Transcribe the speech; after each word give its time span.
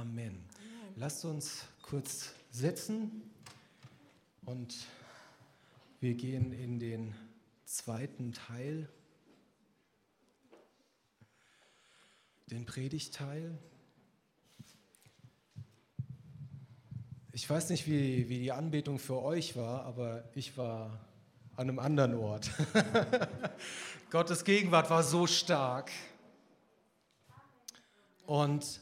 Amen. 0.00 0.42
Lasst 0.96 1.26
uns 1.26 1.66
kurz 1.82 2.32
setzen 2.50 3.20
und 4.46 4.74
wir 6.00 6.14
gehen 6.14 6.54
in 6.54 6.78
den 6.78 7.14
zweiten 7.66 8.32
Teil, 8.32 8.88
den 12.46 12.64
Predigteil. 12.64 13.58
Ich 17.32 17.50
weiß 17.50 17.68
nicht, 17.68 17.86
wie, 17.86 18.30
wie 18.30 18.38
die 18.38 18.52
Anbetung 18.52 18.98
für 18.98 19.20
euch 19.20 19.54
war, 19.54 19.84
aber 19.84 20.24
ich 20.34 20.56
war 20.56 20.98
an 21.56 21.68
einem 21.68 21.78
anderen 21.78 22.14
Ort. 22.14 22.50
Gottes 24.10 24.44
Gegenwart 24.44 24.88
war 24.88 25.02
so 25.02 25.26
stark. 25.26 25.90
Und 28.24 28.80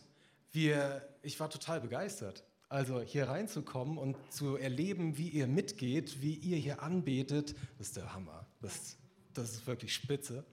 wir, 0.53 1.09
ich 1.23 1.39
war 1.41 1.51
total 1.51 1.81
begeistert. 1.81 2.45
Also 2.69 3.01
hier 3.01 3.29
reinzukommen 3.29 3.97
und 3.97 4.17
zu 4.31 4.57
erleben, 4.57 5.17
wie 5.17 5.29
ihr 5.29 5.47
mitgeht, 5.47 6.21
wie 6.21 6.35
ihr 6.35 6.59
hier 6.59 6.83
anbetet, 6.83 7.55
das 7.79 7.89
ist 7.89 7.97
der 7.97 8.13
Hammer. 8.13 8.47
Das, 8.61 8.99
das 9.33 9.53
ist 9.53 9.67
wirklich 9.67 9.95
spitze. 9.95 10.45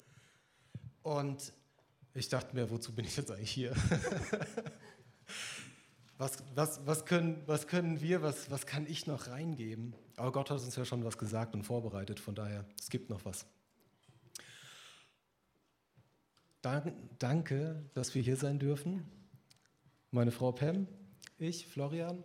Und 1.04 1.52
ich 2.14 2.30
dachte 2.30 2.56
mir, 2.56 2.70
wozu 2.70 2.96
bin 2.96 3.04
ich 3.04 3.18
jetzt 3.18 3.32
eigentlich 3.32 3.52
hier? 3.52 3.76
was, 6.18 6.38
was, 6.56 6.86
was, 6.86 7.06
können, 7.06 7.44
was 7.46 7.68
können 7.68 8.00
wir, 8.00 8.22
was, 8.22 8.50
was 8.50 8.66
kann 8.66 8.88
ich 8.88 9.08
noch 9.08 9.28
reingeben? 9.28 9.94
Aber 10.16 10.32
Gott 10.32 10.50
hat 10.50 10.62
uns 10.62 10.76
ja 10.76 10.86
schon 10.86 11.04
was 11.04 11.18
gesagt 11.18 11.54
und 11.54 11.64
vorbereitet, 11.64 12.22
von 12.22 12.34
daher, 12.34 12.66
es 12.80 12.90
gibt 12.90 13.10
noch 13.10 13.26
was. 13.26 13.46
Danke, 16.62 17.84
dass 17.94 18.16
wir 18.16 18.22
hier 18.22 18.38
sein 18.38 18.58
dürfen. 18.58 19.06
Meine 20.16 20.32
Frau 20.32 20.54
Pam, 20.54 20.88
ich, 21.38 21.68
Florian. 21.68 22.24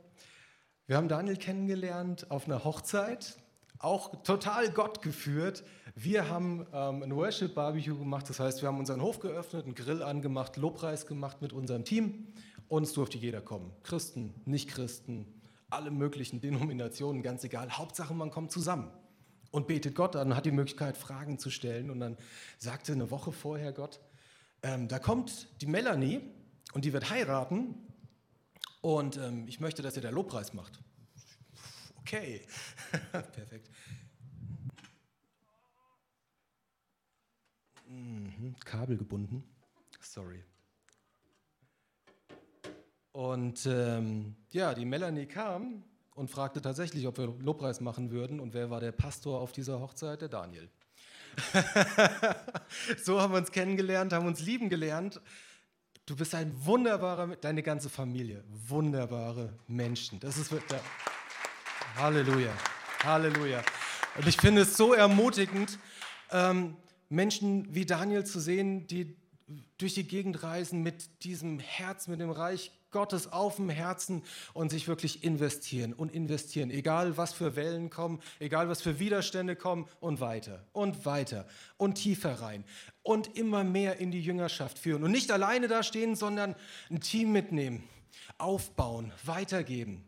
Wir 0.86 0.96
haben 0.96 1.08
Daniel 1.08 1.36
kennengelernt 1.36 2.30
auf 2.30 2.46
einer 2.46 2.62
Hochzeit, 2.62 3.36
auch 3.80 4.22
total 4.22 4.70
Gott 4.70 5.02
geführt. 5.02 5.64
Wir 5.96 6.28
haben 6.28 6.68
ähm, 6.72 7.02
ein 7.02 7.16
Worship-Barbecue 7.16 7.98
gemacht, 7.98 8.30
das 8.30 8.38
heißt, 8.38 8.62
wir 8.62 8.68
haben 8.68 8.78
unseren 8.78 9.02
Hof 9.02 9.18
geöffnet, 9.18 9.64
einen 9.64 9.74
Grill 9.74 10.04
angemacht, 10.04 10.56
Lobpreis 10.56 11.04
gemacht 11.04 11.42
mit 11.42 11.52
unserem 11.52 11.84
Team 11.84 12.28
und 12.68 12.84
es 12.84 12.92
durfte 12.92 13.18
jeder 13.18 13.40
kommen. 13.40 13.72
Christen, 13.82 14.34
Nicht-Christen, 14.44 15.26
alle 15.68 15.90
möglichen 15.90 16.40
Denominationen, 16.40 17.24
ganz 17.24 17.42
egal. 17.42 17.76
Hauptsache, 17.76 18.14
man 18.14 18.30
kommt 18.30 18.52
zusammen 18.52 18.92
und 19.50 19.66
betet 19.66 19.96
Gott 19.96 20.14
an, 20.14 20.36
hat 20.36 20.46
die 20.46 20.52
Möglichkeit, 20.52 20.96
Fragen 20.96 21.40
zu 21.40 21.50
stellen. 21.50 21.90
Und 21.90 21.98
dann 21.98 22.16
sagte 22.56 22.92
eine 22.92 23.10
Woche 23.10 23.32
vorher 23.32 23.72
Gott, 23.72 23.98
ähm, 24.62 24.86
da 24.86 25.00
kommt 25.00 25.48
die 25.60 25.66
Melanie 25.66 26.20
und 26.72 26.84
die 26.84 26.92
wird 26.92 27.10
heiraten 27.10 27.74
und 28.80 29.16
ähm, 29.16 29.46
ich 29.48 29.60
möchte, 29.60 29.82
dass 29.82 29.96
ihr 29.96 30.02
der 30.02 30.12
Lobpreis 30.12 30.52
macht. 30.52 30.80
Okay, 32.00 32.42
perfekt. 33.12 33.70
Mhm. 37.86 38.54
Kabel 38.64 38.96
gebunden. 38.96 39.44
Sorry. 40.00 40.42
Und 43.12 43.66
ähm, 43.66 44.36
ja, 44.50 44.72
die 44.74 44.84
Melanie 44.84 45.26
kam 45.26 45.82
und 46.14 46.30
fragte 46.30 46.62
tatsächlich, 46.62 47.06
ob 47.06 47.18
wir 47.18 47.26
Lobpreis 47.40 47.80
machen 47.80 48.10
würden. 48.10 48.40
Und 48.40 48.54
wer 48.54 48.70
war 48.70 48.80
der 48.80 48.92
Pastor 48.92 49.40
auf 49.40 49.52
dieser 49.52 49.80
Hochzeit? 49.80 50.20
Der 50.20 50.28
Daniel. 50.28 50.70
so 53.02 53.20
haben 53.20 53.32
wir 53.32 53.38
uns 53.38 53.52
kennengelernt, 53.52 54.12
haben 54.12 54.26
uns 54.26 54.40
lieben 54.40 54.68
gelernt. 54.68 55.20
Du 56.10 56.16
bist 56.16 56.34
ein 56.34 56.52
wunderbarer, 56.66 57.36
deine 57.36 57.62
ganze 57.62 57.88
Familie, 57.88 58.42
wunderbare 58.66 59.52
Menschen. 59.68 60.18
Das 60.18 60.38
ist 60.38 60.50
wirklich. 60.50 60.80
Halleluja, 61.94 62.50
Halleluja. 63.04 63.62
Und 64.16 64.26
ich 64.26 64.36
finde 64.36 64.62
es 64.62 64.76
so 64.76 64.92
ermutigend, 64.92 65.78
ähm, 66.32 66.76
Menschen 67.10 67.72
wie 67.72 67.86
Daniel 67.86 68.24
zu 68.24 68.40
sehen, 68.40 68.88
die 68.88 69.14
durch 69.78 69.94
die 69.94 70.06
Gegend 70.06 70.42
reisen 70.42 70.82
mit 70.82 71.24
diesem 71.24 71.58
Herz, 71.58 72.08
mit 72.08 72.20
dem 72.20 72.30
Reich 72.30 72.72
Gottes 72.90 73.32
auf 73.32 73.56
dem 73.56 73.68
Herzen 73.68 74.22
und 74.52 74.70
sich 74.70 74.88
wirklich 74.88 75.22
investieren 75.22 75.92
und 75.92 76.12
investieren, 76.12 76.70
egal 76.70 77.16
was 77.16 77.32
für 77.32 77.56
Wellen 77.56 77.90
kommen, 77.90 78.20
egal 78.38 78.68
was 78.68 78.82
für 78.82 78.98
Widerstände 78.98 79.56
kommen 79.56 79.88
und 80.00 80.20
weiter 80.20 80.64
und 80.72 81.06
weiter 81.06 81.46
und 81.76 81.94
tiefer 81.94 82.40
rein 82.40 82.64
und 83.02 83.36
immer 83.36 83.64
mehr 83.64 83.98
in 83.98 84.10
die 84.10 84.20
Jüngerschaft 84.20 84.78
führen 84.78 85.04
und 85.04 85.12
nicht 85.12 85.30
alleine 85.30 85.68
da 85.68 85.82
stehen, 85.82 86.16
sondern 86.16 86.56
ein 86.90 87.00
Team 87.00 87.32
mitnehmen, 87.32 87.84
aufbauen, 88.38 89.12
weitergeben. 89.24 90.04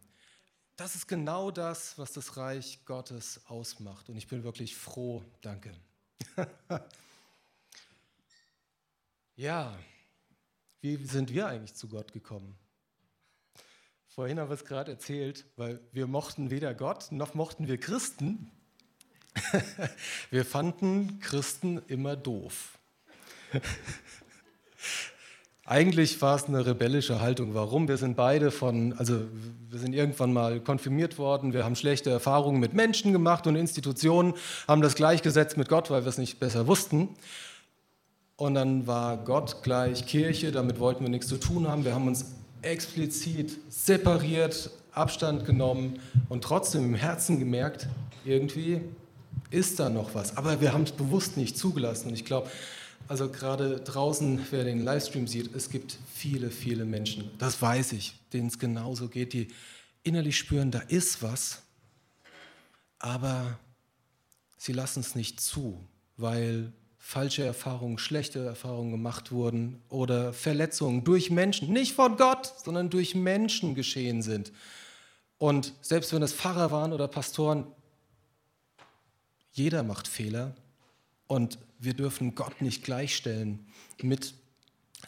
Das 0.77 0.95
ist 0.95 1.07
genau 1.07 1.51
das, 1.51 1.99
was 1.99 2.13
das 2.13 2.37
Reich 2.37 2.81
Gottes 2.85 3.41
ausmacht 3.47 4.09
und 4.09 4.17
ich 4.17 4.27
bin 4.27 4.43
wirklich 4.43 4.75
froh. 4.75 5.23
Danke. 5.41 5.73
ja, 9.43 9.75
wie 10.83 10.97
sind 11.05 11.35
wir 11.35 11.49
eigentlich 11.49 11.75
zu 11.75 11.89
Gott 11.89 12.13
gekommen? 12.13 12.55
Vorhin 14.07 14.39
haben 14.39 14.49
wir 14.49 14.55
es 14.55 14.65
gerade 14.65 14.93
erzählt, 14.93 15.47
weil 15.57 15.81
wir 15.91 16.07
mochten 16.07 16.51
weder 16.51 16.75
Gott 16.75 17.11
noch 17.11 17.35
mochten 17.35 17.67
wir 17.67 17.77
Christen. 17.79 18.53
wir 20.31 20.45
fanden 20.45 21.19
Christen 21.21 21.83
immer 21.89 22.15
doof. 22.15 22.79
Eigentlich 25.65 26.21
war 26.23 26.37
es 26.37 26.45
eine 26.45 26.65
rebellische 26.65 27.21
Haltung. 27.21 27.55
Warum? 27.55 27.89
Wir 27.89 27.97
sind 27.97 28.15
beide 28.17 28.53
von, 28.53 28.93
also 28.93 29.27
wir 29.71 29.79
sind 29.81 29.93
irgendwann 29.93 30.33
mal 30.33 30.61
konfirmiert 30.61 31.19
worden, 31.19 31.53
wir 31.53 31.65
haben 31.65 31.75
schlechte 31.75 32.11
Erfahrungen 32.11 32.61
mit 32.61 32.75
Menschen 32.75 33.13
gemacht 33.13 33.47
und 33.49 33.57
Institutionen, 33.57 34.35
haben 34.69 34.83
das 34.83 34.95
gleichgesetzt 34.95 35.57
mit 35.57 35.69
Gott, 35.69 35.91
weil 35.91 36.05
wir 36.05 36.11
es 36.11 36.19
nicht 36.19 36.39
besser 36.39 36.69
wussten. 36.69 37.17
Und 38.37 38.55
dann 38.55 38.87
war 38.87 39.19
Gott 39.19 39.63
gleich 39.63 40.07
Kirche, 40.07 40.53
damit 40.53 40.81
wollten 40.81 41.05
wir 41.05 41.11
nichts 41.11 41.29
zu 41.29 41.39
tun 41.39 41.69
haben. 41.69 41.85
Wir 41.85 41.95
haben 41.95 42.09
uns 42.09 42.25
explizit 42.63 43.59
separiert, 43.69 44.71
Abstand 44.93 45.45
genommen 45.47 46.01
und 46.29 46.45
trotzdem 46.45 46.85
im 46.85 46.95
Herzen 46.95 47.39
gemerkt, 47.39 47.89
irgendwie 48.25 48.81
ist 49.51 49.81
da 49.81 49.89
noch 49.89 50.15
was. 50.15 50.37
Aber 50.37 50.61
wir 50.61 50.73
haben 50.73 50.83
es 50.83 50.93
bewusst 50.93 51.37
nicht 51.37 51.57
zugelassen. 51.57 52.09
Und 52.09 52.15
ich 52.15 52.25
glaube, 52.25 52.51
also 53.09 53.29
gerade 53.29 53.81
draußen, 53.81 54.41
wer 54.51 54.65
den 54.65 54.85
Livestream 54.85 55.27
sieht, 55.27 55.55
es 55.55 55.71
gibt 55.71 55.99
viele, 56.15 56.51
viele 56.51 56.85
Menschen, 56.85 57.31
das 57.39 57.61
weiß 57.61 57.93
ich, 57.93 58.15
denen 58.33 58.49
es 58.49 58.59
genauso 58.59 59.09
geht, 59.09 59.33
die 59.33 59.49
innerlich 60.03 60.37
spüren, 60.37 60.71
da 60.71 60.81
ist 60.81 61.23
was, 61.23 61.63
aber 62.99 63.59
sie 64.57 64.73
lassen 64.73 65.01
es 65.01 65.15
nicht 65.15 65.41
zu, 65.41 65.85
weil 66.17 66.73
falsche 67.05 67.45
Erfahrungen, 67.45 67.99
schlechte 67.99 68.47
Erfahrungen 68.47 68.93
gemacht 68.93 69.33
wurden 69.33 69.83
oder 69.89 70.33
Verletzungen 70.33 71.03
durch 71.03 71.31
Menschen, 71.31 71.73
nicht 71.73 71.95
von 71.95 72.17
Gott, 72.17 72.55
sondern 72.65 72.91
durch 72.91 73.17
Menschen 73.17 73.75
geschehen 73.75 74.23
sind. 74.23 74.53
Und 75.37 75.75
selbst 75.83 76.13
wenn 76.15 76.23
es 76.23 76.33
Pfarrer 76.33 76.71
waren 76.71 76.93
oder 76.93 77.09
Pastoren, 77.09 77.67
jeder 79.51 79.83
macht 79.83 80.07
Fehler 80.07 80.55
und 81.27 81.59
wir 81.81 81.93
dürfen 81.93 82.37
Gott 82.37 82.63
nicht 82.63 82.85
gleichstellen 82.85 83.67
mit 84.01 84.35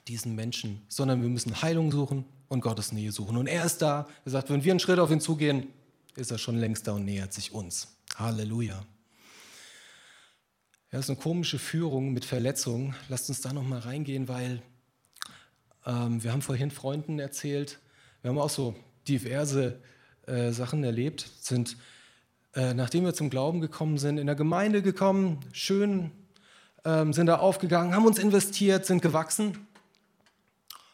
diesen 0.09 0.35
Menschen, 0.35 0.83
sondern 0.89 1.23
wir 1.23 1.29
müssen 1.29 1.63
Heilung 1.63 1.93
suchen 1.93 2.25
und 2.49 2.61
Gottes 2.61 2.91
Nähe 2.91 3.13
suchen. 3.13 3.37
Und 3.37 3.47
er 3.47 3.65
ist 3.65 3.81
da. 3.81 4.09
Er 4.25 4.33
sagt, 4.33 4.51
wenn 4.51 4.65
wir 4.65 4.73
einen 4.73 4.81
Schritt 4.81 4.99
auf 4.99 5.13
ihn 5.13 5.21
zugehen, 5.21 5.69
ist 6.17 6.33
er 6.33 6.39
schon 6.39 6.57
längst 6.57 6.89
da 6.89 6.93
und 6.93 7.05
nähert 7.05 7.33
sich 7.33 7.53
uns. 7.53 7.97
Halleluja. 8.17 8.85
Ja, 10.95 10.99
das 10.99 11.07
ist 11.07 11.17
eine 11.17 11.23
komische 11.23 11.59
Führung 11.59 12.13
mit 12.13 12.25
Verletzungen. 12.25 12.95
Lasst 13.09 13.29
uns 13.29 13.41
da 13.41 13.53
noch 13.53 13.65
mal 13.65 13.81
reingehen, 13.81 14.29
weil 14.29 14.63
ähm, 15.85 16.23
wir 16.23 16.31
haben 16.31 16.41
vorhin 16.41 16.71
Freunden 16.71 17.19
erzählt, 17.19 17.81
wir 18.23 18.29
haben 18.29 18.39
auch 18.39 18.49
so 18.49 18.77
diverse 19.09 19.81
äh, 20.29 20.53
Sachen 20.53 20.85
erlebt, 20.85 21.29
sind, 21.41 21.79
äh, 22.55 22.75
nachdem 22.75 23.05
wir 23.05 23.13
zum 23.13 23.29
Glauben 23.29 23.61
gekommen 23.61 23.99
sind, 23.99 24.19
in 24.19 24.29
der 24.29 24.37
Gemeinde 24.37 24.83
gekommen, 24.83 25.41
schön, 25.51 26.13
ähm, 26.85 27.13
sind 27.13 27.27
da 27.27 27.39
aufgegangen, 27.39 27.93
haben 27.93 28.07
uns 28.07 28.21
investiert, 28.21 28.87
sind 28.87 29.03
gewachsen 29.03 29.67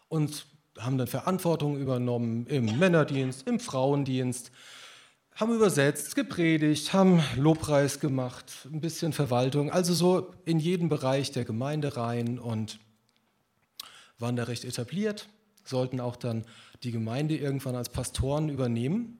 und 0.08 0.46
haben 0.78 0.96
dann 0.96 1.08
Verantwortung 1.08 1.76
übernommen 1.76 2.46
im 2.46 2.78
Männerdienst, 2.78 3.46
im 3.46 3.60
Frauendienst, 3.60 4.50
haben 5.40 5.54
übersetzt, 5.54 6.16
gepredigt, 6.16 6.92
haben 6.92 7.22
Lobpreis 7.34 7.98
gemacht, 7.98 8.68
ein 8.70 8.82
bisschen 8.82 9.14
Verwaltung, 9.14 9.70
also 9.70 9.94
so 9.94 10.34
in 10.44 10.58
jeden 10.58 10.90
Bereich 10.90 11.32
der 11.32 11.46
Gemeinde 11.46 11.96
rein 11.96 12.38
und 12.38 12.78
waren 14.18 14.36
da 14.36 14.44
recht 14.44 14.66
etabliert, 14.66 15.30
sollten 15.64 15.98
auch 15.98 16.16
dann 16.16 16.44
die 16.82 16.92
Gemeinde 16.92 17.38
irgendwann 17.38 17.74
als 17.74 17.88
Pastoren 17.88 18.50
übernehmen. 18.50 19.18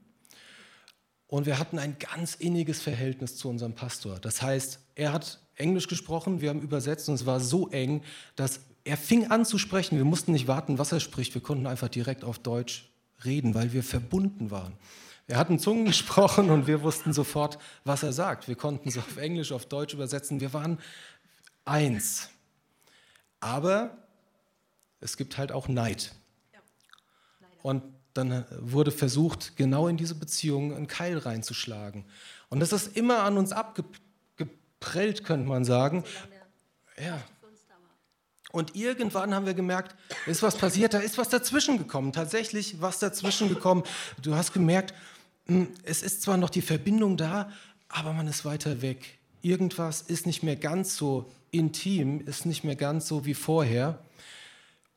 Und 1.26 1.46
wir 1.46 1.58
hatten 1.58 1.78
ein 1.78 1.96
ganz 1.99 2.34
inniges 2.34 2.82
Verhältnis 2.82 3.37
zu 3.37 3.49
unserem 3.49 3.75
Pastor. 3.75 4.19
Das 4.19 4.43
heißt, 4.43 4.78
er 4.96 5.14
hat 5.14 5.40
Englisch 5.55 5.88
gesprochen, 5.88 6.43
wir 6.43 6.50
haben 6.50 6.61
übersetzt 6.61 7.08
und 7.08 7.14
es 7.14 7.25
war 7.25 7.40
so 7.40 7.69
eng, 7.70 8.02
dass 8.37 8.61
er 8.84 8.99
fing 8.99 9.31
an 9.31 9.46
zu 9.46 9.56
sprechen. 9.56 9.96
Wir 9.96 10.05
mussten 10.05 10.32
nicht 10.32 10.49
warten, 10.49 10.78
was 10.78 10.93
er 10.93 11.00
spricht. 11.00 11.32
Wir 11.32 11.40
konnten 11.40 11.67
einfach 11.67 11.88
direkt 11.88 12.25
auf 12.25 12.38
Deutsch 12.38 12.90
reden, 13.25 13.55
weil 13.55 13.72
wir 13.72 13.82
verbunden 13.82 14.50
waren. 14.50 14.75
Er 15.31 15.38
hat 15.38 15.49
in 15.49 15.61
Zungen 15.61 15.85
gesprochen 15.85 16.50
und 16.50 16.67
wir 16.67 16.82
wussten 16.82 17.12
sofort, 17.12 17.56
was 17.85 18.03
er 18.03 18.12
sagt. 18.12 18.49
Wir 18.49 18.56
konnten 18.56 18.88
es 18.88 18.99
auf 18.99 19.17
Englisch, 19.17 19.53
auf 19.53 19.65
Deutsch 19.65 19.94
übersetzen. 19.94 20.41
Wir 20.41 20.53
waren 20.53 20.81
eins. 21.65 22.31
Aber 23.38 23.97
es 24.99 25.17
gibt 25.17 25.38
halt 25.38 25.53
auch 25.53 25.69
Neid. 25.69 26.12
Und 27.62 27.85
dann 28.12 28.44
wurde 28.59 28.91
versucht, 28.91 29.56
genau 29.56 29.87
in 29.87 29.97
diese 29.97 30.17
Beziehung 30.17 30.75
einen 30.75 30.88
Keil 30.88 31.19
reinzuschlagen. 31.19 32.06
Und 32.49 32.59
das 32.59 32.73
ist 32.73 32.97
immer 32.97 33.23
an 33.23 33.38
uns 33.38 33.53
abgeprellt, 33.53 35.23
könnte 35.23 35.49
man 35.49 35.65
sagen. 35.65 36.03
Ja. 36.99 37.23
Und 38.50 38.75
irgendwann 38.75 39.32
haben 39.32 39.47
wir 39.47 39.55
gemerkt, 39.55 39.94
ist 40.27 40.43
was 40.43 40.56
passiert, 40.56 40.93
da 40.93 40.99
ist 40.99 41.19
was 41.19 41.29
dazwischen 41.29 41.79
gekommen, 41.79 42.12
tatsächlich 42.12 42.81
was 42.81 42.99
dazwischen 42.99 43.49
gekommen. 43.49 43.85
Du 44.21 44.35
hast 44.35 44.53
gemerkt, 44.53 44.93
es 45.82 46.02
ist 46.02 46.23
zwar 46.23 46.37
noch 46.37 46.50
die 46.50 46.62
Verbindung 46.62 47.17
da, 47.17 47.50
aber 47.88 48.12
man 48.12 48.26
ist 48.29 48.44
weiter 48.44 48.82
weg. 48.82 49.19
Irgendwas 49.43 50.02
ist 50.02 50.26
nicht 50.26 50.43
mehr 50.43 50.56
ganz 50.56 50.97
so 50.97 51.31
intim, 51.50 52.20
ist 52.26 52.47
nicht 52.47 52.62
mehr 52.62 52.76
ganz 52.76 53.08
so 53.08 53.26
wie 53.26 53.35
vorher. 53.35 53.99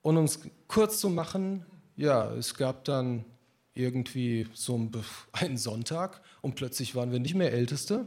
Und 0.01 0.17
um 0.17 0.25
es 0.25 0.39
kurz 0.67 0.99
zu 0.99 1.09
machen, 1.09 1.65
ja, 1.95 2.31
es 2.33 2.55
gab 2.55 2.83
dann 2.85 3.25
irgendwie 3.73 4.47
so 4.53 4.89
einen 5.31 5.57
Sonntag 5.57 6.21
und 6.41 6.55
plötzlich 6.55 6.95
waren 6.95 7.11
wir 7.11 7.19
nicht 7.19 7.35
mehr 7.35 7.51
Älteste 7.51 8.05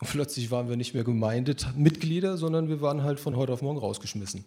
und 0.00 0.10
plötzlich 0.10 0.50
waren 0.50 0.68
wir 0.68 0.76
nicht 0.76 0.94
mehr 0.94 1.04
Gemeindemitglieder, 1.04 2.36
sondern 2.36 2.68
wir 2.68 2.80
waren 2.80 3.02
halt 3.02 3.20
von 3.20 3.36
heute 3.36 3.52
auf 3.52 3.62
morgen 3.62 3.78
rausgeschmissen. 3.78 4.44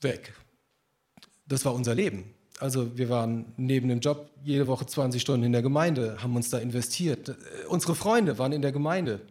Weg. 0.00 0.32
Das 1.46 1.64
war 1.64 1.74
unser 1.74 1.94
Leben. 1.94 2.32
Also 2.60 2.98
wir 2.98 3.08
waren 3.08 3.46
neben 3.56 3.88
dem 3.88 4.00
Job 4.00 4.28
jede 4.44 4.66
Woche 4.66 4.84
20 4.84 5.20
Stunden 5.22 5.44
in 5.44 5.52
der 5.52 5.62
Gemeinde, 5.62 6.22
haben 6.22 6.36
uns 6.36 6.50
da 6.50 6.58
investiert. 6.58 7.34
Unsere 7.68 7.94
Freunde 7.94 8.38
waren 8.38 8.52
in 8.52 8.60
der 8.60 8.70
Gemeinde, 8.70 9.22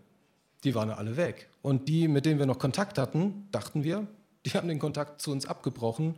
die 0.64 0.74
waren 0.74 0.90
alle 0.90 1.16
weg. 1.16 1.48
Und 1.62 1.88
die, 1.88 2.08
mit 2.08 2.26
denen 2.26 2.40
wir 2.40 2.48
noch 2.48 2.58
Kontakt 2.58 2.98
hatten, 2.98 3.48
dachten 3.52 3.84
wir, 3.84 4.08
die 4.46 4.52
haben 4.52 4.68
den 4.68 4.80
Kontakt 4.80 5.22
zu 5.22 5.32
uns 5.32 5.46
abgebrochen, 5.46 6.16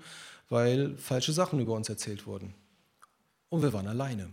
weil 0.48 0.96
falsche 0.98 1.34
Sachen 1.34 1.60
über 1.60 1.74
uns 1.74 1.90
erzählt 1.90 2.26
wurden. 2.26 2.54
Und 3.50 3.62
wir 3.62 3.74
waren 3.74 3.88
alleine. 3.88 4.30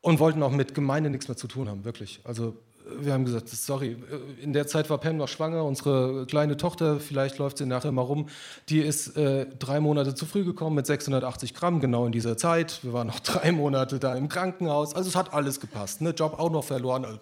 Und 0.00 0.18
wollten 0.18 0.42
auch 0.42 0.52
mit 0.52 0.74
Gemeinde 0.74 1.10
nichts 1.10 1.28
mehr 1.28 1.36
zu 1.36 1.46
tun 1.46 1.68
haben, 1.68 1.84
wirklich. 1.84 2.20
Also 2.24 2.56
wir 2.98 3.12
haben 3.12 3.24
gesagt, 3.24 3.48
sorry, 3.48 3.96
in 4.40 4.52
der 4.52 4.66
Zeit 4.66 4.90
war 4.90 4.98
Pam 4.98 5.16
noch 5.16 5.28
schwanger, 5.28 5.64
unsere 5.64 6.26
kleine 6.26 6.56
Tochter, 6.56 7.00
vielleicht 7.00 7.38
läuft 7.38 7.58
sie 7.58 7.66
nachher 7.66 7.92
mal 7.92 8.02
rum, 8.02 8.28
die 8.68 8.80
ist 8.80 9.16
äh, 9.16 9.46
drei 9.58 9.80
Monate 9.80 10.14
zu 10.14 10.26
früh 10.26 10.44
gekommen 10.44 10.76
mit 10.76 10.86
680 10.86 11.54
Gramm, 11.54 11.80
genau 11.80 12.06
in 12.06 12.12
dieser 12.12 12.36
Zeit. 12.36 12.82
Wir 12.82 12.92
waren 12.92 13.06
noch 13.06 13.20
drei 13.20 13.52
Monate 13.52 13.98
da 13.98 14.14
im 14.14 14.28
Krankenhaus, 14.28 14.94
also 14.94 15.08
es 15.08 15.16
hat 15.16 15.32
alles 15.32 15.60
gepasst. 15.60 16.00
Ne? 16.00 16.10
Job 16.10 16.38
auch 16.38 16.50
noch 16.50 16.64
verloren, 16.64 17.04
also, 17.04 17.18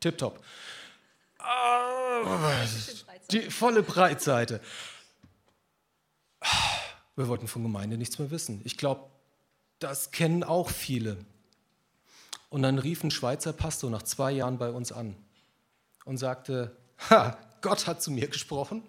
tipptopp. 0.00 0.40
Ah, 1.38 2.20
die 3.30 3.40
volle 3.40 3.82
Breitseite. 3.82 4.60
Wir 7.16 7.28
wollten 7.28 7.46
von 7.46 7.62
Gemeinde 7.62 7.98
nichts 7.98 8.18
mehr 8.18 8.30
wissen. 8.30 8.60
Ich 8.64 8.76
glaube, 8.76 9.02
das 9.78 10.10
kennen 10.12 10.44
auch 10.44 10.70
viele. 10.70 11.18
Und 12.52 12.60
dann 12.60 12.78
rief 12.78 13.02
ein 13.02 13.10
Schweizer 13.10 13.54
Pastor 13.54 13.88
nach 13.88 14.02
zwei 14.02 14.30
Jahren 14.30 14.58
bei 14.58 14.68
uns 14.68 14.92
an 14.92 15.16
und 16.04 16.18
sagte, 16.18 16.76
ha, 17.08 17.38
Gott 17.62 17.86
hat 17.86 18.02
zu 18.02 18.10
mir 18.10 18.28
gesprochen. 18.28 18.82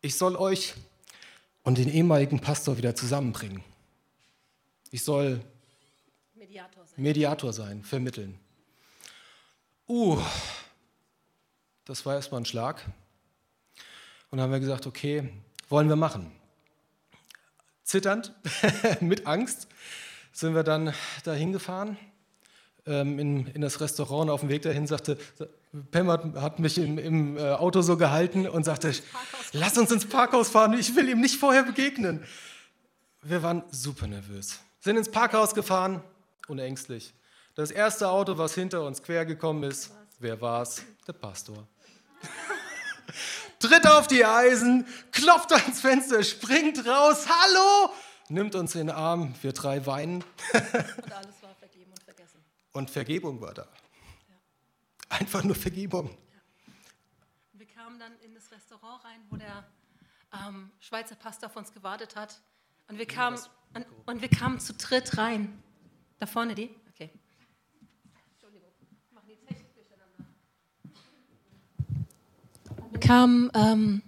Ich 0.00 0.18
soll 0.18 0.34
euch 0.34 0.74
und 1.62 1.78
den 1.78 1.88
ehemaligen 1.88 2.40
Pastor 2.40 2.76
wieder 2.76 2.96
zusammenbringen. 2.96 3.62
Ich 4.90 5.04
soll 5.04 5.44
Mediator 6.34 6.84
sein, 6.84 7.00
Mediator 7.00 7.52
sein 7.52 7.84
vermitteln. 7.84 8.36
Uh, 9.86 10.20
das 11.84 12.04
war 12.04 12.16
erstmal 12.16 12.40
ein 12.40 12.46
Schlag. 12.46 12.84
Und 14.32 14.38
dann 14.38 14.40
haben 14.40 14.52
wir 14.52 14.58
gesagt, 14.58 14.88
okay, 14.88 15.32
wollen 15.68 15.88
wir 15.88 15.94
machen. 15.94 16.32
Zitternd, 17.84 18.34
mit 19.00 19.28
Angst, 19.28 19.68
sind 20.32 20.54
wir 20.54 20.62
dann 20.62 20.94
dahin 21.24 21.52
gefahren 21.52 21.96
ähm, 22.86 23.18
in, 23.18 23.46
in, 23.48 23.60
das 23.60 23.80
Restaurant. 23.80 24.22
Und 24.22 24.30
auf 24.30 24.40
dem 24.40 24.48
Weg 24.48 24.62
dahin 24.62 24.86
sagte, 24.86 25.18
Pam 25.90 26.10
hat, 26.10 26.24
hat 26.36 26.58
mich 26.58 26.78
im, 26.78 26.98
im 26.98 27.36
äh, 27.36 27.52
Auto 27.52 27.82
so 27.82 27.96
gehalten 27.96 28.48
und 28.48 28.64
sagte, 28.64 28.92
lass 29.52 29.78
uns 29.78 29.90
ins 29.90 30.06
Parkhaus 30.06 30.50
fahren, 30.50 30.72
ich 30.78 30.94
will 30.96 31.08
ihm 31.08 31.20
nicht 31.20 31.38
vorher 31.38 31.62
begegnen. 31.62 32.24
Wir 33.22 33.42
waren 33.42 33.62
super 33.70 34.06
nervös. 34.06 34.60
Sind 34.80 34.96
ins 34.96 35.10
Parkhaus 35.10 35.54
gefahren 35.54 36.02
und 36.48 36.58
ängstlich. 36.58 37.12
Das 37.54 37.70
erste 37.70 38.08
Auto, 38.08 38.38
was 38.38 38.54
hinter 38.54 38.84
uns 38.84 39.02
quer 39.02 39.26
gekommen 39.26 39.64
ist, 39.64 39.90
wer 40.18 40.40
war 40.40 40.62
es? 40.62 40.82
Der 41.06 41.12
Pastor. 41.12 41.66
Tritt 43.58 43.86
auf 43.86 44.06
die 44.06 44.24
Eisen, 44.24 44.86
klopft 45.12 45.52
ans 45.52 45.80
Fenster, 45.80 46.22
springt 46.22 46.86
raus, 46.86 47.26
hallo! 47.28 47.92
Nimmt 48.30 48.54
uns 48.54 48.74
in 48.74 48.86
den 48.86 48.96
Arm, 48.96 49.34
wir 49.42 49.52
drei 49.52 49.84
weinen. 49.86 50.24
und 50.52 51.12
alles 51.12 51.42
war 51.42 51.54
vergeben 51.56 51.90
und 51.90 52.02
vergessen. 52.02 52.40
Und 52.72 52.90
Vergebung 52.90 53.40
war 53.40 53.52
da. 53.52 53.62
Ja. 53.62 55.18
Einfach 55.18 55.42
nur 55.42 55.56
Vergebung. 55.56 56.08
Ja. 56.08 56.40
Wir 57.52 57.66
kamen 57.66 57.98
dann 57.98 58.12
in 58.20 58.34
das 58.34 58.50
Restaurant 58.50 59.04
rein, 59.04 59.20
wo 59.28 59.36
der 59.36 59.64
ähm, 60.32 60.70
Schweizer 60.78 61.16
Pastor 61.16 61.48
auf 61.50 61.56
uns 61.56 61.72
gewartet 61.72 62.16
hat. 62.16 62.40
Und 62.88 62.98
wir, 62.98 63.06
kamen, 63.06 63.38
und, 63.74 63.86
und 64.06 64.22
wir 64.22 64.28
kamen 64.28 64.60
zu 64.60 64.74
dritt 64.74 65.18
rein. 65.18 65.62
Da 66.18 66.26
vorne 66.26 66.54
die? 66.54 66.70
Okay. 66.90 67.10
Entschuldigung, 68.32 68.70
machen 69.10 69.28
die 69.28 69.36
Technik 69.36 69.74
durcheinander. 69.74 70.24
Wir 72.90 73.00
kamen 73.00 73.50
ähm, 73.54 74.02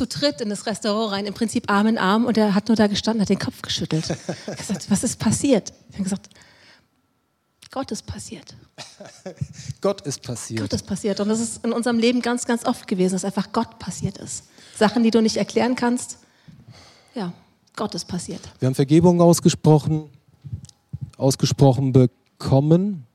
zu 0.00 0.06
dritt 0.06 0.40
in 0.40 0.48
das 0.48 0.64
Restaurant 0.64 1.12
rein, 1.12 1.26
im 1.26 1.34
Prinzip 1.34 1.70
Arm 1.70 1.86
in 1.86 1.98
Arm, 1.98 2.24
und 2.24 2.38
er 2.38 2.54
hat 2.54 2.68
nur 2.68 2.76
da 2.76 2.86
gestanden, 2.86 3.20
hat 3.20 3.28
den 3.28 3.38
Kopf 3.38 3.60
geschüttelt. 3.60 4.08
Ich 4.30 4.46
habe 4.46 4.56
gesagt, 4.56 4.90
was 4.90 5.04
ist 5.04 5.18
passiert? 5.18 5.72
Ich 5.90 5.94
habe 5.94 6.04
gesagt, 6.04 6.30
Gott 7.70 7.90
ist 7.90 8.06
passiert. 8.06 8.56
Gott 9.80 10.00
ist 10.02 10.22
passiert. 10.22 10.62
Gott 10.62 10.72
ist 10.72 10.86
passiert. 10.86 11.20
Und 11.20 11.28
das 11.28 11.40
ist 11.40 11.64
in 11.64 11.72
unserem 11.72 11.98
Leben 11.98 12.22
ganz, 12.22 12.46
ganz 12.46 12.64
oft 12.64 12.88
gewesen, 12.88 13.12
dass 13.12 13.24
einfach 13.24 13.52
Gott 13.52 13.78
passiert 13.78 14.16
ist. 14.18 14.44
Sachen, 14.76 15.02
die 15.02 15.10
du 15.10 15.20
nicht 15.20 15.36
erklären 15.36 15.76
kannst. 15.76 16.18
Ja, 17.14 17.32
Gott 17.76 17.94
ist 17.94 18.08
passiert. 18.08 18.40
Wir 18.58 18.66
haben 18.66 18.74
Vergebung 18.74 19.20
ausgesprochen, 19.20 20.08
ausgesprochen 21.18 21.92
bekommen. 21.92 23.06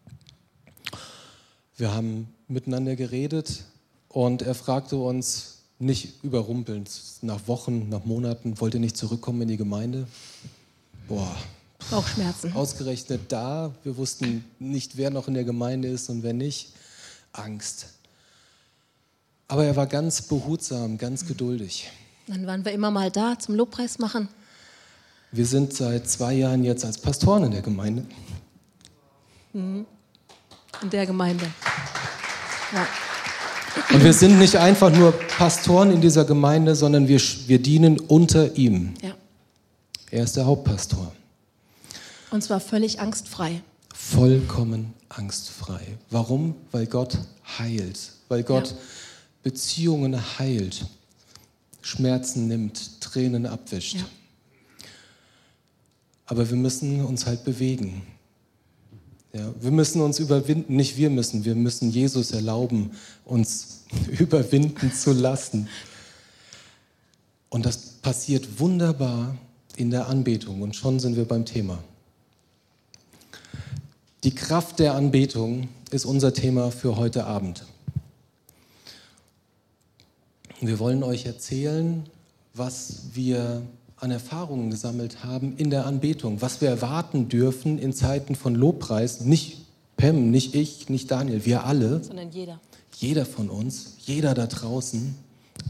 Wir 1.77 1.93
haben 1.93 2.27
miteinander 2.47 2.95
geredet 2.95 3.63
und 4.07 4.43
er 4.43 4.53
fragte 4.55 4.97
uns, 4.97 5.54
nicht 5.79 6.23
überrumpelnd. 6.23 6.89
Nach 7.21 7.47
Wochen, 7.47 7.89
nach 7.89 8.05
Monaten 8.05 8.59
wollt 8.59 8.73
ihr 8.73 8.79
nicht 8.79 8.97
zurückkommen 8.97 9.41
in 9.41 9.47
die 9.49 9.57
Gemeinde? 9.57 10.07
Boah. 11.07 11.35
Bauchschmerzen. 11.91 12.53
Ausgerechnet 12.53 13.31
da. 13.31 13.73
Wir 13.83 13.97
wussten 13.97 14.45
nicht, 14.59 14.97
wer 14.97 15.09
noch 15.09 15.27
in 15.27 15.33
der 15.33 15.43
Gemeinde 15.43 15.87
ist 15.87 16.09
und 16.09 16.23
wer 16.23 16.33
nicht. 16.33 16.73
Angst. 17.33 17.87
Aber 19.47 19.65
er 19.65 19.75
war 19.75 19.85
ganz 19.85 20.21
behutsam, 20.23 20.97
ganz 20.97 21.25
geduldig. 21.25 21.91
Dann 22.27 22.47
waren 22.47 22.65
wir 22.65 22.71
immer 22.71 22.89
mal 22.89 23.11
da 23.11 23.37
zum 23.37 23.55
Lobpreis 23.55 23.99
machen. 23.99 24.27
Wir 25.31 25.45
sind 25.45 25.73
seit 25.73 26.09
zwei 26.09 26.33
Jahren 26.33 26.63
jetzt 26.63 26.85
als 26.85 26.97
Pastoren 26.97 27.43
in 27.43 27.51
der 27.51 27.61
Gemeinde. 27.61 28.05
Mhm. 29.53 29.85
In 30.81 30.89
der 30.89 31.05
Gemeinde. 31.05 31.45
Ja. 32.71 32.87
Und 33.93 34.03
wir 34.03 34.13
sind 34.13 34.39
nicht 34.39 34.55
einfach 34.55 34.91
nur 34.91 35.11
Pastoren 35.11 35.91
in 35.91 36.01
dieser 36.01 36.25
Gemeinde, 36.25 36.75
sondern 36.75 37.07
wir, 37.07 37.19
wir 37.19 37.59
dienen 37.59 37.99
unter 37.99 38.55
ihm. 38.55 38.93
Ja. 39.01 39.15
Er 40.11 40.23
ist 40.23 40.37
der 40.37 40.45
Hauptpastor. 40.45 41.11
Und 42.31 42.43
zwar 42.43 42.59
völlig 42.59 42.99
angstfrei. 42.99 43.61
Vollkommen 43.93 44.93
angstfrei. 45.09 45.97
Warum? 46.09 46.55
Weil 46.71 46.85
Gott 46.85 47.17
heilt. 47.57 47.99
Weil 48.29 48.43
Gott 48.43 48.71
ja. 48.71 48.77
Beziehungen 49.43 50.19
heilt, 50.39 50.85
Schmerzen 51.81 52.47
nimmt, 52.47 53.01
Tränen 53.01 53.45
abwischt. 53.45 53.95
Ja. 53.95 54.05
Aber 56.25 56.49
wir 56.49 56.57
müssen 56.57 57.03
uns 57.05 57.25
halt 57.25 57.43
bewegen. 57.43 58.01
Ja, 59.35 59.53
wir 59.59 59.71
müssen 59.71 59.99
uns 59.99 60.19
überwinden, 60.19 60.77
nicht 60.77 60.95
wir 60.95 61.09
müssen, 61.09 61.43
wir 61.43 61.55
müssen 61.55 61.91
Jesus 61.91 62.31
erlauben, 62.31 62.91
uns 63.25 63.83
überwinden 64.17 64.93
zu 64.93 65.11
lassen. 65.11 65.67
Und 67.49 67.65
das 67.65 67.77
passiert 68.01 68.61
wunderbar 68.61 69.35
in 69.75 69.91
der 69.91 70.07
Anbetung 70.07 70.61
und 70.61 70.73
schon 70.77 71.01
sind 71.01 71.17
wir 71.17 71.25
beim 71.25 71.43
Thema. 71.43 71.83
Die 74.23 74.33
Kraft 74.33 74.79
der 74.79 74.93
Anbetung 74.93 75.67
ist 75.91 76.05
unser 76.05 76.33
Thema 76.33 76.71
für 76.71 76.95
heute 76.95 77.25
Abend. 77.25 77.65
Wir 80.61 80.79
wollen 80.79 81.03
euch 81.03 81.25
erzählen, 81.25 82.05
was 82.53 83.07
wir 83.13 83.63
an 84.05 84.11
Erfahrungen 84.11 84.69
gesammelt 84.69 85.23
haben 85.23 85.55
in 85.57 85.71
der 85.71 85.87
Anbetung, 85.87 86.41
was 86.41 86.61
wir 86.61 86.69
erwarten 86.69 87.27
dürfen 87.27 87.79
in 87.79 87.91
Zeiten 87.91 88.35
von 88.35 88.53
Lobpreis. 88.53 89.21
Nicht 89.21 89.65
Pam, 89.97 90.29
nicht 90.29 90.53
ich, 90.53 90.89
nicht 90.89 91.09
Daniel, 91.09 91.43
wir 91.43 91.65
alle. 91.65 92.03
Sondern 92.03 92.29
jeder. 92.29 92.59
Jeder 92.97 93.25
von 93.25 93.49
uns, 93.49 93.95
jeder 94.05 94.35
da 94.35 94.45
draußen. 94.45 95.15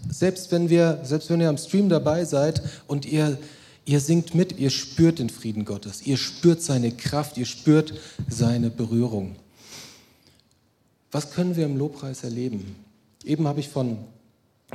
Selbst 0.10 0.51
wenn, 0.51 0.70
wir, 0.70 1.00
selbst 1.04 1.30
wenn 1.30 1.39
ihr 1.39 1.48
am 1.48 1.58
Stream 1.58 1.88
dabei 1.88 2.25
seid 2.25 2.62
und 2.88 3.06
ihr, 3.06 3.38
ihr 3.86 4.01
singt 4.01 4.36
mit, 4.36 4.60
ihr 4.60 4.70
spürt 4.70 5.20
den 5.20 5.30
Frieden 5.30 5.63
Gottes, 5.63 6.06
ihr 6.06 6.18
spürt 6.18 6.62
seine 6.62 6.92
Kraft, 6.92 7.38
ihr 7.38 7.46
spürt 7.46 7.94
seine 8.27 8.70
Berührung. 8.70 9.38
Was 11.12 11.32
können 11.32 11.56
wir 11.56 11.65
im 11.65 11.77
Lobpreis 11.77 12.24
erleben? 12.25 12.75
Eben 13.24 13.48
habe 13.48 13.62
ich 13.62 13.70
von 13.70 13.98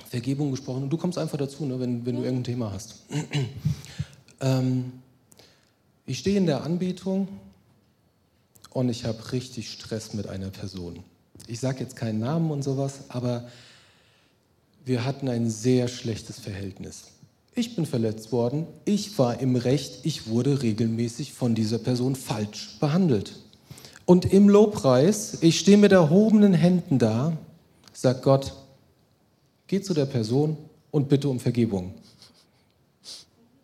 Vergebung 0.08 0.50
gesprochen 0.50 0.84
und 0.84 0.90
du 0.90 0.96
kommst 0.96 1.18
einfach 1.18 1.38
dazu, 1.38 1.64
ne, 1.64 1.78
wenn, 1.80 2.04
wenn 2.06 2.16
du 2.16 2.22
irgendein 2.22 2.44
Thema 2.44 2.72
hast. 2.72 2.96
ähm, 4.40 4.92
ich 6.06 6.18
stehe 6.18 6.36
in 6.36 6.46
der 6.46 6.64
Anbetung 6.64 7.28
und 8.70 8.88
ich 8.88 9.04
habe 9.04 9.32
richtig 9.32 9.70
Stress 9.70 10.14
mit 10.14 10.28
einer 10.28 10.50
Person. 10.50 11.00
Ich 11.46 11.60
sage 11.60 11.80
jetzt 11.80 11.96
keinen 11.96 12.18
Namen 12.18 12.50
und 12.50 12.62
sowas, 12.62 13.00
aber 13.08 13.48
wir 14.84 15.04
hatten 15.04 15.28
ein 15.28 15.50
sehr 15.50 15.88
schlechtes 15.88 16.38
Verhältnis. 16.38 17.04
Ich 17.54 17.76
bin 17.76 17.84
verletzt 17.84 18.32
worden, 18.32 18.66
ich 18.84 19.18
war 19.18 19.40
im 19.40 19.56
Recht, 19.56 20.00
ich 20.04 20.28
wurde 20.28 20.62
regelmäßig 20.62 21.32
von 21.32 21.54
dieser 21.54 21.78
Person 21.78 22.14
falsch 22.14 22.76
behandelt. 22.80 23.40
Und 24.06 24.32
im 24.32 24.48
Lobpreis, 24.48 25.38
ich 25.42 25.58
stehe 25.60 25.76
mit 25.76 25.92
erhobenen 25.92 26.54
Händen 26.54 26.98
da, 26.98 27.36
sagt 27.92 28.22
Gott, 28.22 28.54
geh 29.70 29.80
zu 29.80 29.94
der 29.94 30.06
Person 30.06 30.56
und 30.90 31.08
bitte 31.08 31.28
um 31.28 31.38
Vergebung. 31.38 31.94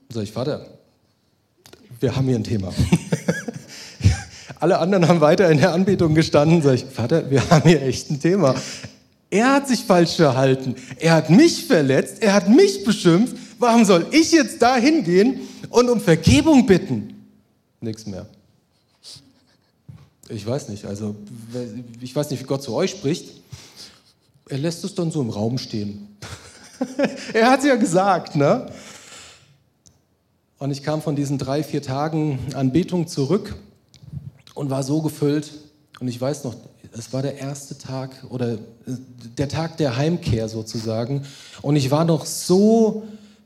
Sag 0.09 0.23
ich, 0.23 0.31
Vater, 0.31 0.65
wir 1.99 2.15
haben 2.15 2.29
hier 2.29 2.37
ein 2.37 2.45
Thema. 2.45 2.73
Alle 4.61 4.79
anderen 4.79 5.09
haben 5.09 5.21
weiter 5.21 5.51
in 5.51 5.59
der 5.59 5.73
Anbetung 5.73 6.15
gestanden. 6.15 6.63
Sag 6.63 6.75
ich, 6.75 6.85
Vater, 6.85 7.29
wir 7.29 7.51
haben 7.51 7.69
hier 7.69 7.83
echt 7.83 8.09
ein 8.09 8.21
Thema. 8.21 8.55
Er 9.31 9.55
hat 9.55 9.67
sich 9.67 9.81
falsch 9.81 10.15
verhalten. 10.15 10.77
Er 11.01 11.15
hat 11.15 11.29
mich 11.29 11.67
verletzt. 11.67 12.23
Er 12.23 12.35
hat 12.35 12.49
mich 12.49 12.85
beschimpft. 12.85 13.37
Warum 13.59 13.85
soll 13.85 14.07
ich 14.13 14.31
jetzt 14.31 14.63
da 14.63 14.77
hingehen 14.77 15.41
und 15.71 15.91
um 15.91 16.01
Vergebung 16.01 16.67
bitten? 16.67 17.15
Nichts 17.81 18.07
mehr. 18.07 18.27
Ich 20.29 20.47
weiß 20.47 20.69
nicht, 20.69 20.85
also 20.85 21.17
ich 22.01 22.15
weiß 22.15 22.31
nicht, 22.31 22.41
wie 22.41 22.47
Gott 22.47 22.63
zu 22.63 22.73
euch 22.75 22.93
spricht. 22.93 23.41
Er 24.49 24.59
lässt 24.59 24.85
es 24.85 24.95
dann 24.95 25.11
so 25.11 25.21
im 25.21 25.31
Raum 25.31 25.59
stehen. 25.59 26.17
er 27.33 27.51
hat 27.51 27.61
es 27.61 27.67
ja 27.67 27.75
gesagt, 27.75 28.37
ne? 28.37 28.71
Und 30.59 30.71
ich 30.71 30.83
kam 30.83 31.03
von 31.03 31.17
diesen 31.17 31.37
drei, 31.37 31.63
vier 31.63 31.83
Tagen 31.83 32.39
Anbetung 32.55 33.09
zurück 33.09 33.57
und 34.55 34.71
war 34.71 34.85
so 34.85 35.03
gefüllt. 35.03 35.53
Und 35.99 36.09
ich 36.09 36.21
weiß 36.21 36.45
noch, 36.45 36.55
es 36.93 37.13
war 37.13 37.23
der 37.23 37.39
erste 37.39 37.77
Tag 37.77 38.11
oder 38.29 38.53
äh, 38.53 38.59
der 39.37 39.49
Tag 39.49 39.77
der 39.79 39.97
Heimkehr 39.97 40.49
sozusagen. 40.49 41.27
Und 41.61 41.75
ich 41.75 41.91
war 41.91 42.05
noch 42.05 42.25
so 42.25 43.03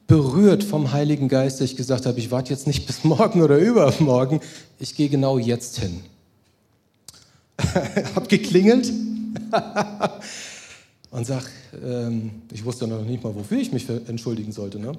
berührt 0.07 0.63
vom 0.65 0.93
Heiligen 0.93 1.29
Geist, 1.29 1.61
dass 1.61 1.71
ich 1.71 1.77
gesagt 1.77 2.05
habe, 2.05 2.19
ich 2.19 2.31
warte 2.31 2.51
jetzt 2.51 2.67
nicht 2.67 2.87
bis 2.87 3.05
morgen 3.05 3.43
oder 3.43 3.57
übermorgen, 3.57 4.41
ich 4.79 4.95
gehe 4.95 5.09
genau 5.09 5.39
jetzt 5.39 5.79
hin. 5.79 6.03
hab 8.15 8.29
geklingelt 8.29 8.93
und 11.11 11.27
sag, 11.27 11.45
ähm, 11.83 12.43
ich 12.53 12.65
wusste 12.65 12.87
noch 12.87 13.03
nicht 13.03 13.23
mal, 13.23 13.35
wofür 13.35 13.59
ich 13.59 13.73
mich 13.73 13.89
entschuldigen 13.89 14.53
sollte. 14.53 14.79
Ne? 14.79 14.93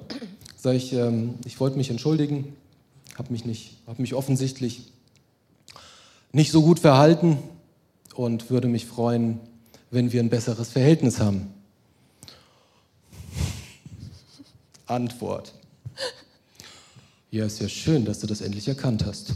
Sag 0.56 0.74
ich, 0.74 0.92
ähm, 0.92 1.34
ich 1.44 1.58
wollte 1.58 1.76
mich 1.76 1.90
entschuldigen, 1.90 2.54
habe 3.16 3.32
mich 3.32 3.44
nicht, 3.44 3.78
habe 3.86 4.02
mich 4.02 4.14
offensichtlich 4.14 4.92
nicht 6.32 6.52
so 6.52 6.62
gut 6.62 6.78
verhalten 6.80 7.38
und 8.14 8.50
würde 8.50 8.68
mich 8.68 8.86
freuen, 8.86 9.40
wenn 9.90 10.12
wir 10.12 10.22
ein 10.22 10.30
besseres 10.30 10.68
Verhältnis 10.68 11.18
haben. 11.18 11.48
Antwort. 14.86 15.54
Ja, 17.30 17.46
ist 17.46 17.60
ja 17.60 17.68
schön, 17.68 18.04
dass 18.04 18.20
du 18.20 18.26
das 18.26 18.42
endlich 18.42 18.68
erkannt 18.68 19.06
hast. 19.06 19.32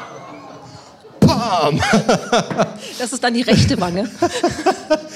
Bam! 1.20 1.80
Das 2.98 3.12
ist 3.12 3.24
dann 3.24 3.32
die 3.32 3.42
rechte 3.42 3.80
Wange. 3.80 4.10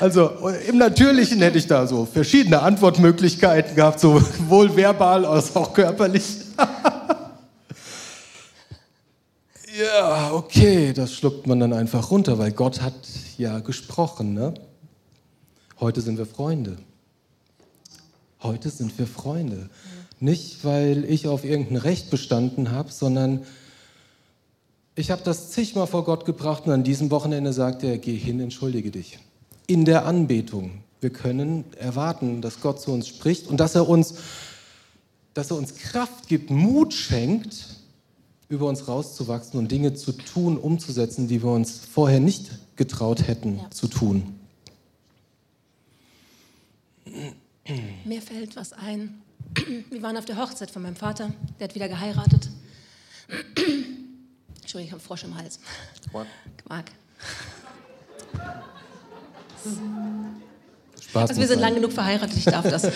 Also 0.00 0.50
im 0.66 0.78
Natürlichen 0.78 1.40
hätte 1.40 1.58
ich 1.58 1.66
da 1.66 1.86
so 1.86 2.04
verschiedene 2.04 2.60
Antwortmöglichkeiten 2.60 3.74
gehabt, 3.74 4.00
sowohl 4.00 4.76
verbal 4.76 5.24
als 5.24 5.56
auch 5.56 5.72
körperlich. 5.72 6.24
ja, 9.78 10.32
okay, 10.32 10.92
das 10.92 11.14
schluckt 11.14 11.46
man 11.46 11.60
dann 11.60 11.72
einfach 11.72 12.10
runter, 12.10 12.38
weil 12.38 12.52
Gott 12.52 12.82
hat 12.82 12.94
ja 13.38 13.60
gesprochen. 13.60 14.34
Ne? 14.34 14.54
Heute 15.80 16.00
sind 16.02 16.18
wir 16.18 16.26
Freunde. 16.26 16.76
Heute 18.42 18.68
sind 18.70 18.98
wir 18.98 19.06
Freunde. 19.06 19.70
Nicht, 20.20 20.64
weil 20.64 21.04
ich 21.04 21.28
auf 21.28 21.44
irgendein 21.44 21.76
Recht 21.78 22.10
bestanden 22.10 22.72
habe, 22.72 22.92
sondern 22.92 23.46
ich 24.96 25.10
habe 25.10 25.22
das 25.24 25.50
zigmal 25.52 25.86
vor 25.86 26.04
Gott 26.04 26.24
gebracht 26.24 26.66
und 26.66 26.72
an 26.72 26.82
diesem 26.84 27.10
Wochenende 27.10 27.52
sagte 27.52 27.86
er, 27.86 27.98
geh 27.98 28.16
hin, 28.16 28.40
entschuldige 28.40 28.90
dich. 28.90 29.18
In 29.68 29.84
der 29.84 30.04
Anbetung. 30.06 30.82
Wir 31.00 31.10
können 31.10 31.64
erwarten, 31.76 32.42
dass 32.42 32.60
Gott 32.60 32.80
zu 32.80 32.90
uns 32.90 33.06
spricht 33.06 33.46
und 33.46 33.58
dass 33.58 33.76
er 33.76 33.88
uns, 33.88 34.14
dass 35.34 35.52
er 35.52 35.56
uns 35.56 35.76
Kraft 35.76 36.26
gibt, 36.26 36.50
Mut 36.50 36.92
schenkt, 36.92 37.76
über 38.48 38.66
uns 38.66 38.88
rauszuwachsen 38.88 39.60
und 39.60 39.70
Dinge 39.70 39.94
zu 39.94 40.12
tun, 40.12 40.56
umzusetzen, 40.56 41.28
die 41.28 41.42
wir 41.42 41.50
uns 41.50 41.78
vorher 41.78 42.18
nicht 42.18 42.50
getraut 42.76 43.28
hätten 43.28 43.58
ja. 43.58 43.70
zu 43.70 43.88
tun. 43.88 44.34
Mir 48.04 48.22
fällt 48.22 48.56
was 48.56 48.72
ein. 48.72 49.22
Wir 49.90 50.02
waren 50.02 50.16
auf 50.16 50.24
der 50.24 50.38
Hochzeit 50.38 50.70
von 50.70 50.82
meinem 50.82 50.96
Vater, 50.96 51.32
der 51.60 51.68
hat 51.68 51.74
wieder 51.74 51.88
geheiratet. 51.88 52.48
Entschuldigung, 54.60 54.86
ich 54.86 54.92
habe 54.92 55.02
Frosch 55.02 55.24
im 55.24 55.36
Hals. 55.36 55.60
Quark. 56.10 56.26
Quark. 56.64 56.86
Spaß 61.08 61.30
also 61.30 61.40
wir 61.40 61.48
sind 61.48 61.60
lang 61.60 61.74
genug 61.74 61.92
verheiratet, 61.92 62.36
ich 62.36 62.44
darf 62.44 62.68
das. 62.68 62.84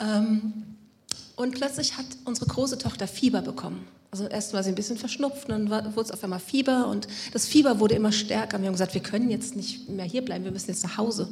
ähm, 0.00 0.52
und 1.36 1.54
plötzlich 1.54 1.96
hat 1.96 2.06
unsere 2.24 2.46
große 2.46 2.78
Tochter 2.78 3.06
Fieber 3.06 3.42
bekommen. 3.42 3.86
Also 4.10 4.26
erst 4.26 4.54
war 4.54 4.62
sie 4.62 4.70
ein 4.70 4.74
bisschen 4.74 4.96
verschnupft, 4.96 5.48
dann 5.48 5.68
wurde 5.70 6.00
es 6.00 6.10
auf 6.10 6.24
einmal 6.24 6.40
Fieber 6.40 6.86
und 6.88 7.06
das 7.32 7.46
Fieber 7.46 7.80
wurde 7.80 7.94
immer 7.94 8.12
stärker. 8.12 8.58
Wir 8.60 8.66
haben 8.66 8.74
gesagt, 8.74 8.94
wir 8.94 9.02
können 9.02 9.30
jetzt 9.30 9.56
nicht 9.56 9.88
mehr 9.88 10.06
hier 10.06 10.24
bleiben, 10.24 10.44
wir 10.44 10.52
müssen 10.52 10.70
jetzt 10.70 10.84
nach 10.84 10.96
Hause. 10.96 11.28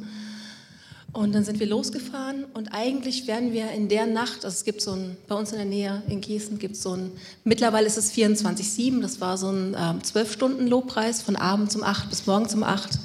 Und 1.15 1.33
dann 1.33 1.45
sind 1.45 1.61
wir 1.61 1.67
losgefahren 1.67 2.43
und 2.53 2.73
eigentlich 2.73 3.25
werden 3.25 3.53
wir 3.53 3.71
in 3.71 3.87
der 3.87 4.05
Nacht, 4.05 4.43
also 4.43 4.53
es 4.53 4.65
gibt 4.65 4.81
so 4.81 4.91
ein, 4.91 5.15
bei 5.29 5.35
uns 5.35 5.53
in 5.53 5.57
der 5.57 5.65
Nähe 5.65 6.03
in 6.09 6.19
Gießen 6.19 6.59
gibt 6.59 6.75
es 6.75 6.81
so 6.81 6.91
ein, 6.91 7.09
mittlerweile 7.45 7.87
ist 7.87 7.97
es 7.97 8.11
24-7, 8.11 8.99
das 8.99 9.21
war 9.21 9.37
so 9.37 9.47
ein 9.47 9.77
ähm, 9.79 9.99
12-Stunden-Lobpreis 10.01 11.21
von 11.21 11.37
abends 11.37 11.73
um 11.77 11.83
8 11.83 12.09
bis 12.09 12.27
morgens 12.27 12.53
um 12.53 12.63
8. 12.63 12.99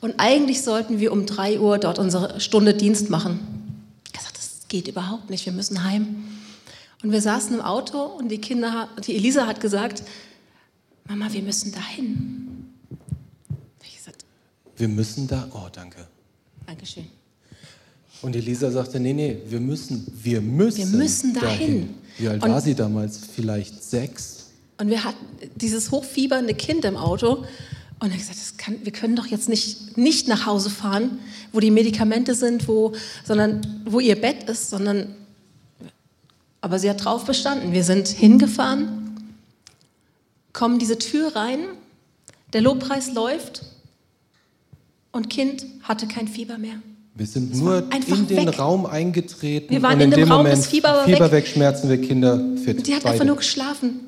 Und 0.00 0.14
eigentlich 0.18 0.62
sollten 0.62 1.00
wir 1.00 1.10
um 1.10 1.26
3 1.26 1.58
Uhr 1.58 1.78
dort 1.78 1.98
unsere 1.98 2.38
Stunde 2.38 2.72
Dienst 2.72 3.10
machen. 3.10 3.40
Ich 4.04 4.12
habe 4.12 4.18
gesagt, 4.18 4.38
das 4.38 4.68
geht 4.68 4.86
überhaupt 4.86 5.28
nicht, 5.28 5.44
wir 5.44 5.52
müssen 5.52 5.82
heim. 5.82 6.24
Und 7.02 7.10
wir 7.10 7.20
saßen 7.20 7.52
im 7.52 7.62
Auto 7.62 8.00
und 8.00 8.28
die 8.28 8.40
Kinder, 8.40 8.90
die 9.04 9.16
Elisa 9.16 9.48
hat 9.48 9.60
gesagt, 9.60 10.04
Mama, 11.08 11.32
wir 11.32 11.42
müssen 11.42 11.72
dahin. 11.72 12.72
Ich 13.82 13.96
gesagt, 13.96 14.24
wir 14.76 14.86
müssen 14.86 15.26
da, 15.26 15.48
oh 15.52 15.66
danke. 15.72 16.06
Dankeschön. 16.64 17.15
Und 18.22 18.34
Elisa 18.34 18.70
sagte, 18.70 18.98
nee, 18.98 19.12
nee, 19.12 19.38
wir 19.46 19.60
müssen, 19.60 20.06
wir 20.22 20.40
müssen, 20.40 20.78
wir 20.78 20.98
müssen 20.98 21.34
dahin. 21.34 21.58
dahin. 21.58 21.94
Wie 22.18 22.28
alt 22.28 22.42
und, 22.42 22.50
war 22.50 22.60
sie 22.60 22.74
damals? 22.74 23.18
Vielleicht 23.34 23.82
sechs? 23.82 24.46
Und 24.78 24.88
wir 24.88 25.04
hatten 25.04 25.24
dieses 25.56 25.90
hochfiebernde 25.90 26.54
Kind 26.54 26.84
im 26.84 26.96
Auto. 26.96 27.44
Und 27.98 28.10
er 28.10 28.16
gesagt, 28.16 28.58
kann, 28.58 28.76
wir 28.82 28.92
können 28.92 29.16
doch 29.16 29.26
jetzt 29.26 29.48
nicht, 29.48 29.96
nicht 29.96 30.28
nach 30.28 30.46
Hause 30.46 30.70
fahren, 30.70 31.18
wo 31.52 31.60
die 31.60 31.70
Medikamente 31.70 32.34
sind, 32.34 32.68
wo, 32.68 32.92
sondern 33.24 33.82
wo 33.86 34.00
ihr 34.00 34.20
Bett 34.20 34.48
ist, 34.48 34.70
sondern. 34.70 35.14
Aber 36.60 36.78
sie 36.78 36.90
hat 36.90 37.04
drauf 37.04 37.24
bestanden. 37.24 37.72
Wir 37.72 37.84
sind 37.84 38.08
hingefahren, 38.08 39.30
kommen 40.52 40.78
diese 40.78 40.98
Tür 40.98 41.36
rein, 41.36 41.60
der 42.52 42.60
Lobpreis 42.62 43.12
läuft 43.12 43.62
und 45.12 45.30
Kind 45.30 45.64
hatte 45.82 46.06
kein 46.06 46.28
Fieber 46.28 46.58
mehr. 46.58 46.80
Wir 47.16 47.26
sind 47.26 47.52
das 47.52 47.60
nur 47.60 47.78
in 47.78 48.26
den 48.28 48.46
weg. 48.46 48.58
Raum 48.58 48.84
eingetreten. 48.84 49.70
Wir 49.70 49.82
waren 49.82 49.94
und 49.94 50.00
in, 50.02 50.12
in 50.12 50.18
dem 50.18 50.28
Raum, 50.28 50.38
Moment 50.38 50.58
das 50.58 50.66
Fieber 50.66 50.90
war 50.90 51.04
Fieber 51.06 51.24
weg. 51.26 51.32
weg, 51.32 51.46
Schmerzen 51.48 51.88
weg, 51.88 52.02
Kinder 52.02 52.38
fit. 52.62 52.76
Und 52.76 52.86
die 52.86 52.94
hat 52.94 53.02
beide. 53.02 53.14
einfach 53.14 53.24
nur 53.24 53.36
geschlafen. 53.36 54.00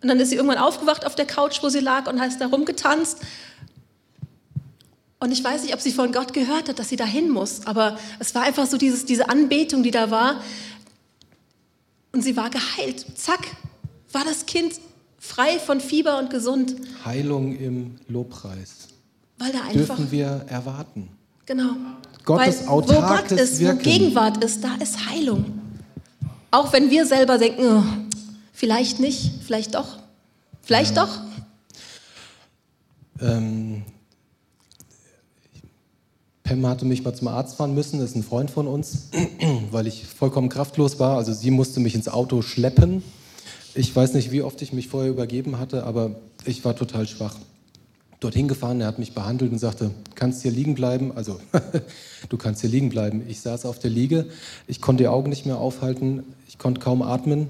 Und 0.00 0.08
dann 0.08 0.20
ist 0.20 0.30
sie 0.30 0.36
irgendwann 0.36 0.58
aufgewacht 0.58 1.04
auf 1.04 1.16
der 1.16 1.26
Couch, 1.26 1.62
wo 1.62 1.68
sie 1.68 1.80
lag 1.80 2.08
und 2.08 2.20
hat 2.20 2.30
da 2.40 2.46
rumgetanzt. 2.46 3.18
Und 5.18 5.32
ich 5.32 5.42
weiß 5.42 5.62
nicht, 5.62 5.74
ob 5.74 5.80
sie 5.80 5.92
von 5.92 6.12
Gott 6.12 6.32
gehört 6.32 6.68
hat, 6.68 6.78
dass 6.78 6.88
sie 6.88 6.96
dahin 6.96 7.30
muss, 7.30 7.66
aber 7.66 7.96
es 8.18 8.34
war 8.34 8.42
einfach 8.42 8.66
so 8.66 8.76
dieses, 8.76 9.06
diese 9.06 9.28
Anbetung, 9.28 9.82
die 9.82 9.92
da 9.92 10.10
war. 10.10 10.40
Und 12.12 12.22
sie 12.22 12.36
war 12.36 12.50
geheilt. 12.50 13.06
Zack, 13.16 13.40
war 14.12 14.24
das 14.24 14.46
Kind 14.46 14.74
frei 15.18 15.58
von 15.58 15.80
Fieber 15.80 16.18
und 16.18 16.30
gesund. 16.30 16.76
Heilung 17.04 17.56
im 17.56 17.96
Lobpreis. 18.08 18.88
Weil 19.38 19.52
da 19.52 19.62
einfach. 19.62 19.96
Dürfen 19.96 20.10
wir 20.10 20.44
erwarten. 20.48 21.08
Genau. 21.46 21.70
Gottes 22.24 22.60
Weil, 22.60 22.66
wo 22.66 22.70
autarkes 22.70 23.30
Gott 23.30 23.40
ist, 23.40 23.60
Wirken. 23.60 23.78
wo 23.78 23.82
Gegenwart 23.82 24.44
ist, 24.44 24.62
da 24.62 24.74
ist 24.80 25.08
Heilung. 25.10 25.44
Auch 26.50 26.72
wenn 26.72 26.90
wir 26.90 27.06
selber 27.06 27.38
denken, 27.38 27.62
oh, 27.66 27.82
vielleicht 28.52 29.00
nicht, 29.00 29.32
vielleicht 29.44 29.74
doch, 29.74 29.98
vielleicht 30.62 30.96
Ja. 30.96 31.06
doch. 31.06 31.20
Ähm, 33.20 33.82
Pam 36.44 36.66
hatte 36.66 36.84
mich 36.84 37.02
mal 37.04 37.14
zum 37.14 37.28
Arzt 37.28 37.56
fahren 37.56 37.74
müssen, 37.74 37.98
das 38.00 38.10
ist 38.10 38.16
ein 38.16 38.22
Freund 38.24 38.50
von 38.50 38.66
uns, 38.66 39.08
weil 39.70 39.86
ich 39.86 40.04
vollkommen 40.06 40.48
kraftlos 40.48 40.98
war. 40.98 41.16
Also 41.16 41.32
sie 41.32 41.50
musste 41.50 41.80
mich 41.80 41.94
ins 41.94 42.08
Auto 42.08 42.42
schleppen. 42.42 43.02
Ich 43.74 43.94
weiß 43.94 44.12
nicht, 44.14 44.30
wie 44.32 44.42
oft 44.42 44.60
ich 44.60 44.72
mich 44.72 44.88
vorher 44.88 45.10
übergeben 45.10 45.58
hatte, 45.58 45.84
aber 45.84 46.16
ich 46.44 46.64
war 46.64 46.76
total 46.76 47.06
schwach. 47.08 47.36
Dorthin 48.22 48.46
gefahren, 48.46 48.80
er 48.80 48.86
hat 48.86 49.00
mich 49.00 49.14
behandelt 49.14 49.50
und 49.50 49.58
sagte, 49.58 49.90
kannst 50.14 50.42
hier 50.42 50.52
liegen 50.52 50.74
bleiben? 50.76 51.10
Also, 51.16 51.40
du 52.28 52.36
kannst 52.36 52.60
hier 52.60 52.70
liegen 52.70 52.88
bleiben. 52.88 53.24
Ich 53.28 53.40
saß 53.40 53.64
auf 53.64 53.80
der 53.80 53.90
Liege, 53.90 54.26
ich 54.68 54.80
konnte 54.80 55.02
die 55.02 55.08
Augen 55.08 55.28
nicht 55.28 55.44
mehr 55.44 55.58
aufhalten, 55.58 56.22
ich 56.46 56.56
konnte 56.56 56.80
kaum 56.80 57.02
atmen, 57.02 57.48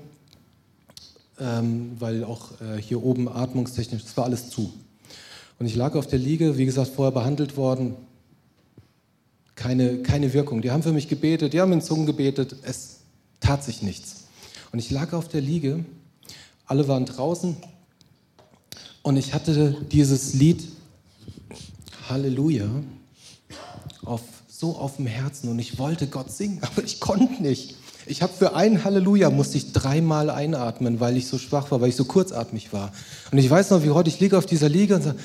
ähm, 1.38 1.92
weil 1.98 2.24
auch 2.24 2.52
äh, 2.60 2.80
hier 2.80 3.02
oben 3.02 3.28
atmungstechnisch, 3.28 4.02
das 4.02 4.16
war 4.16 4.24
alles 4.24 4.48
zu. 4.48 4.72
Und 5.58 5.66
ich 5.66 5.76
lag 5.76 5.94
auf 5.94 6.06
der 6.06 6.18
Liege, 6.18 6.56
wie 6.56 6.64
gesagt, 6.64 6.88
vorher 6.88 7.12
behandelt 7.12 7.56
worden. 7.58 7.94
Keine, 9.54 9.98
keine 9.98 10.32
Wirkung. 10.32 10.62
Die 10.62 10.70
haben 10.70 10.82
für 10.82 10.92
mich 10.92 11.08
gebetet, 11.08 11.52
die 11.52 11.60
haben 11.60 11.72
in 11.72 11.82
Zungen 11.82 12.06
gebetet. 12.06 12.56
Es 12.62 13.00
tat 13.40 13.62
sich 13.62 13.82
nichts. 13.82 14.24
Und 14.72 14.78
ich 14.78 14.90
lag 14.90 15.12
auf 15.12 15.28
der 15.28 15.42
Liege, 15.42 15.84
alle 16.64 16.88
waren 16.88 17.04
draußen 17.04 17.56
und 19.02 19.16
ich 19.16 19.34
hatte 19.34 19.76
dieses 19.90 20.34
Lied 20.34 20.68
Halleluja 22.08 22.68
auf, 24.04 24.20
so 24.48 24.76
auf 24.76 24.96
dem 24.96 25.06
Herzen 25.06 25.48
und 25.50 25.58
ich 25.58 25.78
wollte 25.78 26.06
Gott 26.06 26.30
singen, 26.30 26.60
aber 26.62 26.84
ich 26.84 27.00
konnte 27.00 27.42
nicht. 27.42 27.76
Ich 28.06 28.20
habe 28.20 28.32
für 28.32 28.54
ein 28.54 28.82
Halleluja 28.82 29.30
musste 29.30 29.58
ich 29.58 29.72
dreimal 29.72 30.28
einatmen, 30.28 30.98
weil 30.98 31.16
ich 31.16 31.28
so 31.28 31.38
schwach 31.38 31.70
war, 31.70 31.80
weil 31.80 31.88
ich 31.90 31.96
so 31.96 32.04
kurzatmig 32.04 32.72
war. 32.72 32.92
Und 33.30 33.38
ich 33.38 33.48
weiß 33.48 33.70
noch, 33.70 33.84
wie 33.84 33.90
heute 33.90 34.08
ich 34.08 34.18
liege 34.18 34.36
auf 34.36 34.46
dieser 34.46 34.68
Liege 34.68 34.96
und 34.96 35.02
sage 35.02 35.18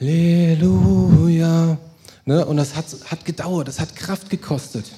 Halleluja. 0.00 1.78
Ne? 2.26 2.46
Und 2.46 2.56
das 2.56 2.76
hat, 2.76 2.86
hat 3.06 3.24
gedauert, 3.24 3.66
das 3.68 3.80
hat 3.80 3.96
Kraft 3.96 4.30
gekostet. 4.30 4.90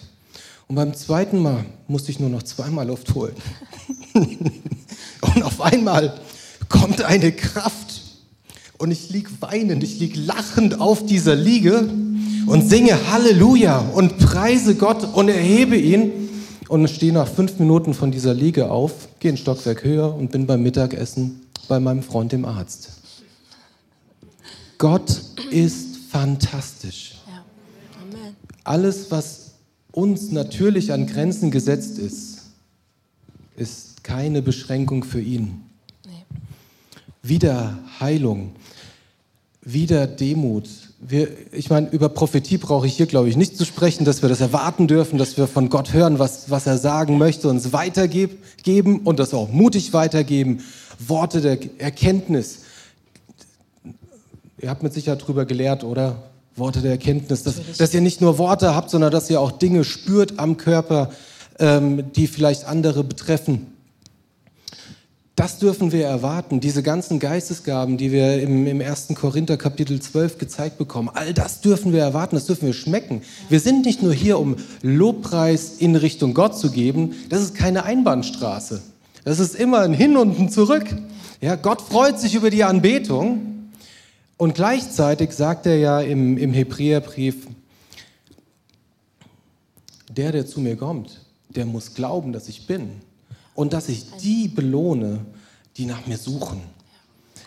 Und 0.68 0.76
beim 0.76 0.94
zweiten 0.94 1.38
Mal 1.38 1.64
musste 1.88 2.10
ich 2.10 2.20
nur 2.20 2.28
noch 2.28 2.42
zweimal 2.42 2.86
Luft 2.86 3.14
holen. 3.14 3.34
und 4.14 5.42
auf 5.42 5.60
einmal 5.60 6.20
kommt 6.68 7.02
eine 7.02 7.32
Kraft 7.32 8.02
und 8.78 8.90
ich 8.90 9.10
lieg 9.10 9.28
weinend, 9.40 9.82
ich 9.82 9.98
lieg 9.98 10.16
lachend 10.16 10.80
auf 10.80 11.06
dieser 11.06 11.34
Liege 11.34 11.88
und 12.46 12.68
singe 12.68 13.10
Halleluja 13.10 13.78
und 13.78 14.18
preise 14.18 14.74
Gott 14.74 15.14
und 15.14 15.28
erhebe 15.28 15.76
ihn 15.76 16.12
und 16.68 16.88
stehe 16.88 17.12
nach 17.12 17.28
fünf 17.28 17.58
Minuten 17.58 17.94
von 17.94 18.10
dieser 18.10 18.34
Liege 18.34 18.70
auf, 18.70 19.08
gehe 19.20 19.32
ein 19.32 19.36
Stockwerk 19.36 19.84
höher 19.84 20.14
und 20.14 20.30
bin 20.30 20.46
beim 20.46 20.62
Mittagessen 20.62 21.46
bei 21.68 21.80
meinem 21.80 22.02
Freund 22.02 22.32
dem 22.32 22.44
Arzt. 22.44 22.90
Gott 24.78 25.22
ist 25.50 25.96
fantastisch. 26.10 27.14
Alles, 28.64 29.10
was 29.10 29.52
uns 29.92 30.32
natürlich 30.32 30.92
an 30.92 31.06
Grenzen 31.06 31.50
gesetzt 31.50 31.98
ist, 31.98 32.42
ist 33.56 34.04
keine 34.04 34.42
Beschränkung 34.42 35.04
für 35.04 35.20
ihn. 35.20 35.65
Wieder 37.28 37.78
Heilung, 37.98 38.52
wieder 39.60 40.06
Demut. 40.06 40.68
Wir, 41.00 41.28
ich 41.52 41.70
meine, 41.70 41.88
über 41.90 42.08
Prophetie 42.08 42.56
brauche 42.56 42.86
ich 42.86 42.96
hier, 42.96 43.06
glaube 43.06 43.28
ich, 43.28 43.36
nicht 43.36 43.58
zu 43.58 43.64
sprechen, 43.64 44.04
dass 44.04 44.22
wir 44.22 44.28
das 44.28 44.40
erwarten 44.40 44.86
dürfen, 44.86 45.18
dass 45.18 45.36
wir 45.36 45.48
von 45.48 45.68
Gott 45.68 45.92
hören, 45.92 46.20
was, 46.20 46.50
was 46.50 46.66
er 46.66 46.78
sagen 46.78 47.18
möchte, 47.18 47.48
uns 47.48 47.72
weitergeben 47.72 49.00
und 49.02 49.18
das 49.18 49.34
auch 49.34 49.50
mutig 49.50 49.92
weitergeben. 49.92 50.62
Worte 50.98 51.40
der 51.40 51.58
Erkenntnis. 51.78 52.60
Ihr 54.60 54.70
habt 54.70 54.84
mit 54.84 54.94
Sicherheit 54.94 55.26
drüber 55.26 55.46
gelehrt, 55.46 55.82
oder? 55.82 56.22
Worte 56.54 56.80
der 56.80 56.92
Erkenntnis, 56.92 57.42
dass, 57.42 57.56
dass 57.76 57.92
ihr 57.92 58.00
nicht 58.00 58.20
nur 58.20 58.38
Worte 58.38 58.74
habt, 58.74 58.90
sondern 58.90 59.10
dass 59.10 59.28
ihr 59.28 59.40
auch 59.40 59.52
Dinge 59.52 59.82
spürt 59.84 60.38
am 60.38 60.56
Körper, 60.56 61.10
ähm, 61.58 62.12
die 62.12 62.28
vielleicht 62.28 62.66
andere 62.66 63.02
betreffen. 63.02 63.75
Das 65.36 65.58
dürfen 65.58 65.92
wir 65.92 66.06
erwarten, 66.06 66.60
diese 66.60 66.82
ganzen 66.82 67.18
Geistesgaben, 67.18 67.98
die 67.98 68.10
wir 68.10 68.40
im, 68.40 68.66
im 68.66 68.80
1. 68.80 69.08
Korinther 69.14 69.58
Kapitel 69.58 70.00
12 70.00 70.38
gezeigt 70.38 70.78
bekommen, 70.78 71.10
all 71.12 71.34
das 71.34 71.60
dürfen 71.60 71.92
wir 71.92 72.00
erwarten, 72.00 72.36
das 72.36 72.46
dürfen 72.46 72.64
wir 72.64 72.72
schmecken. 72.72 73.20
Wir 73.50 73.60
sind 73.60 73.84
nicht 73.84 74.02
nur 74.02 74.14
hier, 74.14 74.38
um 74.38 74.56
Lobpreis 74.80 75.76
in 75.76 75.94
Richtung 75.94 76.32
Gott 76.32 76.56
zu 76.56 76.70
geben, 76.70 77.14
das 77.28 77.42
ist 77.42 77.54
keine 77.54 77.84
Einbahnstraße. 77.84 78.80
Das 79.24 79.38
ist 79.38 79.54
immer 79.54 79.80
ein 79.80 79.92
Hin 79.92 80.16
und 80.16 80.38
ein 80.40 80.48
Zurück. 80.48 80.86
Ja, 81.42 81.56
Gott 81.56 81.82
freut 81.82 82.18
sich 82.18 82.34
über 82.34 82.48
die 82.48 82.64
Anbetung 82.64 83.68
und 84.38 84.54
gleichzeitig 84.54 85.32
sagt 85.32 85.66
er 85.66 85.76
ja 85.76 86.00
im, 86.00 86.38
im 86.38 86.54
Hebräerbrief, 86.54 87.46
der, 90.08 90.32
der 90.32 90.46
zu 90.46 90.62
mir 90.62 90.76
kommt, 90.76 91.20
der 91.50 91.66
muss 91.66 91.92
glauben, 91.92 92.32
dass 92.32 92.48
ich 92.48 92.66
bin 92.66 93.02
und 93.56 93.72
dass 93.72 93.88
ich 93.88 94.04
die 94.22 94.46
belohne, 94.46 95.20
die 95.76 95.86
nach 95.86 96.06
mir 96.06 96.16
suchen. 96.16 96.60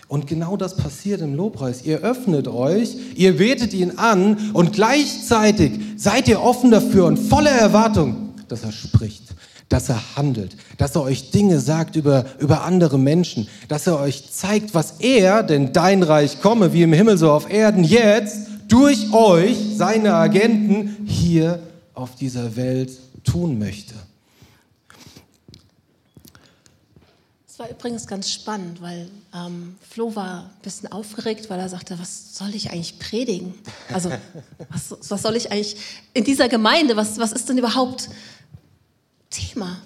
Und 0.10 0.26
genau 0.26 0.58
das 0.58 0.76
passiert 0.76 1.22
im 1.22 1.36
Lobpreis. 1.36 1.84
Ihr 1.84 2.00
öffnet 2.00 2.48
euch, 2.48 2.96
ihr 3.16 3.38
betet 3.38 3.74
ihn 3.74 3.92
an 3.98 4.52
und 4.54 4.74
gleichzeitig 4.74 5.80
seid 5.98 6.28
ihr 6.28 6.42
offen 6.42 6.72
dafür 6.72 7.06
und 7.06 7.18
voller 7.18 7.52
Erwartung, 7.52 8.34
dass 8.48 8.64
er 8.64 8.72
spricht, 8.72 9.22
dass 9.70 9.88
er 9.88 10.16
handelt, 10.16 10.58
dass 10.80 10.96
er 10.96 11.04
euch 11.04 11.30
Dinge 11.30 11.60
sagt 11.60 11.96
über, 11.96 12.26
über 12.40 12.64
andere 12.64 12.98
Menschen, 12.98 13.48
dass 13.68 13.86
er 13.86 14.00
euch 14.00 14.32
zeigt, 14.32 14.74
was 14.74 14.96
er, 15.00 15.44
denn 15.44 15.74
dein 15.74 16.02
Reich 16.02 16.42
komme, 16.42 16.74
wie 16.74 16.82
im 16.82 16.94
Himmel 16.94 17.20
so 17.20 17.32
auf 17.32 17.48
Erden, 17.52 17.84
jetzt 17.84 18.48
durch 18.68 19.14
euch, 19.14 19.58
seine 19.78 20.16
Agenten, 20.16 21.06
hier 21.06 21.60
auf 21.94 22.16
dieser 22.16 22.56
Welt 22.56 22.92
tun 23.24 23.60
möchte. 23.60 23.94
War 27.60 27.70
übrigens 27.70 28.08
ganz 28.08 28.32
spannend, 28.32 28.82
weil 28.82 29.10
ähm, 29.36 29.76
Flo 29.82 30.16
war 30.16 30.44
ein 30.44 30.62
bisschen 30.62 30.90
aufgeregt, 30.92 31.50
weil 31.50 31.60
er 31.60 31.68
sagte, 31.68 32.00
was 32.00 32.36
soll 32.36 32.56
ich 32.56 32.72
eigentlich 32.72 33.00
predigen? 33.00 33.54
Also 33.94 34.10
was, 34.70 34.96
was 35.10 35.22
soll 35.22 35.36
ich 35.36 35.52
eigentlich 35.52 35.76
in 36.14 36.24
dieser 36.24 36.48
Gemeinde, 36.48 36.96
was, 36.96 37.20
was 37.20 37.34
ist 37.34 37.50
denn 37.50 37.58
überhaupt 37.58 38.10
Thema? 39.30 39.78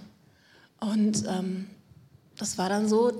Und 0.79 1.25
ähm, 1.27 1.67
das 2.37 2.59
war 2.59 2.69
dann 2.69 2.87
so, 2.87 3.11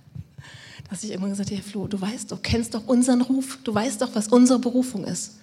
dass 0.90 1.04
ich 1.04 1.10
irgendwann 1.10 1.30
gesagt 1.30 1.52
habe, 1.52 1.62
Flo, 1.62 1.86
du 1.86 2.00
weißt, 2.00 2.32
du 2.32 2.36
kennst 2.38 2.74
doch 2.74 2.88
unseren 2.88 3.20
Ruf, 3.20 3.58
du 3.62 3.72
weißt 3.72 4.02
doch, 4.02 4.12
was 4.14 4.26
unsere 4.26 4.58
Berufung 4.58 5.04
ist. 5.04 5.36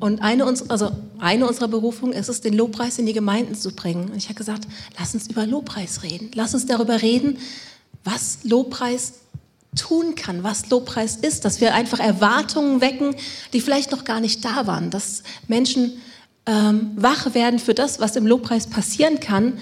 Und 0.00 0.20
eine, 0.20 0.46
uns, 0.46 0.68
also 0.70 0.90
eine 1.18 1.46
unserer 1.46 1.68
Berufungen 1.68 2.12
ist 2.12 2.28
es, 2.28 2.40
den 2.40 2.54
Lobpreis 2.54 2.98
in 2.98 3.06
die 3.06 3.12
Gemeinden 3.12 3.54
zu 3.54 3.74
bringen. 3.74 4.10
Und 4.10 4.16
ich 4.16 4.24
habe 4.24 4.34
gesagt, 4.34 4.66
lass 4.98 5.14
uns 5.14 5.28
über 5.28 5.46
Lobpreis 5.46 6.02
reden. 6.02 6.30
Lass 6.34 6.54
uns 6.54 6.66
darüber 6.66 7.02
reden, 7.02 7.38
was 8.04 8.38
Lobpreis 8.42 9.14
tun 9.76 10.14
kann, 10.14 10.42
was 10.42 10.68
Lobpreis 10.70 11.16
ist, 11.16 11.44
dass 11.44 11.60
wir 11.60 11.74
einfach 11.74 11.98
Erwartungen 11.98 12.80
wecken, 12.80 13.14
die 13.52 13.60
vielleicht 13.60 13.90
noch 13.90 14.04
gar 14.04 14.20
nicht 14.20 14.44
da 14.44 14.66
waren, 14.66 14.90
dass 14.90 15.22
Menschen 15.48 15.92
ähm, 16.46 16.90
wach 16.96 17.34
werden 17.34 17.58
für 17.58 17.72
das, 17.72 18.00
was 18.00 18.16
im 18.16 18.26
Lobpreis 18.26 18.66
passieren 18.66 19.20
kann 19.20 19.58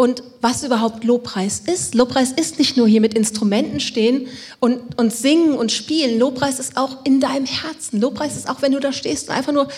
und 0.00 0.22
was 0.40 0.62
überhaupt 0.62 1.02
Lobpreis 1.02 1.58
ist. 1.66 1.96
Lobpreis 1.96 2.30
ist 2.30 2.60
nicht 2.60 2.76
nur 2.76 2.86
hier 2.86 3.00
mit 3.00 3.14
Instrumenten 3.14 3.80
stehen 3.80 4.28
und, 4.60 4.96
und 4.96 5.12
singen 5.12 5.54
und 5.54 5.72
spielen. 5.72 6.20
Lobpreis 6.20 6.60
ist 6.60 6.76
auch 6.76 7.04
in 7.04 7.18
deinem 7.18 7.46
Herzen. 7.46 8.00
Lobpreis 8.00 8.36
ist 8.36 8.48
auch, 8.48 8.62
wenn 8.62 8.70
du 8.70 8.78
da 8.78 8.92
stehst 8.92 9.28
und 9.28 9.34
einfach 9.34 9.52
nur 9.52 9.68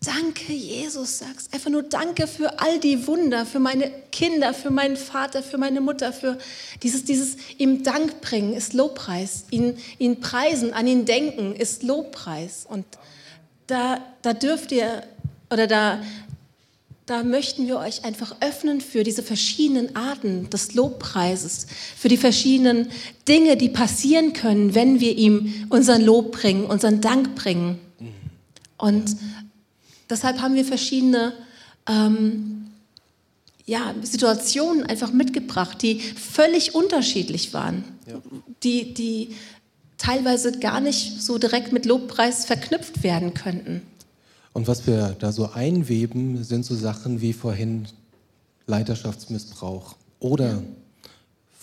Danke, 0.00 0.52
Jesus, 0.52 1.18
sagst. 1.18 1.54
Einfach 1.54 1.70
nur 1.70 1.82
Danke 1.84 2.26
für 2.26 2.60
all 2.60 2.78
die 2.78 3.06
Wunder, 3.06 3.46
für 3.46 3.58
meine 3.60 3.90
Kinder, 4.10 4.54
für 4.54 4.70
meinen 4.70 4.96
Vater, 4.96 5.42
für 5.42 5.58
meine 5.58 5.80
Mutter, 5.80 6.12
für 6.12 6.38
dieses, 6.82 7.04
dieses 7.04 7.36
ihm 7.58 7.82
Dank 7.84 8.20
bringen 8.20 8.54
ist 8.54 8.74
Lobpreis. 8.74 9.44
Ihn, 9.50 9.76
ihn 9.98 10.20
preisen, 10.20 10.72
an 10.72 10.86
ihn 10.86 11.04
denken 11.04 11.54
ist 11.54 11.84
Lobpreis. 11.84 12.66
Und 12.68 12.86
da, 13.68 13.98
da 14.22 14.34
dürft 14.34 14.72
ihr, 14.72 15.02
oder 15.50 15.66
da, 15.66 16.00
da 17.08 17.24
möchten 17.24 17.66
wir 17.66 17.78
euch 17.78 18.04
einfach 18.04 18.36
öffnen 18.40 18.82
für 18.82 19.02
diese 19.02 19.22
verschiedenen 19.22 19.96
Arten 19.96 20.50
des 20.50 20.74
Lobpreises, 20.74 21.66
für 21.96 22.08
die 22.08 22.18
verschiedenen 22.18 22.90
Dinge, 23.26 23.56
die 23.56 23.70
passieren 23.70 24.34
können, 24.34 24.74
wenn 24.74 25.00
wir 25.00 25.16
ihm 25.16 25.66
unseren 25.70 26.02
Lob 26.02 26.32
bringen, 26.32 26.66
unseren 26.66 27.00
Dank 27.00 27.34
bringen. 27.34 27.78
Und 28.76 29.16
deshalb 30.10 30.42
haben 30.42 30.54
wir 30.54 30.66
verschiedene 30.66 31.32
ähm, 31.88 32.66
ja, 33.64 33.94
Situationen 34.02 34.84
einfach 34.84 35.10
mitgebracht, 35.10 35.80
die 35.80 36.00
völlig 36.00 36.74
unterschiedlich 36.74 37.54
waren, 37.54 37.84
ja. 38.06 38.20
die, 38.62 38.92
die 38.92 39.34
teilweise 39.96 40.58
gar 40.58 40.80
nicht 40.82 41.22
so 41.22 41.38
direkt 41.38 41.72
mit 41.72 41.86
Lobpreis 41.86 42.44
verknüpft 42.44 43.02
werden 43.02 43.32
könnten. 43.32 43.80
Und 44.58 44.66
was 44.66 44.86
wir 44.88 45.14
da 45.20 45.30
so 45.30 45.52
einweben, 45.52 46.42
sind 46.42 46.64
so 46.64 46.74
Sachen 46.74 47.20
wie 47.20 47.32
vorhin 47.32 47.86
Leiterschaftsmissbrauch 48.66 49.94
oder 50.18 50.64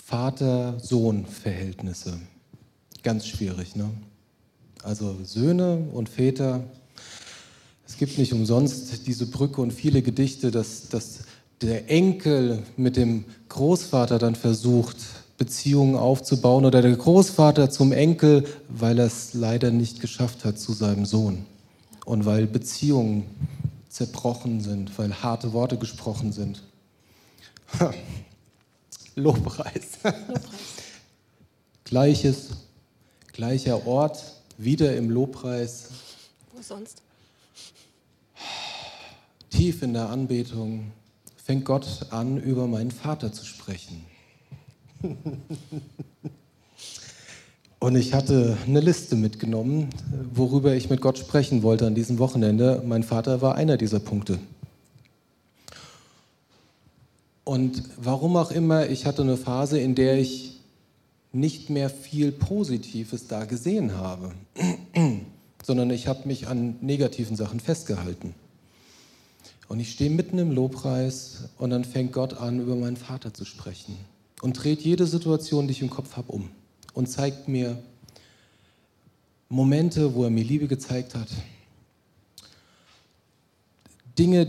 Vater-Sohn-Verhältnisse. 0.05 2.13
Ganz 3.03 3.27
schwierig, 3.27 3.75
ne? 3.75 3.89
Also 4.81 5.17
Söhne 5.25 5.89
und 5.91 6.07
Väter. 6.07 6.63
Es 7.85 7.97
gibt 7.97 8.17
nicht 8.17 8.31
umsonst 8.31 9.05
diese 9.07 9.25
Brücke 9.25 9.59
und 9.59 9.73
viele 9.73 10.01
Gedichte, 10.01 10.49
dass, 10.49 10.87
dass 10.87 11.25
der 11.59 11.91
Enkel 11.91 12.63
mit 12.77 12.95
dem 12.95 13.25
Großvater 13.49 14.19
dann 14.19 14.35
versucht, 14.35 14.95
Beziehungen 15.37 15.97
aufzubauen 15.97 16.63
oder 16.63 16.81
der 16.81 16.95
Großvater 16.95 17.69
zum 17.69 17.91
Enkel, 17.91 18.45
weil 18.69 18.99
er 18.99 19.07
es 19.07 19.33
leider 19.33 19.69
nicht 19.69 19.99
geschafft 19.99 20.45
hat 20.45 20.57
zu 20.57 20.71
seinem 20.71 21.05
Sohn 21.05 21.45
und 22.05 22.25
weil 22.25 22.47
Beziehungen 22.47 23.25
zerbrochen 23.89 24.61
sind, 24.61 24.97
weil 24.97 25.21
harte 25.21 25.53
Worte 25.53 25.77
gesprochen 25.77 26.31
sind. 26.31 26.63
Lobpreis. 29.15 29.97
Lobpreis. 30.03 30.15
Gleiches, 31.85 32.49
gleicher 33.31 33.85
Ort, 33.85 34.41
wieder 34.57 34.95
im 34.97 35.11
Lobpreis. 35.11 35.89
Wo 36.51 36.61
sonst? 36.61 37.03
Tief 39.51 39.83
in 39.83 39.93
der 39.93 40.09
Anbetung 40.09 40.91
fängt 41.37 41.63
Gott 41.63 42.07
an, 42.09 42.37
über 42.37 42.67
meinen 42.67 42.89
Vater 42.89 43.31
zu 43.31 43.45
sprechen. 43.45 44.03
Und 47.79 47.95
ich 47.95 48.13
hatte 48.13 48.57
eine 48.65 48.79
Liste 48.79 49.15
mitgenommen, 49.15 49.89
worüber 50.33 50.75
ich 50.75 50.89
mit 50.89 51.01
Gott 51.01 51.17
sprechen 51.17 51.61
wollte 51.61 51.85
an 51.85 51.95
diesem 51.95 52.19
Wochenende. 52.19 52.81
Mein 52.85 53.03
Vater 53.03 53.41
war 53.41 53.55
einer 53.55 53.77
dieser 53.77 53.99
Punkte. 53.99 54.39
Und 57.43 57.83
warum 57.97 58.37
auch 58.37 58.51
immer, 58.51 58.89
ich 58.89 59.05
hatte 59.05 59.21
eine 59.21 59.37
Phase, 59.37 59.79
in 59.79 59.93
der 59.93 60.17
ich 60.17 60.59
nicht 61.31 61.69
mehr 61.69 61.89
viel 61.89 62.31
Positives 62.31 63.27
da 63.27 63.45
gesehen 63.45 63.95
habe, 63.95 64.31
sondern 65.63 65.91
ich 65.91 66.07
habe 66.07 66.27
mich 66.27 66.47
an 66.47 66.77
negativen 66.81 67.35
Sachen 67.35 67.59
festgehalten. 67.59 68.33
Und 69.67 69.79
ich 69.79 69.91
stehe 69.91 70.09
mitten 70.09 70.39
im 70.39 70.51
Lobpreis 70.51 71.49
und 71.57 71.71
dann 71.71 71.83
fängt 71.83 72.13
Gott 72.13 72.35
an, 72.35 72.61
über 72.61 72.75
meinen 72.75 72.97
Vater 72.97 73.33
zu 73.33 73.45
sprechen 73.45 73.97
und 74.41 74.53
dreht 74.63 74.81
jede 74.81 75.05
Situation, 75.05 75.67
die 75.67 75.73
ich 75.73 75.81
im 75.81 75.89
Kopf 75.89 76.15
habe, 76.17 76.31
um 76.31 76.49
und 76.95 77.07
zeigt 77.07 77.47
mir 77.47 77.77
Momente, 79.49 80.15
wo 80.15 80.23
er 80.23 80.31
mir 80.31 80.43
Liebe 80.43 80.67
gezeigt 80.67 81.13
hat. 81.13 81.27
Dinge, 84.17 84.47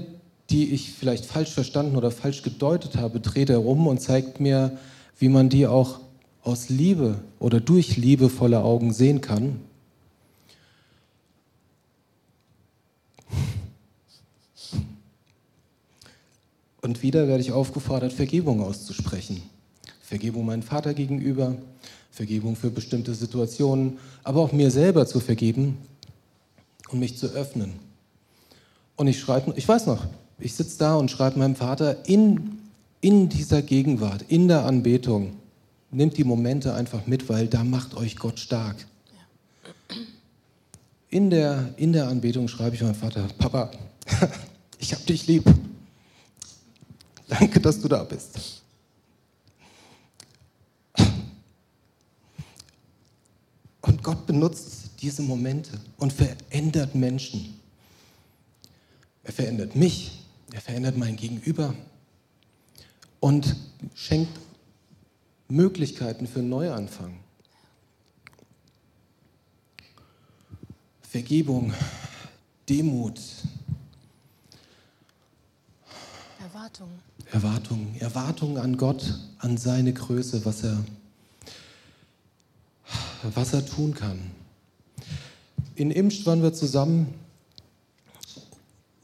die 0.48 0.70
ich 0.72 0.92
vielleicht 0.92 1.26
falsch 1.26 1.50
verstanden 1.50 1.96
oder 1.96 2.10
falsch 2.10 2.42
gedeutet 2.42 2.96
habe, 2.96 3.20
dreht 3.20 3.50
er 3.50 3.64
um 3.64 3.86
und 3.88 4.00
zeigt 4.00 4.40
mir, 4.40 4.78
wie 5.18 5.28
man 5.28 5.48
die 5.48 5.66
auch 5.66 6.00
aus 6.42 6.68
Liebe 6.68 7.20
oder 7.40 7.60
durch 7.60 7.96
liebevolle 7.96 8.62
Augen 8.62 8.92
sehen 8.92 9.20
kann. 9.20 9.60
Und 16.80 17.02
wieder 17.02 17.26
werde 17.26 17.40
ich 17.40 17.50
aufgefordert, 17.50 18.12
Vergebung 18.12 18.62
auszusprechen. 18.62 19.42
Vergebung 20.00 20.46
meinem 20.46 20.62
Vater 20.62 20.94
gegenüber, 20.94 21.56
Vergebung 22.16 22.56
für 22.56 22.70
bestimmte 22.70 23.14
Situationen, 23.14 23.98
aber 24.24 24.40
auch 24.40 24.52
mir 24.52 24.70
selber 24.70 25.06
zu 25.06 25.20
vergeben 25.20 25.76
und 26.88 26.98
mich 26.98 27.18
zu 27.18 27.26
öffnen. 27.26 27.74
Und 28.96 29.06
ich 29.06 29.20
schreibe, 29.20 29.52
ich 29.54 29.68
weiß 29.68 29.84
noch, 29.86 30.06
ich 30.38 30.54
sitze 30.54 30.78
da 30.78 30.96
und 30.96 31.10
schreibe 31.10 31.38
meinem 31.38 31.56
Vater 31.56 32.08
in, 32.08 32.58
in 33.02 33.28
dieser 33.28 33.60
Gegenwart, 33.60 34.24
in 34.28 34.48
der 34.48 34.64
Anbetung, 34.64 35.34
nimmt 35.90 36.16
die 36.16 36.24
Momente 36.24 36.72
einfach 36.72 37.06
mit, 37.06 37.28
weil 37.28 37.48
da 37.48 37.62
macht 37.64 37.94
euch 37.94 38.16
Gott 38.16 38.40
stark. 38.40 38.76
In 41.10 41.28
der, 41.28 41.74
in 41.76 41.92
der 41.92 42.08
Anbetung 42.08 42.48
schreibe 42.48 42.76
ich 42.76 42.82
meinem 42.82 42.94
Vater, 42.94 43.28
Papa, 43.36 43.70
ich 44.78 44.94
hab 44.94 45.04
dich 45.04 45.26
lieb. 45.26 45.44
Danke, 47.28 47.60
dass 47.60 47.78
du 47.78 47.88
da 47.88 48.02
bist. 48.04 48.62
Gott 54.06 54.24
benutzt 54.24 54.90
diese 55.00 55.20
Momente 55.20 55.80
und 55.96 56.12
verändert 56.12 56.94
Menschen. 56.94 57.58
Er 59.24 59.32
verändert 59.32 59.74
mich, 59.74 60.22
er 60.52 60.60
verändert 60.60 60.96
mein 60.96 61.16
Gegenüber 61.16 61.74
und 63.18 63.56
schenkt 63.96 64.30
Möglichkeiten 65.48 66.28
für 66.28 66.38
einen 66.38 66.50
Neuanfang. 66.50 67.18
Vergebung, 71.02 71.74
Demut. 72.68 73.20
Erwartung. 76.38 76.90
Erwartung, 77.32 77.96
Erwartung 77.98 78.58
an 78.58 78.76
Gott, 78.76 79.18
an 79.38 79.56
seine 79.56 79.92
Größe, 79.92 80.44
was 80.44 80.62
er 80.62 80.84
was 83.34 83.52
er 83.52 83.64
tun 83.64 83.94
kann. 83.94 84.18
In 85.74 85.90
Imst 85.90 86.26
waren 86.26 86.42
wir 86.42 86.52
zusammen 86.52 87.14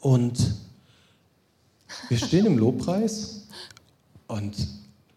und 0.01 0.55
wir 2.09 2.19
stehen 2.19 2.47
im 2.47 2.59
Lobpreis 2.59 3.47
und 4.27 4.57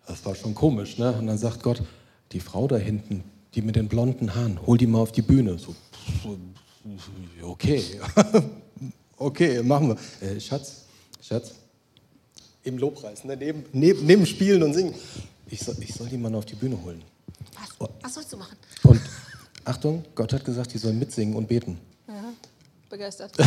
das 0.08 0.26
war 0.26 0.36
schon 0.36 0.54
komisch. 0.54 0.98
Ne? 0.98 1.13
Und 1.13 1.28
dann 1.28 1.38
sagt 1.38 1.63
Gott, 1.63 1.82
die 2.32 2.39
Frau 2.39 2.68
da 2.68 2.78
hinten, 2.78 3.24
die 3.54 3.62
mit 3.62 3.76
den 3.76 3.88
blonden 3.88 4.36
Haaren, 4.36 4.65
hol 4.65 4.78
die 4.78 4.88
mal 4.88 5.00
auf 5.00 5.12
die 5.12 5.22
Bühne. 5.22 5.58
So, 5.58 5.76
okay, 7.41 7.84
okay, 9.18 9.63
machen 9.63 9.89
wir. 10.22 10.28
Äh, 10.28 10.39
Schatz, 10.39 10.86
Schatz, 11.22 11.54
im 12.63 12.78
Lobpreis, 12.78 13.24
ne? 13.24 13.38
neben, 13.38 13.63
neben, 13.72 14.06
neben 14.06 14.26
Spielen 14.26 14.63
und 14.63 14.74
Singen. 14.74 14.94
Ich 15.48 15.60
soll, 15.60 15.76
ich 15.80 15.94
soll 15.94 16.08
die 16.08 16.18
mal 16.18 16.34
auf 16.36 16.46
die 16.46 16.56
Bühne 16.56 16.82
holen. 16.84 17.02
Was, 17.53 17.89
was 18.01 18.13
sollst 18.13 18.34
du 18.34 18.38
machen? 18.38 18.58
Und 18.84 19.01
Achtung, 19.65 20.03
Gott 20.13 20.31
hat 20.34 20.45
gesagt, 20.45 20.73
die 20.73 20.77
sollen 20.77 20.99
mitsingen 20.99 21.36
und 21.36 21.47
beten. 21.47 21.79
Ja, 22.08 22.34
begeistert. 22.89 23.31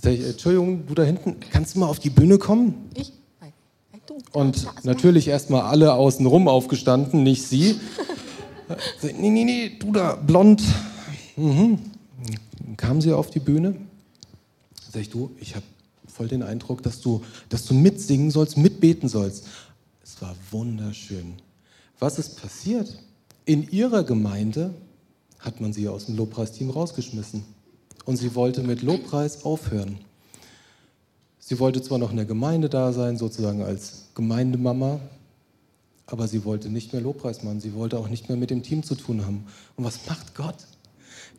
Sag 0.00 0.12
ich, 0.12 0.24
Entschuldigung, 0.24 0.86
du 0.86 0.94
da 0.94 1.02
hinten, 1.02 1.40
kannst 1.50 1.74
du 1.74 1.80
mal 1.80 1.86
auf 1.86 1.98
die 1.98 2.10
Bühne 2.10 2.38
kommen? 2.38 2.90
Ich? 2.94 3.12
Nein. 3.40 3.52
Nein 3.92 4.00
du. 4.06 4.18
Und 4.32 4.84
natürlich 4.84 5.28
erstmal 5.28 5.62
alle 5.62 5.92
außenrum 5.92 6.46
aufgestanden, 6.48 7.22
nicht 7.22 7.42
sie. 7.46 7.80
nee, 9.02 9.30
nee, 9.30 9.44
nee, 9.44 9.76
du 9.78 9.92
da, 9.92 10.14
blond. 10.14 10.62
Mhm. 11.36 11.78
Kam 12.76 13.00
sie 13.00 13.12
auf 13.12 13.30
die 13.30 13.40
Bühne? 13.40 13.74
Sag 14.92 15.02
ich, 15.02 15.10
du, 15.10 15.30
ich 15.40 15.54
habe 15.54 15.64
voll 16.06 16.28
den 16.28 16.42
Eindruck, 16.42 16.82
dass 16.82 17.00
du, 17.00 17.22
dass 17.48 17.64
du 17.64 17.74
mitsingen 17.74 18.30
sollst, 18.30 18.56
mitbeten 18.56 19.08
sollst. 19.08 19.46
War 20.20 20.34
wunderschön. 20.50 21.34
Was 21.98 22.18
ist 22.18 22.40
passiert? 22.40 22.98
In 23.44 23.68
ihrer 23.70 24.04
Gemeinde 24.04 24.74
hat 25.38 25.60
man 25.60 25.72
sie 25.72 25.88
aus 25.88 26.06
dem 26.06 26.16
Lobpreisteam 26.16 26.70
rausgeschmissen. 26.70 27.44
Und 28.04 28.16
sie 28.16 28.34
wollte 28.34 28.62
mit 28.62 28.82
Lobpreis 28.82 29.44
aufhören. 29.44 29.98
Sie 31.38 31.58
wollte 31.58 31.82
zwar 31.82 31.98
noch 31.98 32.10
in 32.10 32.16
der 32.16 32.26
Gemeinde 32.26 32.68
da 32.68 32.92
sein, 32.92 33.16
sozusagen 33.16 33.62
als 33.62 34.08
Gemeindemama, 34.14 35.00
aber 36.06 36.28
sie 36.28 36.44
wollte 36.44 36.68
nicht 36.68 36.92
mehr 36.92 37.02
Lobpreis 37.02 37.42
machen. 37.42 37.60
Sie 37.60 37.74
wollte 37.74 37.98
auch 37.98 38.08
nicht 38.08 38.28
mehr 38.28 38.36
mit 38.36 38.50
dem 38.50 38.62
Team 38.62 38.82
zu 38.82 38.94
tun 38.94 39.24
haben. 39.24 39.46
Und 39.76 39.84
was 39.84 40.06
macht 40.06 40.34
Gott? 40.34 40.56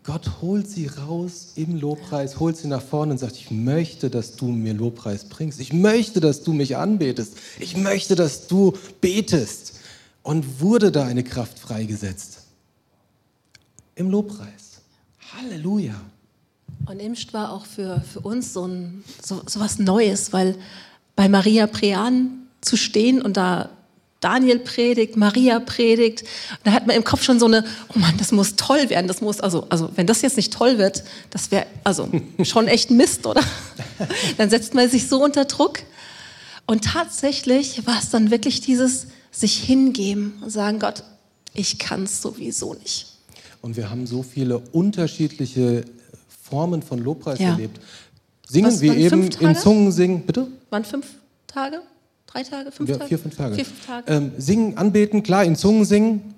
Gott 0.03 0.41
holt 0.41 0.69
sie 0.69 0.87
raus 0.87 1.53
im 1.55 1.79
Lobpreis, 1.79 2.39
holt 2.39 2.57
sie 2.57 2.67
nach 2.67 2.81
vorne 2.81 3.11
und 3.11 3.17
sagt, 3.17 3.35
ich 3.35 3.51
möchte, 3.51 4.09
dass 4.09 4.35
du 4.35 4.47
mir 4.47 4.73
Lobpreis 4.73 5.25
bringst. 5.25 5.59
Ich 5.59 5.73
möchte, 5.73 6.19
dass 6.19 6.43
du 6.43 6.53
mich 6.53 6.77
anbetest. 6.77 7.35
Ich 7.59 7.75
möchte, 7.75 8.15
dass 8.15 8.47
du 8.47 8.77
betest. 9.01 9.73
Und 10.23 10.61
wurde 10.61 10.91
da 10.91 11.05
eine 11.05 11.23
Kraft 11.23 11.59
freigesetzt. 11.59 12.43
Im 13.95 14.09
Lobpreis. 14.09 14.81
Halleluja. 15.35 15.95
Und 16.85 16.99
Imst 16.99 17.33
war 17.33 17.51
auch 17.51 17.65
für, 17.65 18.01
für 18.01 18.21
uns 18.21 18.53
so, 18.53 18.65
ein, 18.65 19.03
so, 19.23 19.41
so 19.45 19.59
was 19.59 19.79
Neues, 19.79 20.33
weil 20.33 20.55
bei 21.15 21.29
Maria 21.29 21.67
Prean 21.67 22.47
zu 22.61 22.77
stehen 22.77 23.21
und 23.21 23.37
da 23.37 23.69
Daniel 24.19 24.59
predigt, 24.59 25.15
Maria 25.15 25.59
predigt. 25.59 26.25
Da 26.63 26.71
hat 26.71 26.87
man 26.87 26.95
im 26.95 27.03
Kopf 27.03 27.23
schon 27.23 27.39
so 27.39 27.45
eine, 27.45 27.63
oh 27.95 27.99
Mann, 27.99 28.15
das 28.17 28.31
muss 28.31 28.55
toll 28.57 28.89
werden. 28.89 29.07
Das 29.07 29.21
muss, 29.21 29.39
also, 29.39 29.65
also 29.69 29.89
wenn 29.95 30.07
das 30.07 30.21
jetzt 30.21 30.35
nicht 30.35 30.51
toll 30.51 30.77
wird, 30.77 31.03
das 31.29 31.51
wäre 31.51 31.65
also 31.83 32.09
schon 32.43 32.67
echt 32.67 32.91
Mist, 32.91 33.25
oder? 33.25 33.41
Dann 34.37 34.49
setzt 34.49 34.73
man 34.73 34.89
sich 34.89 35.07
so 35.07 35.23
unter 35.23 35.45
Druck. 35.45 35.79
Und 36.65 36.83
tatsächlich 36.83 37.87
war 37.87 37.97
es 37.99 38.09
dann 38.09 38.29
wirklich 38.29 38.61
dieses 38.61 39.07
sich 39.31 39.55
hingeben 39.55 40.33
und 40.41 40.49
sagen, 40.49 40.79
Gott, 40.79 41.03
ich 41.53 41.79
kann 41.79 42.03
es 42.03 42.21
sowieso 42.21 42.73
nicht. 42.73 43.07
Und 43.61 43.77
wir 43.77 43.89
haben 43.89 44.05
so 44.05 44.23
viele 44.23 44.59
unterschiedliche 44.59 45.85
Formen 46.43 46.81
von 46.81 46.99
Lobpreis 46.99 47.39
ja. 47.39 47.51
erlebt. 47.51 47.79
Singen 48.47 48.67
Was, 48.67 48.81
wir 48.81 48.95
eben 48.95 49.29
in 49.29 49.55
Zungen 49.55 49.91
singen, 49.91 50.25
bitte? 50.25 50.47
Waren 50.69 50.83
fünf 50.83 51.07
Tage? 51.47 51.81
Drei 52.31 52.43
Tage, 52.43 52.71
fünf 52.71 52.89
ja, 52.89 52.97
Tage? 52.97 53.07
Vier, 53.07 53.19
fünf 53.19 53.35
Tage. 53.35 53.55
Vier, 53.55 53.65
fünf 53.65 53.85
Tage. 53.85 54.11
Ähm, 54.11 54.31
singen, 54.37 54.77
anbeten, 54.77 55.23
klar, 55.23 55.43
in 55.43 55.55
Zungen 55.55 55.85
singen. 55.85 56.35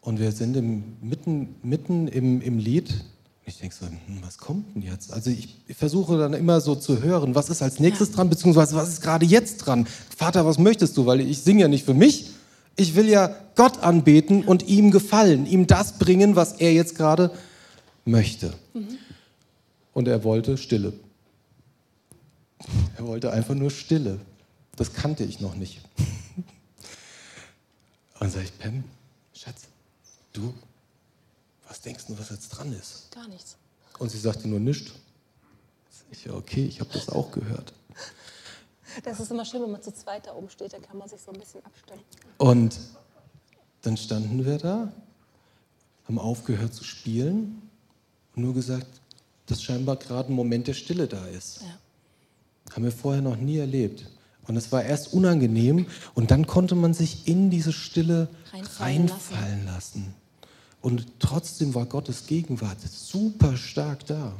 Und 0.00 0.20
wir 0.20 0.30
sind 0.32 0.56
im, 0.56 0.96
mitten, 1.02 1.56
mitten 1.62 2.06
im, 2.08 2.40
im 2.40 2.58
Lied. 2.58 3.04
Ich 3.46 3.58
denke 3.58 3.74
so, 3.74 3.86
hm, 3.86 3.98
was 4.22 4.38
kommt 4.38 4.74
denn 4.74 4.82
jetzt? 4.82 5.12
Also 5.12 5.30
ich, 5.30 5.56
ich, 5.66 5.76
versuche 5.76 6.16
dann 6.18 6.34
immer 6.34 6.60
so 6.60 6.76
zu 6.76 7.02
hören, 7.02 7.34
was 7.34 7.50
ist 7.50 7.62
als 7.62 7.80
nächstes 7.80 8.10
ja. 8.10 8.14
dran, 8.16 8.30
beziehungsweise 8.30 8.76
was 8.76 8.88
ist 8.88 9.02
gerade 9.02 9.26
jetzt 9.26 9.58
dran? 9.58 9.88
Vater, 10.16 10.46
was 10.46 10.58
möchtest 10.58 10.96
du? 10.96 11.04
Weil 11.04 11.20
ich 11.20 11.40
singe 11.40 11.62
ja 11.62 11.68
nicht 11.68 11.84
für 11.84 11.94
mich. 11.94 12.30
Ich 12.76 12.94
will 12.94 13.08
ja 13.08 13.34
Gott 13.56 13.82
anbeten 13.82 14.44
und 14.44 14.68
ihm 14.68 14.92
gefallen, 14.92 15.46
ihm 15.46 15.66
das 15.66 15.98
bringen, 15.98 16.36
was 16.36 16.52
er 16.52 16.72
jetzt 16.72 16.94
gerade 16.96 17.32
möchte. 18.04 18.54
Mhm. 18.72 18.98
Und 19.92 20.06
er 20.06 20.22
wollte 20.22 20.56
Stille. 20.56 20.92
Er 22.96 23.06
wollte 23.06 23.32
einfach 23.32 23.54
nur 23.54 23.70
Stille. 23.70 24.20
Das 24.80 24.94
kannte 24.94 25.24
ich 25.24 25.40
noch 25.40 25.56
nicht. 25.56 25.82
Und 26.38 26.46
dann 28.18 28.30
sage 28.30 28.46
ich, 28.46 28.58
Pam, 28.58 28.82
Schatz, 29.34 29.64
du, 30.32 30.54
was 31.68 31.82
denkst 31.82 32.06
du, 32.06 32.18
was 32.18 32.30
jetzt 32.30 32.48
dran 32.48 32.72
ist? 32.72 33.10
Gar 33.10 33.28
nichts. 33.28 33.58
Und 33.98 34.08
sie 34.08 34.18
sagte 34.18 34.48
nur 34.48 34.58
nichts. 34.58 34.92
Ich, 36.10 36.24
ja, 36.24 36.32
okay, 36.32 36.64
ich 36.64 36.80
habe 36.80 36.88
das 36.94 37.10
auch 37.10 37.30
gehört. 37.30 37.74
Das 39.04 39.20
ist 39.20 39.30
immer 39.30 39.44
schön, 39.44 39.60
wenn 39.60 39.70
man 39.70 39.82
zu 39.82 39.92
zweit 39.92 40.26
da 40.26 40.34
oben 40.34 40.48
steht, 40.48 40.72
dann 40.72 40.80
kann 40.80 40.96
man 40.96 41.10
sich 41.10 41.20
so 41.20 41.30
ein 41.30 41.38
bisschen 41.38 41.62
abstimmen. 41.66 42.00
Und 42.38 42.80
dann 43.82 43.98
standen 43.98 44.46
wir 44.46 44.56
da, 44.56 44.90
haben 46.08 46.18
aufgehört 46.18 46.72
zu 46.72 46.84
spielen 46.84 47.68
und 48.34 48.44
nur 48.44 48.54
gesagt, 48.54 49.02
dass 49.44 49.62
scheinbar 49.62 49.96
gerade 49.96 50.32
ein 50.32 50.36
Moment 50.36 50.68
der 50.68 50.74
Stille 50.74 51.06
da 51.06 51.26
ist. 51.26 51.60
Ja. 51.60 52.74
Haben 52.74 52.84
wir 52.84 52.92
vorher 52.92 53.20
noch 53.20 53.36
nie 53.36 53.58
erlebt. 53.58 54.06
Und 54.50 54.56
es 54.56 54.72
war 54.72 54.82
erst 54.82 55.12
unangenehm 55.12 55.86
und 56.12 56.32
dann 56.32 56.44
konnte 56.44 56.74
man 56.74 56.92
sich 56.92 57.28
in 57.28 57.50
diese 57.50 57.72
Stille 57.72 58.26
reinfallen, 58.52 59.08
reinfallen 59.08 59.64
lassen. 59.64 60.00
lassen. 60.02 60.14
Und 60.80 61.06
trotzdem 61.20 61.72
war 61.76 61.86
Gottes 61.86 62.26
Gegenwart 62.26 62.80
super 62.80 63.56
stark 63.56 64.04
da. 64.06 64.32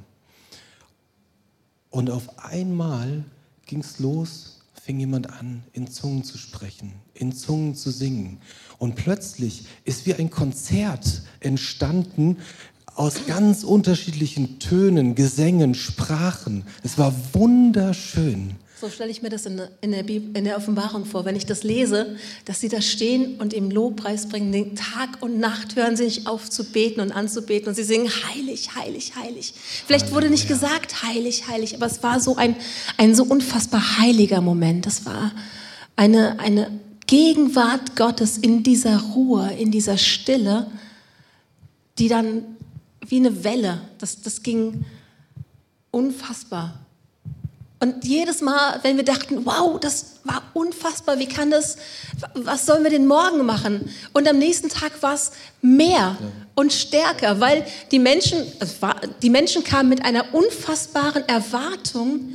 Und 1.90 2.10
auf 2.10 2.40
einmal 2.40 3.22
ging 3.66 3.82
es 3.82 4.00
los, 4.00 4.62
fing 4.82 4.98
jemand 4.98 5.30
an, 5.30 5.62
in 5.74 5.86
Zungen 5.86 6.24
zu 6.24 6.38
sprechen, 6.38 6.92
in 7.14 7.32
Zungen 7.32 7.76
zu 7.76 7.92
singen. 7.92 8.38
Und 8.78 8.96
plötzlich 8.96 9.66
ist 9.84 10.06
wie 10.06 10.14
ein 10.14 10.30
Konzert 10.30 11.22
entstanden 11.38 12.38
aus 12.96 13.26
ganz 13.28 13.62
unterschiedlichen 13.62 14.58
Tönen, 14.58 15.14
Gesängen, 15.14 15.76
Sprachen. 15.76 16.64
Es 16.82 16.98
war 16.98 17.14
wunderschön. 17.32 18.56
So 18.80 18.88
stelle 18.88 19.10
ich 19.10 19.20
mir 19.20 19.28
das 19.28 19.44
in 19.44 19.58
der, 19.58 19.68
in, 19.82 19.90
der 19.90 20.04
Bibel, 20.04 20.34
in 20.34 20.44
der 20.44 20.56
Offenbarung 20.56 21.04
vor, 21.04 21.26
wenn 21.26 21.36
ich 21.36 21.44
das 21.44 21.64
lese, 21.64 22.16
dass 22.46 22.60
sie 22.60 22.70
da 22.70 22.80
stehen 22.80 23.38
und 23.38 23.52
im 23.52 23.70
Lobpreis 23.70 24.26
bringen, 24.26 24.52
den 24.52 24.74
Tag 24.74 25.18
und 25.20 25.38
Nacht 25.38 25.76
hören 25.76 25.96
sie 25.96 26.04
nicht 26.04 26.26
auf 26.26 26.48
zu 26.48 26.64
beten 26.64 27.00
und 27.00 27.12
anzubeten 27.12 27.68
und 27.68 27.74
sie 27.74 27.82
singen 27.82 28.08
heilig, 28.08 28.74
heilig, 28.74 29.12
heilig. 29.16 29.52
Vielleicht 29.86 30.04
Halleluja. 30.04 30.16
wurde 30.16 30.30
nicht 30.30 30.48
gesagt 30.48 31.02
heilig, 31.02 31.46
heilig, 31.46 31.74
aber 31.74 31.84
es 31.84 32.02
war 32.02 32.20
so 32.20 32.36
ein, 32.36 32.56
ein 32.96 33.14
so 33.14 33.24
unfassbar 33.24 33.98
heiliger 33.98 34.40
Moment. 34.40 34.86
Das 34.86 35.04
war 35.04 35.32
eine, 35.94 36.40
eine 36.40 36.80
Gegenwart 37.06 37.96
Gottes 37.96 38.38
in 38.38 38.62
dieser 38.62 38.98
Ruhe, 38.98 39.52
in 39.58 39.70
dieser 39.70 39.98
Stille, 39.98 40.68
die 41.98 42.08
dann 42.08 42.44
wie 43.06 43.16
eine 43.16 43.44
Welle, 43.44 43.82
das, 43.98 44.22
das 44.22 44.42
ging 44.42 44.86
unfassbar 45.90 46.80
und 47.80 48.04
jedes 48.04 48.42
Mal, 48.42 48.78
wenn 48.82 48.98
wir 48.98 49.04
dachten, 49.04 49.46
wow, 49.46 49.80
das 49.80 50.20
war 50.24 50.42
unfassbar, 50.52 51.18
wie 51.18 51.26
kann 51.26 51.50
das, 51.50 51.78
was 52.34 52.66
sollen 52.66 52.84
wir 52.84 52.90
denn 52.90 53.06
morgen 53.06 53.46
machen? 53.46 53.90
Und 54.12 54.28
am 54.28 54.36
nächsten 54.38 54.68
Tag 54.68 55.02
war 55.02 55.14
es 55.14 55.32
mehr 55.62 56.18
und 56.54 56.74
stärker, 56.74 57.40
weil 57.40 57.64
die 57.90 57.98
Menschen, 57.98 58.46
die 59.22 59.30
Menschen 59.30 59.64
kamen 59.64 59.88
mit 59.88 60.04
einer 60.04 60.34
unfassbaren 60.34 61.26
Erwartung 61.26 62.34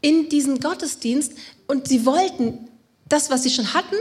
in 0.00 0.30
diesen 0.30 0.58
Gottesdienst 0.58 1.32
und 1.66 1.86
sie 1.86 2.06
wollten 2.06 2.68
das, 3.10 3.30
was 3.30 3.42
sie 3.42 3.50
schon 3.50 3.74
hatten, 3.74 3.96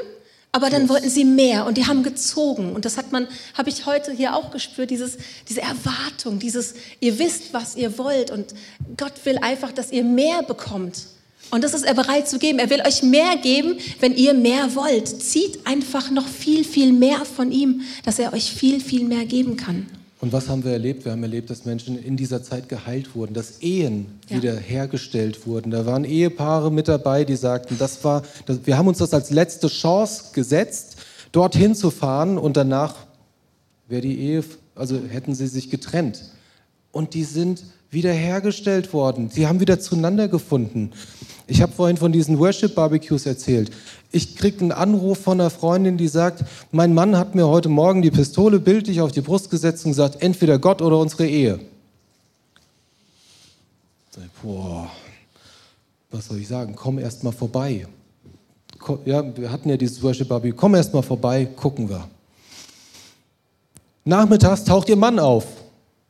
aber 0.52 0.70
dann 0.70 0.90
wollten 0.90 1.10
sie 1.10 1.26
mehr 1.26 1.66
und 1.66 1.78
die 1.78 1.86
haben 1.86 2.04
gezogen. 2.04 2.74
Und 2.74 2.86
das 2.86 2.98
hat 2.98 3.12
man, 3.12 3.28
habe 3.56 3.70
ich 3.70 3.86
heute 3.86 4.12
hier 4.12 4.36
auch 4.36 4.52
gespürt, 4.52 4.90
dieses, 4.90 5.18
diese 5.48 5.62
Erwartung, 5.62 6.40
dieses, 6.40 6.76
ihr 7.00 7.20
wisst, 7.20 7.54
was 7.54 7.76
ihr 7.76 7.98
wollt. 7.98 8.32
Und 8.32 8.56
Gott 8.98 9.14
will 9.26 9.38
einfach, 9.40 9.72
dass 9.72 9.92
ihr 9.92 10.04
mehr 10.04 10.44
bekommt. 10.44 11.04
Und 11.50 11.64
das 11.64 11.74
ist 11.74 11.86
er 11.86 11.94
bereit 11.94 12.28
zu 12.28 12.40
geben. 12.40 12.60
Er 12.60 12.70
will 12.70 12.82
euch 12.82 13.04
mehr 13.04 13.38
geben, 13.38 13.78
wenn 14.00 14.16
ihr 14.16 14.34
mehr 14.34 14.76
wollt. 14.76 15.08
Zieht 15.08 15.66
einfach 15.66 16.12
noch 16.12 16.28
viel, 16.28 16.64
viel 16.64 16.92
mehr 16.92 17.24
von 17.26 17.52
ihm, 17.52 17.82
dass 18.04 18.20
er 18.20 18.34
euch 18.34 18.52
viel, 18.52 18.82
viel 18.82 19.06
mehr 19.06 19.26
geben 19.26 19.58
kann. 19.58 19.86
Und 20.20 20.34
was 20.34 20.50
haben 20.50 20.64
wir 20.64 20.72
erlebt? 20.72 21.06
Wir 21.06 21.12
haben 21.12 21.22
erlebt, 21.22 21.50
dass 21.50 21.66
Menschen 21.66 22.02
in 22.02 22.18
dieser 22.18 22.42
Zeit 22.42 22.70
geheilt 22.70 23.14
wurden, 23.16 23.36
dass 23.36 23.60
Ehen 23.62 24.08
ja. 24.30 24.38
wieder 24.38 24.56
hergestellt 24.56 25.46
wurden. 25.46 25.70
Da 25.70 25.86
waren 25.86 26.06
Ehepaare 26.06 26.72
mit 26.72 26.88
dabei, 26.88 27.24
die 27.24 27.36
sagten, 27.36 27.78
das 27.78 28.04
war, 28.04 28.24
das, 28.48 28.60
wir 28.66 28.78
haben 28.78 28.88
uns 28.88 28.98
das 28.98 29.14
als 29.14 29.30
letzte 29.30 29.68
Chance 29.68 30.26
gesetzt, 30.34 30.98
dorthin 31.32 31.76
zu 31.76 31.92
fahren 31.92 32.40
und 32.40 32.58
danach 32.58 32.96
wäre 33.88 34.02
die 34.02 34.20
Ehe, 34.20 34.44
also 34.76 35.00
hätten 35.08 35.36
sie 35.36 35.48
sich 35.48 35.70
getrennt. 35.70 36.32
Und 36.92 37.14
die 37.14 37.24
sind 37.24 37.64
wiederhergestellt 37.92 38.94
worden. 38.94 39.30
Sie 39.30 39.46
haben 39.46 39.60
wieder 39.60 39.80
zueinander 39.80 40.28
gefunden. 40.28 40.92
Ich 41.48 41.62
habe 41.62 41.72
vorhin 41.72 41.96
von 41.96 42.12
diesen 42.12 42.40
Worship-Barbecues 42.40 43.26
erzählt. 43.26 43.72
Ich 44.12 44.36
kriege 44.36 44.60
einen 44.60 44.72
Anruf 44.74 45.20
von 45.20 45.40
einer 45.40 45.50
Freundin, 45.50 45.98
die 45.98 46.10
sagt, 46.10 46.44
mein 46.72 46.94
Mann 46.94 47.18
hat 47.18 47.36
mir 47.36 47.48
heute 47.48 47.70
Morgen 47.70 48.02
die 48.02 48.12
Pistole 48.12 48.60
bildlich 48.60 49.00
auf 49.00 49.14
die 49.14 49.22
Brust 49.22 49.50
gesetzt 49.50 49.86
und 49.86 49.92
gesagt, 49.92 50.22
entweder 50.22 50.60
Gott 50.60 50.82
oder 50.82 51.00
unsere 51.00 51.26
Ehe. 51.26 51.60
Boah, 54.42 54.90
was 56.12 56.28
soll 56.28 56.40
ich 56.40 56.48
sagen? 56.48 56.76
Komm 56.76 57.00
erst 57.00 57.24
mal 57.24 57.32
vorbei. 57.32 57.88
Ja, 59.06 59.38
wir 59.38 59.52
hatten 59.52 59.70
ja 59.70 59.78
dieses 59.78 60.02
Worship-Barbecue. 60.02 60.56
Komm 60.56 60.76
erst 60.76 60.94
mal 60.94 61.02
vorbei, 61.02 61.46
gucken 61.46 61.90
wir. 61.90 62.08
Nachmittags 64.06 64.64
taucht 64.64 64.90
ihr 64.90 64.96
Mann 64.96 65.20
auf. 65.20 65.46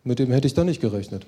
Mit 0.04 0.20
dem 0.20 0.32
hätte 0.32 0.48
ich 0.48 0.54
doch 0.54 0.64
nicht 0.64 0.82
gerechnet. 0.82 1.26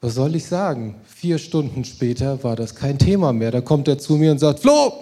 Was 0.00 0.14
soll 0.14 0.34
ich 0.34 0.46
sagen? 0.46 0.96
Vier 1.06 1.38
Stunden 1.38 1.84
später 1.84 2.42
war 2.42 2.56
das 2.56 2.74
kein 2.74 2.98
Thema 2.98 3.32
mehr. 3.32 3.50
Da 3.50 3.60
kommt 3.60 3.86
er 3.86 3.98
zu 3.98 4.16
mir 4.16 4.32
und 4.32 4.38
sagt, 4.38 4.60
Flo, 4.60 4.92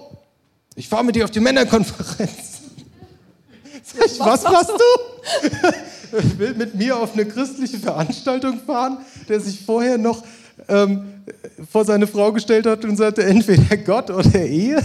ich 0.75 0.89
fahre 0.89 1.05
mit 1.05 1.15
dir 1.15 1.25
auf 1.25 1.31
die 1.31 1.41
Männerkonferenz. 1.41 2.09
Sag 3.85 4.07
ich, 4.07 4.19
was, 4.19 4.43
machst 4.43 4.71
du? 4.71 5.69
will 6.39 6.55
mit 6.55 6.75
mir 6.75 6.97
auf 6.97 7.15
eine 7.15 7.27
christliche 7.27 7.79
Veranstaltung 7.79 8.59
fahren, 8.59 8.99
der 9.29 9.41
sich 9.41 9.65
vorher 9.65 9.99
noch 9.99 10.25
ähm, 10.69 11.23
vor 11.71 11.85
seine 11.85 12.07
Frau 12.07 12.33
gestellt 12.33 12.67
hat 12.67 12.85
und 12.85 12.97
sagte, 12.97 13.25
entweder 13.25 13.77
Gott 13.77 14.11
oder 14.11 14.45
Ehe. 14.45 14.85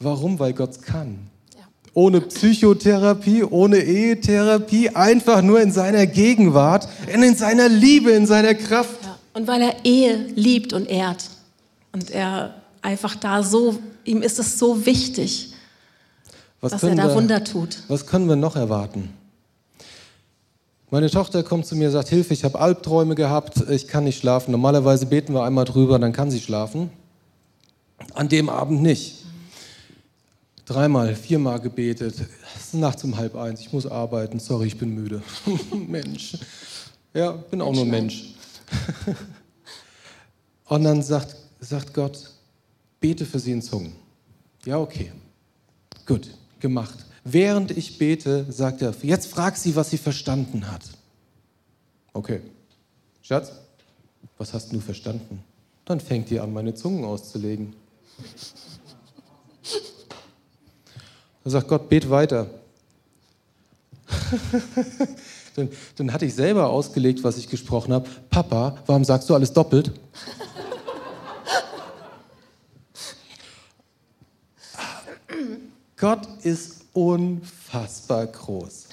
Warum? 0.00 0.38
Weil 0.38 0.52
Gott 0.52 0.82
kann 0.82 1.30
ohne 1.94 2.20
Psychotherapie, 2.22 3.44
ohne 3.44 3.78
Ehetherapie, 3.78 4.90
einfach 4.90 5.42
nur 5.42 5.60
in 5.60 5.72
seiner 5.72 6.06
Gegenwart, 6.06 6.88
in 7.12 7.34
seiner 7.34 7.68
Liebe, 7.68 8.12
in 8.12 8.26
seiner 8.26 8.54
Kraft. 8.54 9.02
Ja. 9.02 9.18
Und 9.34 9.46
weil 9.46 9.62
er 9.62 9.84
Ehe 9.84 10.26
liebt 10.34 10.72
und 10.72 10.88
ehrt. 10.88 11.24
Und 11.92 12.10
er 12.10 12.54
einfach 12.80 13.16
da 13.16 13.42
so, 13.42 13.78
ihm 14.04 14.22
ist 14.22 14.38
es 14.38 14.58
so 14.58 14.84
wichtig, 14.86 15.52
was 16.60 16.72
dass 16.72 16.82
er 16.82 16.94
da 16.94 17.08
wir, 17.08 17.14
Wunder 17.14 17.44
tut. 17.44 17.78
Was 17.88 18.06
können 18.06 18.28
wir 18.28 18.36
noch 18.36 18.56
erwarten? 18.56 19.10
Meine 20.90 21.08
Tochter 21.10 21.42
kommt 21.42 21.66
zu 21.66 21.74
mir 21.74 21.86
und 21.86 21.92
sagt, 21.92 22.08
Hilfe, 22.08 22.34
ich 22.34 22.44
habe 22.44 22.60
Albträume 22.60 23.14
gehabt, 23.14 23.68
ich 23.70 23.88
kann 23.88 24.04
nicht 24.04 24.18
schlafen. 24.18 24.52
Normalerweise 24.52 25.06
beten 25.06 25.32
wir 25.32 25.42
einmal 25.42 25.64
drüber, 25.64 25.98
dann 25.98 26.12
kann 26.12 26.30
sie 26.30 26.40
schlafen. 26.40 26.90
An 28.14 28.28
dem 28.28 28.50
Abend 28.50 28.82
nicht. 28.82 29.21
Dreimal, 30.64 31.14
viermal 31.14 31.60
gebetet. 31.60 32.14
Es 32.56 32.66
ist 32.66 32.74
nachts 32.74 33.04
um 33.04 33.16
halb 33.16 33.34
eins, 33.34 33.60
ich 33.60 33.72
muss 33.72 33.86
arbeiten, 33.86 34.40
sorry, 34.40 34.68
ich 34.68 34.78
bin 34.78 34.94
müde. 34.94 35.22
Mensch. 35.88 36.38
Ja, 37.14 37.32
bin 37.32 37.60
auch 37.60 37.74
nur 37.74 37.84
Mensch. 37.84 38.34
Und 40.66 40.84
dann 40.84 41.02
sagt, 41.02 41.36
sagt 41.60 41.92
Gott, 41.92 42.30
bete 43.00 43.26
für 43.26 43.38
sie 43.38 43.52
in 43.52 43.62
Zungen. 43.62 43.92
Ja, 44.64 44.78
okay. 44.78 45.12
Gut, 46.06 46.30
gemacht. 46.60 47.04
Während 47.24 47.70
ich 47.70 47.98
bete, 47.98 48.46
sagt 48.50 48.82
er, 48.82 48.94
jetzt 49.02 49.26
frag 49.26 49.56
sie, 49.56 49.76
was 49.76 49.90
sie 49.90 49.98
verstanden 49.98 50.70
hat. 50.70 50.82
Okay. 52.12 52.40
Schatz, 53.22 53.52
was 54.38 54.52
hast 54.52 54.72
du 54.72 54.80
verstanden? 54.80 55.42
Dann 55.84 56.00
fängt 56.00 56.30
die 56.30 56.40
an, 56.40 56.52
meine 56.52 56.74
Zungen 56.74 57.04
auszulegen. 57.04 57.74
Da 61.44 61.50
sagt 61.50 61.68
Gott, 61.68 61.88
bet 61.88 62.08
weiter. 62.08 62.46
dann, 65.56 65.68
dann 65.96 66.12
hatte 66.12 66.26
ich 66.26 66.34
selber 66.34 66.70
ausgelegt, 66.70 67.24
was 67.24 67.36
ich 67.36 67.48
gesprochen 67.48 67.92
habe. 67.92 68.08
Papa, 68.30 68.78
warum 68.86 69.04
sagst 69.04 69.28
du 69.28 69.34
alles 69.34 69.52
doppelt? 69.52 69.92
Gott 75.96 76.26
ist 76.42 76.82
unfassbar 76.92 78.26
groß. 78.26 78.86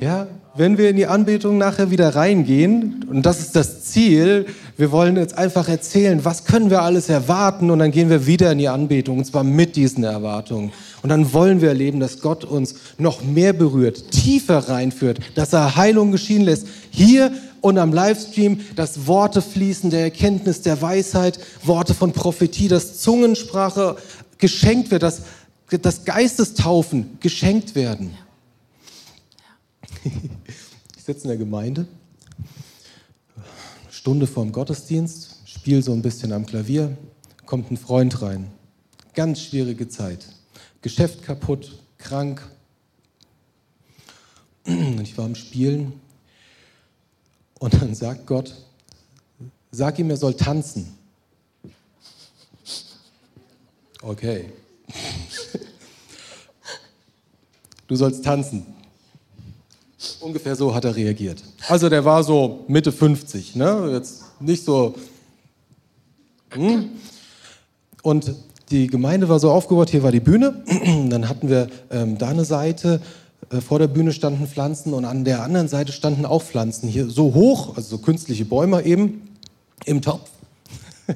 Ja, 0.00 0.26
wenn 0.56 0.78
wir 0.78 0.90
in 0.90 0.96
die 0.96 1.06
Anbetung 1.06 1.58
nachher 1.58 1.92
wieder 1.92 2.16
reingehen, 2.16 3.06
und 3.08 3.24
das 3.24 3.38
ist 3.38 3.54
das 3.54 3.84
Ziel, 3.84 4.46
wir 4.76 4.90
wollen 4.90 5.16
jetzt 5.16 5.38
einfach 5.38 5.68
erzählen, 5.68 6.24
was 6.24 6.44
können 6.44 6.70
wir 6.70 6.82
alles 6.82 7.08
erwarten, 7.08 7.70
und 7.70 7.78
dann 7.78 7.92
gehen 7.92 8.10
wir 8.10 8.26
wieder 8.26 8.50
in 8.50 8.58
die 8.58 8.68
Anbetung, 8.68 9.18
und 9.18 9.24
zwar 9.26 9.44
mit 9.44 9.76
diesen 9.76 10.02
Erwartungen. 10.02 10.72
Und 11.02 11.08
dann 11.08 11.32
wollen 11.32 11.60
wir 11.60 11.68
erleben, 11.68 11.98
dass 11.98 12.20
Gott 12.20 12.44
uns 12.44 12.76
noch 12.96 13.22
mehr 13.22 13.52
berührt, 13.52 14.12
tiefer 14.12 14.68
reinführt, 14.68 15.18
dass 15.34 15.52
er 15.52 15.74
Heilung 15.76 16.12
geschehen 16.12 16.42
lässt. 16.42 16.66
Hier 16.90 17.32
und 17.60 17.78
am 17.78 17.92
Livestream, 17.92 18.60
dass 18.76 19.06
Worte 19.06 19.42
fließen 19.42 19.90
der 19.90 20.02
Erkenntnis, 20.02 20.62
der 20.62 20.80
Weisheit, 20.80 21.40
Worte 21.64 21.94
von 21.94 22.12
Prophetie, 22.12 22.68
dass 22.68 23.00
Zungensprache 23.00 23.96
geschenkt 24.38 24.90
wird, 24.90 25.02
dass 25.02 25.22
das 25.68 26.04
Geistestaufen 26.04 27.18
geschenkt 27.20 27.74
werden. 27.74 28.16
Ich 30.96 31.06
sitze 31.06 31.24
in 31.24 31.30
der 31.30 31.36
Gemeinde, 31.36 31.88
Stunde 33.90 34.28
vorm 34.28 34.52
Gottesdienst, 34.52 35.40
spiele 35.46 35.82
so 35.82 35.92
ein 35.92 36.00
bisschen 36.00 36.32
am 36.32 36.46
Klavier, 36.46 36.96
kommt 37.44 37.72
ein 37.72 37.76
Freund 37.76 38.22
rein. 38.22 38.52
Ganz 39.12 39.40
schwierige 39.40 39.88
Zeit. 39.88 40.24
Geschäft 40.82 41.22
kaputt, 41.22 41.78
krank. 41.96 42.42
Und 44.64 45.00
ich 45.00 45.16
war 45.16 45.24
am 45.24 45.34
Spielen 45.34 46.00
und 47.58 47.74
dann 47.74 47.94
sagt 47.94 48.26
Gott, 48.26 48.54
sag 49.70 49.98
ihm, 49.98 50.10
er 50.10 50.16
soll 50.16 50.34
tanzen. 50.34 50.96
Okay. 54.02 54.52
Du 57.86 57.96
sollst 57.96 58.24
tanzen. 58.24 58.66
Ungefähr 60.20 60.56
so 60.56 60.74
hat 60.74 60.84
er 60.84 60.96
reagiert. 60.96 61.42
Also 61.68 61.88
der 61.88 62.04
war 62.04 62.24
so 62.24 62.64
Mitte 62.66 62.90
50, 62.90 63.54
ne? 63.54 63.90
jetzt 63.92 64.22
nicht 64.40 64.64
so. 64.64 64.94
Hm? 66.50 66.90
Und 68.02 68.34
die 68.72 68.86
Gemeinde 68.86 69.28
war 69.28 69.38
so 69.38 69.50
aufgebaut, 69.50 69.90
hier 69.90 70.02
war 70.02 70.10
die 70.10 70.20
Bühne, 70.20 70.62
dann 71.08 71.28
hatten 71.28 71.48
wir 71.48 71.68
ähm, 71.90 72.16
da 72.18 72.28
eine 72.28 72.44
Seite, 72.44 73.00
äh, 73.50 73.60
vor 73.60 73.78
der 73.78 73.86
Bühne 73.86 74.12
standen 74.12 74.46
Pflanzen 74.46 74.94
und 74.94 75.04
an 75.04 75.24
der 75.24 75.42
anderen 75.42 75.68
Seite 75.68 75.92
standen 75.92 76.24
auch 76.24 76.42
Pflanzen, 76.42 76.88
hier 76.88 77.08
so 77.08 77.34
hoch, 77.34 77.76
also 77.76 77.96
so 77.96 77.98
künstliche 77.98 78.46
Bäume 78.46 78.82
eben, 78.84 79.28
im 79.84 80.00
Topf. 80.00 80.30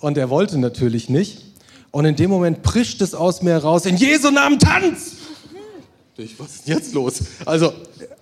und 0.00 0.18
er 0.18 0.28
wollte 0.28 0.58
natürlich 0.58 1.08
nicht. 1.08 1.46
Und 1.90 2.04
in 2.04 2.16
dem 2.16 2.30
Moment 2.30 2.62
prischt 2.62 3.00
es 3.00 3.14
aus 3.14 3.42
mir 3.42 3.52
heraus, 3.52 3.86
in 3.86 3.96
Jesu 3.96 4.30
Namen 4.30 4.58
tanz! 4.58 5.12
Ich, 6.16 6.38
was 6.38 6.56
ist 6.56 6.68
denn 6.68 6.76
jetzt 6.76 6.92
los? 6.92 7.22
Also, 7.46 7.72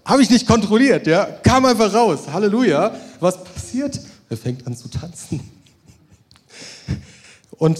habe 0.04 0.22
ich 0.22 0.30
nicht 0.30 0.46
kontrolliert, 0.46 1.08
ja? 1.08 1.24
Kam 1.42 1.64
einfach 1.64 1.92
raus. 1.92 2.20
Halleluja. 2.32 2.94
Was 3.18 3.42
passiert? 3.42 3.98
Er 4.30 4.36
fängt 4.36 4.64
an 4.68 4.76
zu 4.76 4.88
tanzen. 4.88 5.40
Und 7.58 7.78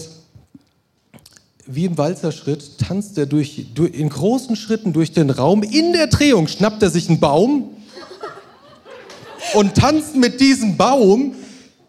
wie 1.71 1.85
im 1.85 1.97
Walzerschritt 1.97 2.79
tanzt 2.79 3.17
er 3.17 3.27
durch, 3.27 3.67
durch, 3.75 3.93
in 3.93 4.09
großen 4.09 4.55
Schritten 4.55 4.91
durch 4.91 5.11
den 5.11 5.29
Raum. 5.29 5.61
In 5.61 5.93
der 5.93 6.07
Drehung 6.07 6.47
schnappt 6.47 6.81
er 6.81 6.89
sich 6.89 7.09
einen 7.09 7.19
Baum 7.19 7.69
und 9.53 9.75
tanzt 9.75 10.15
mit 10.15 10.41
diesem 10.41 10.77
Baum. 10.77 11.35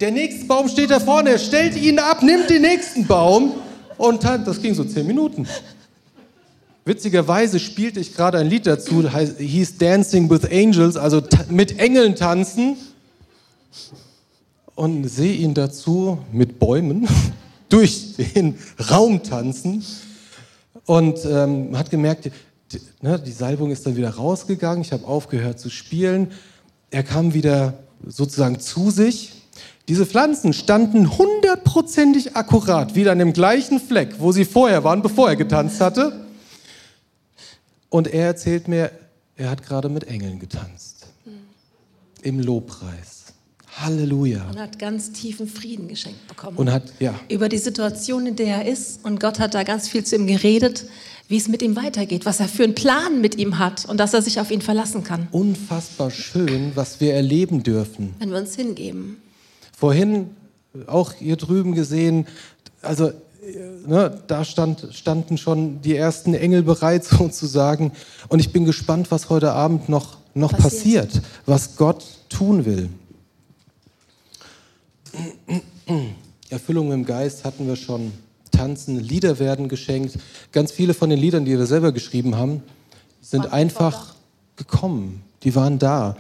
Der 0.01 0.11
nächste 0.11 0.45
Baum 0.45 0.69
steht 0.69 0.91
da 0.91 1.01
vorne, 1.01 1.31
er 1.31 1.39
stellt 1.39 1.77
ihn 1.77 1.99
ab, 1.99 2.23
nimmt 2.23 2.51
den 2.51 2.63
nächsten 2.63 3.07
Baum 3.07 3.55
und 3.97 4.23
tanzt. 4.23 4.47
Das 4.47 4.61
ging 4.61 4.75
so 4.75 4.85
zehn 4.85 5.07
Minuten. 5.07 5.47
Witzigerweise 6.85 7.59
spielte 7.59 8.01
ich 8.01 8.15
gerade 8.15 8.39
ein 8.39 8.49
Lied 8.49 8.67
dazu, 8.67 9.03
hieß 9.09 9.79
Dancing 9.79 10.29
with 10.29 10.45
Angels, 10.51 10.97
also 10.97 11.23
mit 11.49 11.79
Engeln 11.79 12.17
tanzen. 12.17 12.77
Und 14.75 15.09
sehe 15.09 15.35
ihn 15.35 15.55
dazu 15.55 16.19
mit 16.33 16.59
Bäumen 16.59 17.07
durch 17.71 18.17
den 18.35 18.59
Raum 18.91 19.23
tanzen. 19.23 19.83
Und 20.87 21.25
ähm, 21.25 21.77
hat 21.77 21.91
gemerkt, 21.91 22.31
die, 22.73 22.81
ne, 23.01 23.19
die 23.19 23.33
Salbung 23.33 23.71
ist 23.71 23.87
dann 23.87 23.97
wieder 23.97 24.11
rausgegangen. 24.11 24.83
Ich 24.83 24.93
habe 24.93 25.07
aufgehört 25.07 25.59
zu 25.59 25.71
spielen. 25.71 26.33
Er 26.91 27.03
kam 27.03 27.33
wieder 27.35 27.75
sozusagen 28.07 28.61
zu 28.61 28.91
sich. 28.91 29.33
Diese 29.89 30.07
Pflanzen 30.07 30.53
standen 30.53 31.19
hundertprozentig 31.19 32.37
akkurat 32.37 32.95
wieder 32.95 33.13
an 33.13 33.19
dem 33.19 33.33
gleichen 33.33 33.81
Fleck, 33.81 34.17
wo 34.19 34.31
sie 34.31 34.45
vorher 34.45 34.85
waren, 34.85 35.03
bevor 35.03 35.29
er 35.29 35.37
getanzt 35.37 35.81
hatte. 35.81 36.27
Und 37.89 38.07
er 38.07 38.27
erzählt 38.27 38.69
mir, 38.69 38.93
er 39.37 39.51
hat 39.51 39.65
gerade 39.65 39.89
mit 39.89 40.05
Engeln 40.05 40.39
getanzt. 40.39 41.07
Im 42.23 42.39
Lobpreis. 42.39 43.20
Halleluja. 43.83 44.47
Und 44.49 44.59
hat 44.59 44.79
ganz 44.79 45.13
tiefen 45.13 45.47
Frieden 45.47 45.89
geschenkt 45.89 46.27
bekommen. 46.29 46.57
Und 46.57 46.71
hat, 46.71 46.85
ja. 46.99 47.15
Über 47.29 47.49
die 47.49 47.59
Situation, 47.59 48.27
in 48.27 48.37
der 48.37 48.59
er 48.59 48.67
ist. 48.67 49.05
Und 49.05 49.21
Gott 49.21 49.39
hat 49.39 49.55
da 49.55 49.63
ganz 49.63 49.89
viel 49.89 50.05
zu 50.05 50.17
ihm 50.17 50.27
geredet, 50.27 50.87
wie 51.29 51.37
es 51.37 51.49
mit 51.49 51.63
ihm 51.63 51.77
weitergeht, 51.77 52.27
was 52.27 52.41
er 52.41 52.49
für 52.49 52.65
einen 52.65 52.75
Plan 52.75 53.21
mit 53.21 53.37
ihm 53.39 53.59
hat 53.59 53.85
und 53.85 53.99
dass 53.99 54.15
er 54.15 54.23
sich 54.23 54.41
auf 54.41 54.51
ihn 54.51 54.63
verlassen 54.63 55.05
kann. 55.05 55.29
Unfassbar 55.31 56.11
schön, 56.11 56.73
was 56.75 57.01
wir 57.01 57.15
erleben 57.15 57.63
dürfen. 57.63 58.15
Wenn 58.19 58.31
wir 58.31 58.39
uns 58.39 58.57
hingeben. 58.57 59.17
Vorhin 59.77 60.31
auch 60.87 61.13
hier 61.13 61.37
drüben 61.37 61.75
gesehen, 61.75 62.27
also 62.83 63.13
ne, 63.87 64.21
da 64.27 64.45
stand, 64.45 64.89
standen 64.93 65.39
schon 65.39 65.81
die 65.83 65.97
ersten 65.97 66.35
Engel 66.35 66.63
bereit 66.63 67.05
sozusagen. 67.19 67.93
Und 68.29 68.41
ich 68.41 68.53
bin 68.53 68.65
gespannt, 68.65 69.11
was 69.11 69.31
heute 69.31 69.53
Abend 69.53 69.89
noch, 69.89 70.19
noch 70.35 70.53
passiert. 70.53 71.13
passiert, 71.13 71.27
was 71.47 71.77
Gott 71.77 72.05
tun 72.29 72.65
will. 72.65 72.89
Erfüllung 76.49 76.93
im 76.93 77.05
Geist 77.05 77.45
hatten 77.45 77.67
wir 77.67 77.77
schon. 77.77 78.13
Tanzen, 78.51 78.99
Lieder 78.99 79.39
werden 79.39 79.69
geschenkt. 79.69 80.19
Ganz 80.53 80.73
viele 80.73 80.93
von 80.93 81.09
den 81.09 81.19
Liedern, 81.19 81.45
die 81.45 81.57
wir 81.57 81.67
selber 81.67 81.93
geschrieben 81.93 82.37
haben, 82.37 82.63
sind 83.23 83.53
einfach 83.53 84.15
gekommen. 84.57 85.23
Die 85.43 85.55
waren 85.55 85.79
da. 85.79 86.17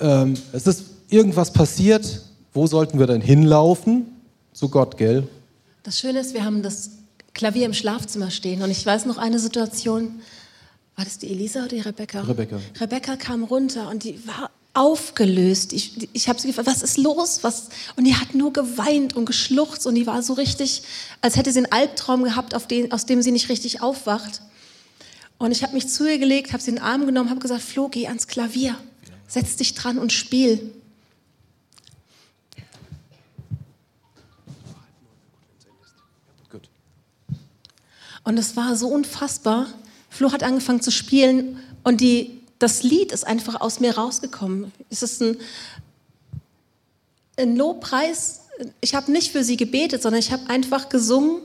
Ähm, 0.00 0.34
es 0.52 0.66
ist 0.66 0.84
irgendwas 1.08 1.52
passiert. 1.52 2.22
Wo 2.52 2.66
sollten 2.66 2.98
wir 2.98 3.06
dann 3.06 3.20
hinlaufen? 3.20 4.06
Zu 4.52 4.68
Gott, 4.68 4.96
gell? 4.96 5.26
Das 5.82 5.98
Schöne 5.98 6.20
ist, 6.20 6.34
wir 6.34 6.44
haben 6.44 6.62
das 6.62 6.90
Klavier 7.34 7.66
im 7.66 7.74
Schlafzimmer 7.74 8.30
stehen 8.30 8.62
und 8.62 8.70
ich 8.70 8.84
weiß 8.84 9.06
noch 9.06 9.16
eine 9.16 9.38
Situation, 9.38 10.20
war 10.96 11.04
das 11.04 11.18
die 11.18 11.30
Elisa 11.30 11.60
oder 11.60 11.68
die 11.68 11.80
Rebecca? 11.80 12.22
Rebecca. 12.22 12.58
Rebecca 12.80 13.16
kam 13.16 13.44
runter 13.44 13.88
und 13.88 14.02
die 14.02 14.18
war 14.26 14.50
aufgelöst. 14.78 15.72
Ich, 15.72 16.08
ich 16.12 16.28
habe 16.28 16.40
sie 16.40 16.46
gefragt, 16.46 16.68
was 16.68 16.82
ist 16.82 16.98
los? 16.98 17.40
Was? 17.42 17.68
Und 17.96 18.04
die 18.04 18.14
hat 18.14 18.34
nur 18.34 18.52
geweint 18.52 19.16
und 19.16 19.26
geschluchzt 19.26 19.86
und 19.88 19.96
die 19.96 20.06
war 20.06 20.22
so 20.22 20.34
richtig, 20.34 20.82
als 21.20 21.36
hätte 21.36 21.50
sie 21.52 21.58
einen 21.58 21.72
Albtraum 21.72 22.22
gehabt, 22.22 22.54
den, 22.70 22.92
aus 22.92 23.04
dem 23.04 23.20
sie 23.20 23.32
nicht 23.32 23.48
richtig 23.48 23.82
aufwacht. 23.82 24.40
Und 25.36 25.50
ich 25.50 25.64
habe 25.64 25.74
mich 25.74 25.88
zu 25.88 26.08
ihr 26.08 26.18
gelegt, 26.18 26.52
habe 26.52 26.62
sie 26.62 26.70
in 26.70 26.76
den 26.76 26.84
Arm 26.84 27.06
genommen, 27.06 27.28
habe 27.28 27.40
gesagt, 27.40 27.62
Flo, 27.62 27.88
geh 27.88 28.06
ans 28.06 28.28
Klavier, 28.28 28.76
setz 29.26 29.56
dich 29.56 29.74
dran 29.74 29.98
und 29.98 30.12
spiel. 30.12 30.72
Und 38.22 38.38
es 38.38 38.56
war 38.56 38.76
so 38.76 38.88
unfassbar. 38.88 39.66
Flo 40.08 40.30
hat 40.30 40.44
angefangen 40.44 40.82
zu 40.82 40.92
spielen 40.92 41.58
und 41.82 42.00
die, 42.00 42.37
das 42.58 42.82
Lied 42.82 43.12
ist 43.12 43.26
einfach 43.26 43.60
aus 43.60 43.80
mir 43.80 43.96
rausgekommen. 43.96 44.72
Es 44.90 45.02
ist 45.02 45.22
ein, 45.22 45.36
ein 47.36 47.56
Lobpreis. 47.56 48.42
Ich 48.80 48.94
habe 48.94 49.12
nicht 49.12 49.32
für 49.32 49.44
sie 49.44 49.56
gebetet, 49.56 50.02
sondern 50.02 50.18
ich 50.20 50.32
habe 50.32 50.48
einfach 50.50 50.88
gesungen 50.88 51.42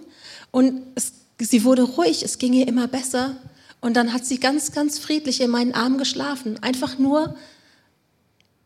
und 0.51 0.81
es 0.95 1.13
sie 1.39 1.63
wurde 1.63 1.83
ruhig, 1.83 2.23
es 2.23 2.37
ging 2.37 2.53
ihr 2.53 2.67
immer 2.67 2.87
besser. 2.87 3.35
Und 3.81 3.95
dann 3.95 4.13
hat 4.13 4.25
sie 4.25 4.39
ganz, 4.39 4.71
ganz 4.71 4.97
friedlich 4.99 5.41
in 5.41 5.49
meinen 5.49 5.73
Armen 5.73 5.97
geschlafen. 5.97 6.61
Einfach 6.63 6.97
nur, 6.97 7.35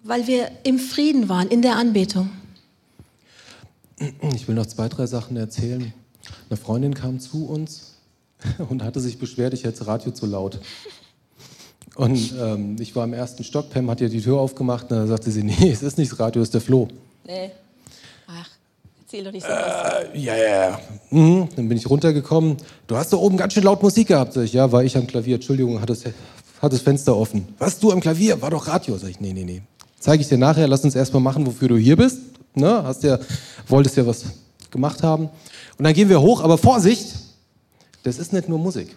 weil 0.04 0.28
wir 0.28 0.52
im 0.64 0.78
Frieden 0.80 1.28
waren, 1.28 1.48
in 1.48 1.62
der 1.62 1.76
Anbetung. 1.76 2.30
Ich 4.36 4.48
will 4.48 4.54
noch 4.54 4.68
zwei, 4.68 4.90
drei 4.90 5.08
Sachen 5.08 5.38
erzählen. 5.38 5.92
Eine 6.50 6.58
Freundin 6.58 6.94
kam 6.94 7.20
zu 7.20 7.48
uns 7.48 7.96
und 8.70 8.84
hatte 8.84 9.00
sich 9.00 9.18
beschwert, 9.18 9.54
ich 9.54 9.64
hätte 9.64 9.80
das 9.80 9.88
Radio 9.88 10.12
zu 10.12 10.28
laut. 10.28 10.60
Und 11.98 12.36
ähm, 12.40 12.76
ich 12.80 12.96
war 12.96 13.04
im 13.06 13.14
ersten 13.14 13.44
Stock, 13.44 13.72
Pam 13.72 13.90
hat 13.90 14.02
ihr 14.02 14.10
die 14.10 14.22
Tür 14.22 14.40
aufgemacht 14.40 14.92
und 14.92 14.98
dann 14.98 15.08
sagte 15.08 15.32
sie, 15.32 15.44
nee, 15.44 15.72
es 15.72 15.82
ist 15.82 15.98
nicht 15.98 16.12
das 16.12 16.20
Radio, 16.20 16.42
es 16.42 16.50
ist 16.50 16.54
der 16.54 16.62
Flo. 16.62 16.88
Nee. 17.26 17.50
Ach, 18.28 18.48
erzähl 19.02 19.24
doch 19.24 19.32
nicht 19.32 19.44
so 19.44 19.52
was. 19.52 20.04
Äh, 20.14 20.20
ja, 20.20 20.36
ja, 20.36 20.70
ja. 20.70 20.80
Mhm. 21.10 21.50
Dann 21.56 21.68
bin 21.68 21.76
ich 21.76 21.90
runtergekommen. 21.90 22.58
Du 22.86 22.96
hast 22.96 23.12
da 23.12 23.18
oben 23.18 23.36
ganz 23.36 23.54
schön 23.54 23.64
laut 23.64 23.82
Musik 23.82 24.10
gehabt. 24.10 24.34
Sag 24.34 24.44
ich, 24.44 24.54
ja, 24.54 24.72
war 24.72 24.84
ich 24.84 24.96
am 24.96 25.08
Klavier. 25.08 25.36
Entschuldigung, 25.36 25.82
hat 25.82 25.90
das, 25.90 26.04
hat 26.62 26.72
das 26.72 26.82
Fenster 26.82 27.18
offen. 27.18 27.48
Was, 27.58 27.80
du 27.80 27.92
am 27.92 28.00
Klavier? 28.00 28.40
War 28.44 28.52
doch 28.52 28.68
Radio. 28.68 28.96
Sag 28.98 29.10
ich, 29.10 29.20
nee, 29.20 29.34
nee, 29.34 29.44
nee. 29.44 29.64
Zeige 30.00 30.22
ich 30.22 30.30
dir 30.30 30.38
nachher. 30.38 30.68
Lass 30.68 30.84
uns 30.84 30.94
erstmal 30.94 31.24
machen, 31.24 31.48
wofür 31.48 31.68
du 31.68 31.78
hier 31.78 31.96
bist. 31.96 32.20
Ne? 32.54 32.84
Hast 32.84 33.02
ja, 33.02 33.18
wolltest 33.68 33.98
ja 33.98 34.06
was 34.06 34.24
gemacht 34.70 35.02
haben. 35.02 35.30
Und 35.80 35.84
dann 35.84 35.94
gehen 35.96 36.10
wir 36.10 36.22
hoch. 36.22 36.42
Aber 36.42 36.60
Vorsicht, 36.60 37.16
das 38.04 38.20
ist 38.20 38.34
nicht 38.34 38.48
nur 38.48 38.60
Musik. 38.60 38.96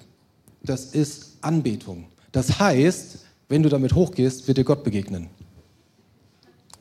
Das 0.62 0.84
ist 0.84 1.38
Anbetung. 1.40 2.04
Das 2.32 2.58
heißt, 2.58 3.18
wenn 3.48 3.62
du 3.62 3.68
damit 3.68 3.94
hochgehst, 3.94 4.46
wird 4.46 4.58
dir 4.58 4.64
Gott 4.64 4.84
begegnen. 4.84 5.28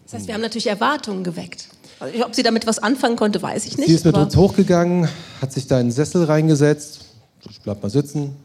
Das 0.03 0.13
heißt, 0.13 0.27
wir 0.27 0.33
haben 0.33 0.41
natürlich 0.41 0.67
Erwartungen 0.67 1.23
geweckt. 1.23 1.69
Also, 1.99 2.25
ob 2.25 2.33
sie 2.33 2.43
damit 2.43 2.65
was 2.65 2.79
anfangen 2.79 3.15
konnte, 3.15 3.41
weiß 3.41 3.65
ich 3.65 3.77
nicht. 3.77 3.89
Sie 3.89 3.95
ist 3.95 4.05
mit 4.05 4.15
uns 4.15 4.35
hochgegangen, 4.35 5.09
hat 5.41 5.51
sich 5.51 5.67
da 5.67 5.79
in 5.79 5.87
den 5.87 5.91
Sessel 5.91 6.23
reingesetzt. 6.23 7.01
Ich 7.49 7.59
bleib 7.61 7.83
mal 7.83 7.89
sitzen. 7.89 8.35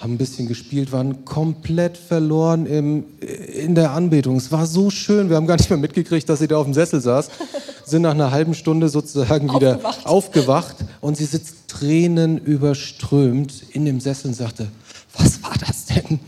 Haben 0.00 0.14
ein 0.14 0.18
bisschen 0.18 0.48
gespielt, 0.48 0.92
waren 0.92 1.24
komplett 1.24 1.98
verloren 1.98 2.66
im, 2.66 3.04
in 3.20 3.74
der 3.74 3.92
Anbetung. 3.92 4.36
Es 4.36 4.50
war 4.50 4.66
so 4.66 4.90
schön. 4.90 5.28
Wir 5.28 5.36
haben 5.36 5.46
gar 5.46 5.56
nicht 5.56 5.68
mehr 5.68 5.78
mitgekriegt, 5.78 6.28
dass 6.28 6.38
sie 6.38 6.48
da 6.48 6.56
auf 6.56 6.64
dem 6.64 6.74
Sessel 6.74 7.00
saß. 7.00 7.30
Sind 7.84 8.02
nach 8.02 8.12
einer 8.12 8.30
halben 8.30 8.54
Stunde 8.54 8.88
sozusagen 8.88 9.52
wieder 9.54 9.76
aufgewacht, 9.76 10.06
aufgewacht 10.06 10.76
und 11.00 11.16
sie 11.16 11.24
sitzt 11.24 11.68
tränenüberströmt 11.68 13.64
in 13.72 13.84
dem 13.84 14.00
Sessel 14.00 14.28
und 14.28 14.34
sagte: 14.34 14.68
denn? 15.94 16.20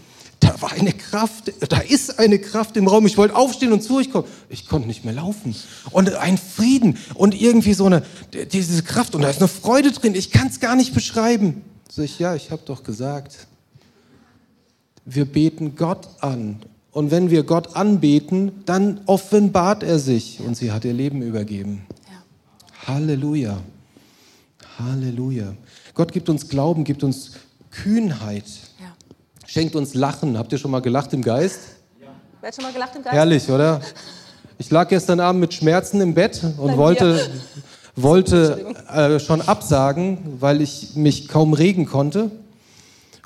da 0.43 0.61
war 0.61 0.73
eine 0.73 0.93
Kraft, 0.93 1.53
da 1.69 1.79
ist 1.79 2.19
eine 2.19 2.39
Kraft 2.41 2.77
im 2.77 2.89
Raum. 2.89 3.07
Ich 3.07 3.17
wollte 3.17 3.37
aufstehen 3.37 3.73
und 3.73 3.83
zu 3.83 3.99
euch 3.99 4.11
kommen. 4.11 4.27
Ich 4.49 4.67
konnte 4.67 4.89
nicht 4.89 5.05
mehr 5.05 5.15
laufen. 5.15 5.55
Und 5.93 6.13
ein 6.15 6.37
Frieden 6.37 6.99
und 7.15 7.41
irgendwie 7.41 7.75
so 7.75 7.87
eine, 7.87 8.03
diese 8.53 8.83
Kraft. 8.83 9.15
Und 9.15 9.23
da 9.23 9.31
ist 9.31 9.39
eine 9.39 9.47
Freude 9.47 9.93
drin. 9.93 10.17
Ich 10.17 10.33
kann 10.33 10.49
es 10.49 10.59
gar 10.59 10.75
nicht 10.75 10.95
beschreiben. 10.95 11.63
Sag 11.89 12.07
ich, 12.07 12.19
ja, 12.19 12.35
ich 12.35 12.51
habe 12.51 12.63
doch 12.65 12.83
gesagt, 12.83 13.47
wir 15.05 15.27
beten 15.27 15.77
Gott 15.77 16.09
an. 16.21 16.63
Und 16.91 17.13
wenn 17.13 17.31
wir 17.31 17.45
Gott 17.45 17.77
anbeten, 17.77 18.65
dann 18.67 19.01
offenbart 19.07 19.85
er 19.85 20.01
sich. 20.01 20.41
Und 20.41 20.57
sie 20.57 20.73
hat 20.73 20.85
ihr 20.85 20.93
Leben 20.93 21.23
übergeben. 21.23 21.87
Ja. 22.09 22.89
Halleluja. 22.95 23.61
Halleluja. 24.79 25.55
Gott 25.95 26.13
gibt 26.13 26.29
uns 26.29 26.49
Glauben, 26.49 26.83
gibt 26.83 27.05
uns 27.05 27.33
Kühnheit 27.71 28.45
schenkt 29.47 29.77
uns 29.77 29.95
Lachen. 29.95 30.39
Habt 30.39 30.53
ihr 30.53 30.59
schon 30.59 30.71
mal 30.71 30.81
gelacht 30.81 31.13
im 31.13 31.23
Geist? 31.23 31.61
Ja. 32.01 32.09
Wer 32.41 32.49
hat 32.49 32.55
schon 32.55 32.65
mal 32.65 32.73
gelacht 32.73 32.97
im 32.97 33.03
Geist? 33.03 33.15
Herrlich, 33.15 33.49
oder? 33.49 33.81
Ich 34.59 34.71
lag 34.71 34.89
gestern 34.89 35.21
Abend 35.21 35.41
mit 35.41 35.55
Schmerzen 35.55 36.01
im 36.01 36.15
Bett 36.15 36.43
und 36.57 36.69
Bei 36.69 36.77
wollte, 36.77 37.31
wollte 37.97 38.75
äh, 38.93 39.19
schon 39.19 39.41
absagen, 39.41 40.19
weil 40.41 40.61
ich 40.61 40.95
mich 40.95 41.29
kaum 41.29 41.53
regen 41.53 41.87
konnte. 41.87 42.31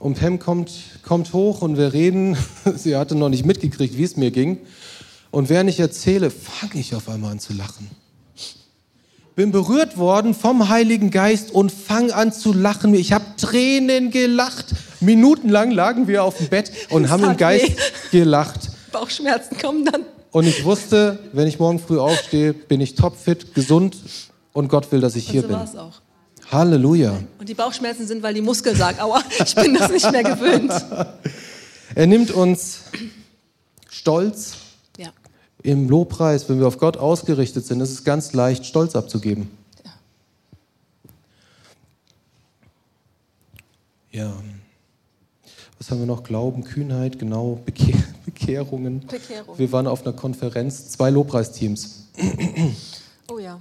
Und 0.00 0.18
Pam 0.18 0.38
kommt, 0.38 0.72
kommt 1.02 1.32
hoch 1.32 1.62
und 1.62 1.76
wir 1.76 1.92
reden. 1.92 2.36
Sie 2.76 2.96
hatte 2.96 3.14
noch 3.14 3.28
nicht 3.28 3.44
mitgekriegt, 3.44 3.96
wie 3.96 4.04
es 4.04 4.16
mir 4.16 4.30
ging. 4.30 4.58
Und 5.30 5.48
während 5.48 5.68
ich 5.70 5.80
erzähle, 5.80 6.30
fange 6.30 6.80
ich 6.80 6.94
auf 6.94 7.08
einmal 7.08 7.32
an 7.32 7.38
zu 7.38 7.52
lachen 7.52 7.90
bin 9.36 9.52
berührt 9.52 9.98
worden 9.98 10.34
vom 10.34 10.70
Heiligen 10.70 11.10
Geist 11.10 11.50
und 11.50 11.70
fang 11.70 12.10
an 12.10 12.32
zu 12.32 12.54
lachen. 12.54 12.94
Ich 12.94 13.12
habe 13.12 13.24
Tränen 13.36 14.10
gelacht. 14.10 14.74
Minutenlang 15.00 15.70
lagen 15.70 16.08
wir 16.08 16.24
auf 16.24 16.38
dem 16.38 16.48
Bett 16.48 16.72
und 16.90 17.08
haben 17.10 17.24
im 17.24 17.36
Geist 17.36 17.76
weh. 18.12 18.20
gelacht. 18.20 18.70
Bauchschmerzen 18.92 19.56
kommen 19.58 19.84
dann. 19.84 20.02
Und 20.30 20.46
ich 20.46 20.64
wusste, 20.64 21.18
wenn 21.32 21.46
ich 21.46 21.58
morgen 21.58 21.78
früh 21.78 21.98
aufstehe, 21.98 22.52
bin 22.52 22.80
ich 22.80 22.94
topfit, 22.94 23.54
gesund 23.54 23.96
und 24.52 24.68
Gott 24.68 24.90
will, 24.92 25.00
dass 25.00 25.16
ich 25.16 25.26
und 25.26 25.32
hier 25.32 25.42
so 25.42 25.48
bin. 25.48 25.56
War's 25.56 25.76
auch. 25.76 26.00
Halleluja. 26.50 27.18
Und 27.38 27.48
die 27.48 27.54
Bauchschmerzen 27.54 28.06
sind, 28.06 28.22
weil 28.22 28.34
die 28.34 28.40
Muskeln 28.40 28.76
sagen, 28.76 29.00
aua, 29.00 29.22
ich 29.44 29.54
bin 29.54 29.74
das 29.74 29.90
nicht 29.90 30.10
mehr 30.10 30.22
gewöhnt. 30.22 30.72
Er 31.94 32.06
nimmt 32.06 32.30
uns 32.30 32.80
Stolz, 33.88 34.54
im 35.66 35.88
Lobpreis, 35.88 36.48
wenn 36.48 36.60
wir 36.60 36.68
auf 36.68 36.78
Gott 36.78 36.96
ausgerichtet 36.96 37.66
sind, 37.66 37.80
ist 37.80 37.90
es 37.90 38.04
ganz 38.04 38.32
leicht, 38.32 38.64
Stolz 38.66 38.94
abzugeben. 38.94 39.50
Ja. 44.12 44.32
Was 45.86 45.92
haben 45.92 46.00
wir 46.00 46.06
noch? 46.06 46.24
Glauben, 46.24 46.64
Kühnheit, 46.64 47.16
genau, 47.16 47.60
Bekehr, 47.64 47.94
Bekehrungen. 48.24 49.06
Bekehrung. 49.06 49.56
Wir 49.56 49.70
waren 49.70 49.86
auf 49.86 50.04
einer 50.04 50.16
Konferenz, 50.16 50.88
zwei 50.88 51.10
Lobpreisteams. 51.10 52.08
Oh 53.30 53.38
ja. 53.38 53.60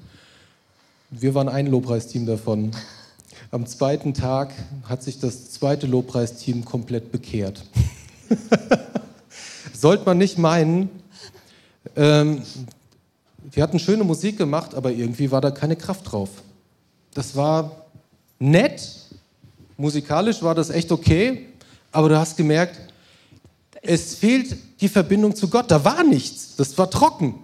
Wir 1.11 1.36
waren 1.36 1.47
ein 1.47 1.67
Lobpreisteam 1.67 2.26
davon. 2.26 2.71
Am 3.51 3.67
zweiten 3.67 4.15
Tag 4.15 4.55
hat 4.89 5.03
sich 5.03 5.19
das 5.19 5.51
zweite 5.51 5.86
Lobpreisteam 5.86 6.65
komplett 6.65 7.11
bekehrt. 7.11 7.63
Sollte 9.76 10.05
man 10.05 10.17
nicht 10.17 10.39
meinen, 10.39 10.89
ähm, 11.95 12.41
wir 13.51 13.61
hatten 13.61 13.78
schöne 13.78 14.03
Musik 14.03 14.39
gemacht, 14.39 14.73
aber 14.73 14.91
irgendwie 14.91 15.30
war 15.30 15.41
da 15.41 15.51
keine 15.51 15.76
Kraft 15.76 16.11
drauf. 16.11 16.30
Das 17.13 17.36
war 17.36 17.86
nett, 18.39 18.82
musikalisch 19.78 20.41
war 20.41 20.55
das 20.55 20.71
echt 20.71 20.91
okay, 20.91 21.49
aber 21.96 22.10
du 22.10 22.20
hast 22.20 22.36
gemerkt, 22.36 22.80
es 23.82 24.16
fehlt 24.16 24.58
die 24.82 24.89
Verbindung 24.89 25.36
zu 25.36 25.48
Gott. 25.48 25.72
Da 25.72 25.84
war 25.84 26.04
nichts, 26.04 26.56
das 26.58 26.78
war 26.78 26.89
trocken. 26.89 27.36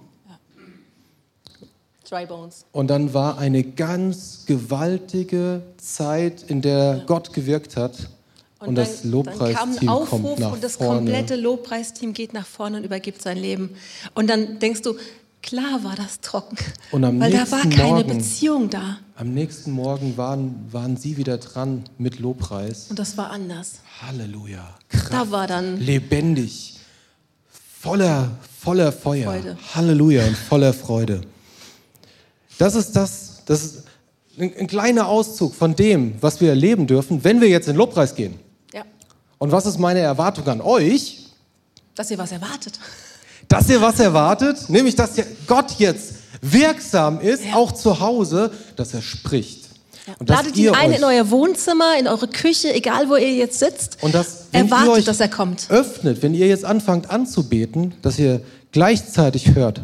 Und 2.74 2.88
dann 2.88 3.14
war 3.14 3.38
eine 3.38 3.64
ganz 3.64 4.44
gewaltige 4.46 5.62
Zeit, 5.78 6.44
in 6.50 6.62
der 6.62 6.98
ja. 6.98 7.04
Gott 7.06 7.32
gewirkt 7.32 7.78
hat. 7.78 8.10
Und, 8.60 8.70
und 8.70 8.76
das 8.76 9.06
Lobpreisteam 9.06 10.06
kommt 10.06 10.40
nach 10.40 10.52
und 10.52 10.64
das 10.64 10.76
vorne. 10.76 10.98
komplette 10.98 11.36
Lobpreisteam 11.36 12.14
geht 12.14 12.34
nach 12.34 12.46
vorne 12.46 12.78
und 12.78 12.84
übergibt 12.84 13.22
sein 13.22 13.38
Leben. 13.38 13.70
Und 14.14 14.30
dann 14.30 14.60
denkst 14.60 14.82
du, 14.82 14.96
klar 15.42 15.84
war 15.84 15.96
das 15.96 16.22
trocken, 16.22 16.58
weil 16.92 17.32
da 17.32 17.50
war 17.52 17.62
keine 17.62 17.84
Morgen, 17.84 18.18
Beziehung 18.18 18.70
da. 18.70 18.98
Am 19.16 19.34
nächsten 19.34 19.72
Morgen 19.72 20.18
waren, 20.18 20.68
waren 20.72 20.98
sie 20.98 21.18
wieder 21.18 21.38
dran 21.38 21.84
mit 21.98 22.20
Lobpreis. 22.20 22.88
Und 22.90 23.00
das 23.00 23.18
war 23.18 23.32
anders. 23.32 23.80
Halleluja. 24.02 24.78
Kraft, 24.90 25.14
da 25.14 25.32
war 25.32 25.48
dann 25.48 25.78
lebendig, 25.78 26.80
voller, 27.80 28.32
voller 28.60 28.92
Feuer. 28.92 29.26
Freude. 29.26 29.58
Halleluja 29.76 30.26
und 30.28 30.38
voller 30.38 30.74
Freude. 30.74 31.22
Das 32.58 32.76
ist 32.76 32.96
das, 32.96 33.44
das 33.46 33.64
ist 33.64 33.84
ein, 34.40 34.54
ein 34.58 34.68
kleiner 34.68 35.08
Auszug 35.08 35.54
von 35.56 35.76
dem, 35.76 36.14
was 36.22 36.40
wir 36.42 36.50
erleben 36.50 36.88
dürfen, 36.88 37.24
wenn 37.24 37.42
wir 37.42 37.50
jetzt 37.50 37.68
in 37.68 37.76
Lobpreis 37.76 38.16
gehen. 38.16 38.40
Und 39.42 39.52
was 39.52 39.66
ist 39.66 39.80
meine 39.80 39.98
Erwartung 40.02 40.48
an 40.48 40.62
euch? 40.62 41.26
Dass 41.96 42.12
ihr 42.12 42.18
was 42.20 42.32
erwartet. 42.32 42.80
Dass 43.52 43.70
ihr 43.70 43.82
was 43.82 44.00
erwartet, 44.00 44.70
nämlich 44.70 44.96
dass 44.96 45.12
Gott 45.46 45.74
jetzt 45.78 46.14
wirksam 46.42 47.20
ist, 47.20 47.44
ja. 47.46 47.56
auch 47.56 47.74
zu 47.74 48.00
Hause, 48.00 48.52
dass 48.78 48.94
er 48.94 49.02
spricht. 49.02 49.66
Ja. 50.08 50.14
Und 50.20 50.30
Ladet 50.30 50.56
ihn 50.56 50.74
ein 50.74 50.94
in 50.94 51.04
euer 51.04 51.30
Wohnzimmer, 51.30 51.98
in 52.00 52.08
eure 52.08 52.28
Küche, 52.28 52.74
egal 52.74 53.10
wo 53.10 53.16
ihr 53.18 53.34
jetzt 53.34 53.60
sitzt. 53.60 53.98
Und 54.02 54.16
das, 54.16 54.46
erwartet, 54.54 55.08
dass 55.08 55.20
er 55.20 55.28
kommt. 55.28 55.70
Öffnet, 55.70 56.24
wenn 56.24 56.34
ihr 56.34 56.48
jetzt 56.48 56.66
anfangt 56.66 57.10
anzubeten, 57.10 57.94
dass 58.02 58.18
ihr 58.18 58.42
gleichzeitig 58.72 59.54
hört, 59.54 59.82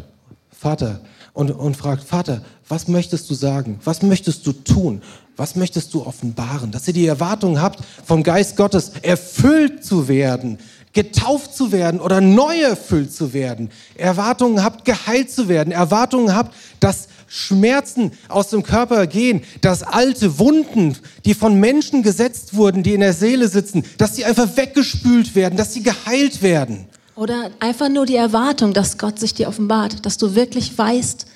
Vater, 0.49 1.01
und, 1.33 1.51
und 1.51 1.77
fragt, 1.77 2.03
Vater, 2.03 2.41
was 2.67 2.87
möchtest 2.87 3.29
du 3.29 3.35
sagen? 3.35 3.79
Was 3.83 4.01
möchtest 4.01 4.47
du 4.47 4.53
tun? 4.53 5.03
Was 5.35 5.55
möchtest 5.55 5.93
du 5.93 6.03
offenbaren? 6.03 6.71
Dass 6.71 6.87
ihr 6.87 6.95
die 6.95 7.05
Erwartung 7.05 7.61
habt, 7.61 7.79
vom 8.03 8.23
Geist 8.23 8.55
Gottes 8.57 8.93
erfüllt 9.03 9.85
zu 9.85 10.07
werden, 10.07 10.57
getauft 10.97 11.55
zu 11.55 11.71
werden 11.71 11.99
oder 11.99 12.21
neu 12.21 12.59
erfüllt 12.59 13.13
zu 13.13 13.31
werden. 13.31 13.69
Erwartungen 13.93 14.63
habt, 14.63 14.83
geheilt 14.83 15.29
zu 15.29 15.47
werden. 15.47 15.71
Erwartungen 15.71 16.35
habt, 16.35 16.55
dass 16.79 17.07
Schmerzen 17.27 18.13
aus 18.29 18.49
dem 18.49 18.63
Körper 18.63 19.05
gehen, 19.05 19.43
dass 19.61 19.83
alte 19.83 20.39
Wunden, 20.39 20.97
die 21.23 21.35
von 21.35 21.59
Menschen 21.59 22.01
gesetzt 22.01 22.55
wurden, 22.55 22.81
die 22.81 22.95
in 22.95 23.01
der 23.01 23.13
Seele 23.13 23.47
sitzen, 23.47 23.85
dass 23.99 24.15
sie 24.15 24.25
einfach 24.25 24.57
weggespült 24.57 25.35
werden, 25.35 25.55
dass 25.55 25.75
sie 25.75 25.83
geheilt 25.83 26.41
werden. 26.41 26.87
Oder 27.15 27.51
einfach 27.59 27.89
nur 27.89 28.07
die 28.07 28.15
Erwartung, 28.15 28.73
dass 28.73 28.97
Gott 28.97 29.19
sich 29.19 29.35
dir 29.35 29.49
offenbart, 29.49 30.03
dass 30.03 30.17
du 30.17 30.33
wirklich 30.33 30.75
weißt, 30.75 31.27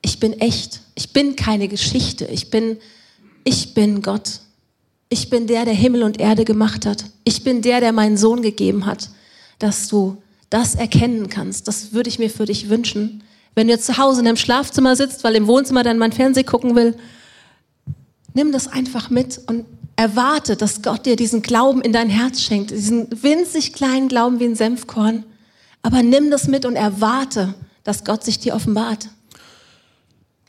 ich 0.00 0.18
bin 0.18 0.32
echt, 0.40 0.80
ich 0.94 1.12
bin 1.12 1.36
keine 1.36 1.68
Geschichte, 1.68 2.24
ich 2.24 2.48
bin 2.48 2.78
ich 3.44 3.74
bin 3.74 4.00
Gott. 4.00 4.40
Ich 5.08 5.30
bin 5.30 5.46
der, 5.46 5.64
der 5.64 5.74
Himmel 5.74 6.02
und 6.02 6.18
Erde 6.20 6.44
gemacht 6.44 6.86
hat. 6.86 7.04
Ich 7.24 7.44
bin 7.44 7.62
der, 7.62 7.80
der 7.80 7.92
meinen 7.92 8.16
Sohn 8.16 8.42
gegeben 8.42 8.86
hat, 8.86 9.10
dass 9.58 9.88
du 9.88 10.22
das 10.50 10.74
erkennen 10.74 11.28
kannst. 11.28 11.68
Das 11.68 11.92
würde 11.92 12.08
ich 12.08 12.18
mir 12.18 12.30
für 12.30 12.46
dich 12.46 12.68
wünschen. 12.68 13.22
Wenn 13.54 13.66
du 13.66 13.72
jetzt 13.72 13.86
zu 13.86 13.98
Hause 13.98 14.20
in 14.20 14.26
deinem 14.26 14.36
Schlafzimmer 14.36 14.96
sitzt, 14.96 15.24
weil 15.24 15.36
im 15.36 15.46
Wohnzimmer 15.46 15.82
dann 15.82 15.98
mein 15.98 16.12
Fernsehen 16.12 16.46
gucken 16.46 16.74
will, 16.74 16.96
nimm 18.34 18.52
das 18.52 18.66
einfach 18.66 19.10
mit 19.10 19.40
und 19.46 19.66
erwarte, 19.96 20.56
dass 20.56 20.82
Gott 20.82 21.06
dir 21.06 21.16
diesen 21.16 21.42
Glauben 21.42 21.80
in 21.80 21.92
dein 21.92 22.10
Herz 22.10 22.40
schenkt, 22.40 22.70
diesen 22.70 23.08
winzig 23.22 23.72
kleinen 23.72 24.08
Glauben 24.08 24.40
wie 24.40 24.44
ein 24.44 24.56
Senfkorn. 24.56 25.24
Aber 25.82 26.02
nimm 26.02 26.30
das 26.30 26.48
mit 26.48 26.64
und 26.64 26.76
erwarte, 26.76 27.54
dass 27.84 28.04
Gott 28.04 28.24
sich 28.24 28.38
dir 28.38 28.54
offenbart. 28.54 29.08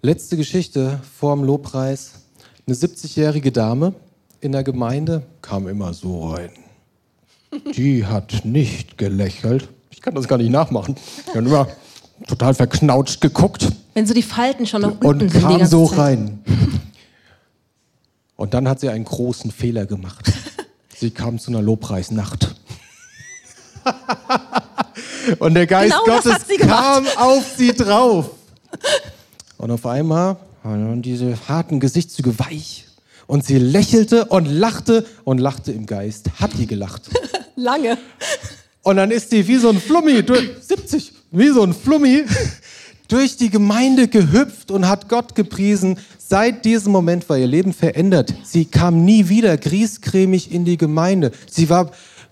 Letzte 0.01 0.37
Geschichte 0.37 0.99
vor 1.17 1.35
dem 1.35 1.43
Lobpreis. 1.43 2.13
Eine 2.67 2.75
70-jährige 2.75 3.51
Dame 3.51 3.93
in 4.41 4.51
der 4.51 4.63
Gemeinde 4.63 5.23
kam 5.41 5.67
immer 5.67 5.93
so 5.93 6.31
rein. 6.31 6.51
Die 7.75 8.05
hat 8.05 8.41
nicht 8.43 8.97
gelächelt. 8.97 9.69
Ich 9.89 10.01
kann 10.01 10.15
das 10.15 10.27
gar 10.27 10.37
nicht 10.37 10.49
nachmachen. 10.51 10.95
Die 11.27 11.37
hat 11.37 11.45
immer 11.45 11.67
total 12.27 12.53
verknautscht 12.53 13.21
geguckt. 13.21 13.67
Wenn 13.93 14.05
so 14.05 14.13
die 14.13 14.23
Falten 14.23 14.65
schon 14.65 14.81
nach 14.81 14.91
unten 14.91 15.05
und 15.05 15.19
sind. 15.19 15.33
die 15.33 15.39
kam 15.39 15.65
so 15.65 15.87
Zeit. 15.87 15.97
rein. 15.97 16.43
Und 18.35 18.53
dann 18.53 18.67
hat 18.67 18.79
sie 18.81 18.89
einen 18.89 19.05
großen 19.05 19.51
Fehler 19.51 19.85
gemacht. 19.85 20.31
Sie 20.95 21.11
kam 21.11 21.39
zu 21.39 21.51
einer 21.51 21.61
Lobpreisnacht. 21.61 22.55
Und 25.39 25.53
der 25.53 25.67
Geist 25.67 25.93
Genau 25.93 26.15
Gottes 26.15 26.47
kam 26.59 27.05
auf 27.17 27.45
sie 27.57 27.73
drauf. 27.73 28.29
Und 29.57 29.71
auf 29.71 29.85
einmal 29.85 30.37
waren 30.63 31.01
diese 31.01 31.37
harten 31.47 31.79
Gesichtszüge 31.79 32.37
weich. 32.39 32.85
Und 33.27 33.45
sie 33.45 33.57
lächelte 33.57 34.25
und 34.25 34.45
lachte 34.45 35.05
und 35.23 35.39
lachte 35.39 35.71
im 35.71 35.85
Geist. 35.85 36.29
Hat 36.39 36.51
die 36.57 36.67
gelacht. 36.67 37.09
Lange. 37.55 37.97
Und 38.83 38.97
dann 38.97 39.11
ist 39.11 39.31
sie 39.31 39.47
wie 39.47 39.57
so 39.57 39.69
ein 39.69 39.79
Flummi, 39.79 40.21
durch, 40.23 40.47
70, 40.61 41.11
wie 41.31 41.49
so 41.49 41.63
ein 41.63 41.73
Flummi, 41.73 42.23
durch 43.07 43.37
die 43.37 43.49
Gemeinde 43.49 44.07
gehüpft 44.07 44.71
und 44.71 44.87
hat 44.87 45.09
Gott 45.09 45.35
gepriesen. 45.35 45.97
Seit 46.17 46.65
diesem 46.65 46.91
Moment 46.91 47.27
war 47.29 47.37
ihr 47.37 47.47
Leben 47.47 47.73
verändert. 47.73 48.33
Sie 48.43 48.65
kam 48.65 49.05
nie 49.05 49.29
wieder 49.29 49.57
griescremig 49.57 50.51
in 50.51 50.65
die 50.65 50.77
Gemeinde. 50.77 51.31
Sie 51.49 51.69
war 51.69 51.91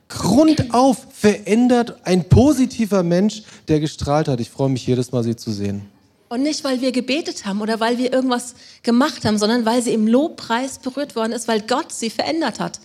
grundauf 0.09 1.07
verändert, 1.11 1.97
ein 2.03 2.27
positiver 2.29 3.03
Mensch, 3.03 3.43
der 3.67 3.79
gestrahlt 3.79 4.27
hat. 4.27 4.39
Ich 4.39 4.49
freue 4.49 4.69
mich 4.69 4.85
jedes 4.85 5.11
Mal, 5.11 5.23
sie 5.23 5.35
zu 5.35 5.51
sehen. 5.51 5.92
Und 6.29 6.41
nicht, 6.41 6.63
weil 6.63 6.81
wir 6.81 6.91
gebetet 6.91 7.45
haben 7.45 7.61
oder 7.61 7.79
weil 7.79 7.97
wir 7.97 8.11
irgendwas 8.11 8.55
gemacht 8.81 9.23
haben, 9.25 9.37
sondern 9.37 9.65
weil 9.65 9.81
sie 9.83 9.93
im 9.93 10.07
Lobpreis 10.07 10.79
berührt 10.79 11.15
worden 11.15 11.31
ist, 11.31 11.47
weil 11.47 11.61
Gott 11.61 11.91
sie 11.91 12.09
verändert 12.09 12.59
hat. 12.59 12.79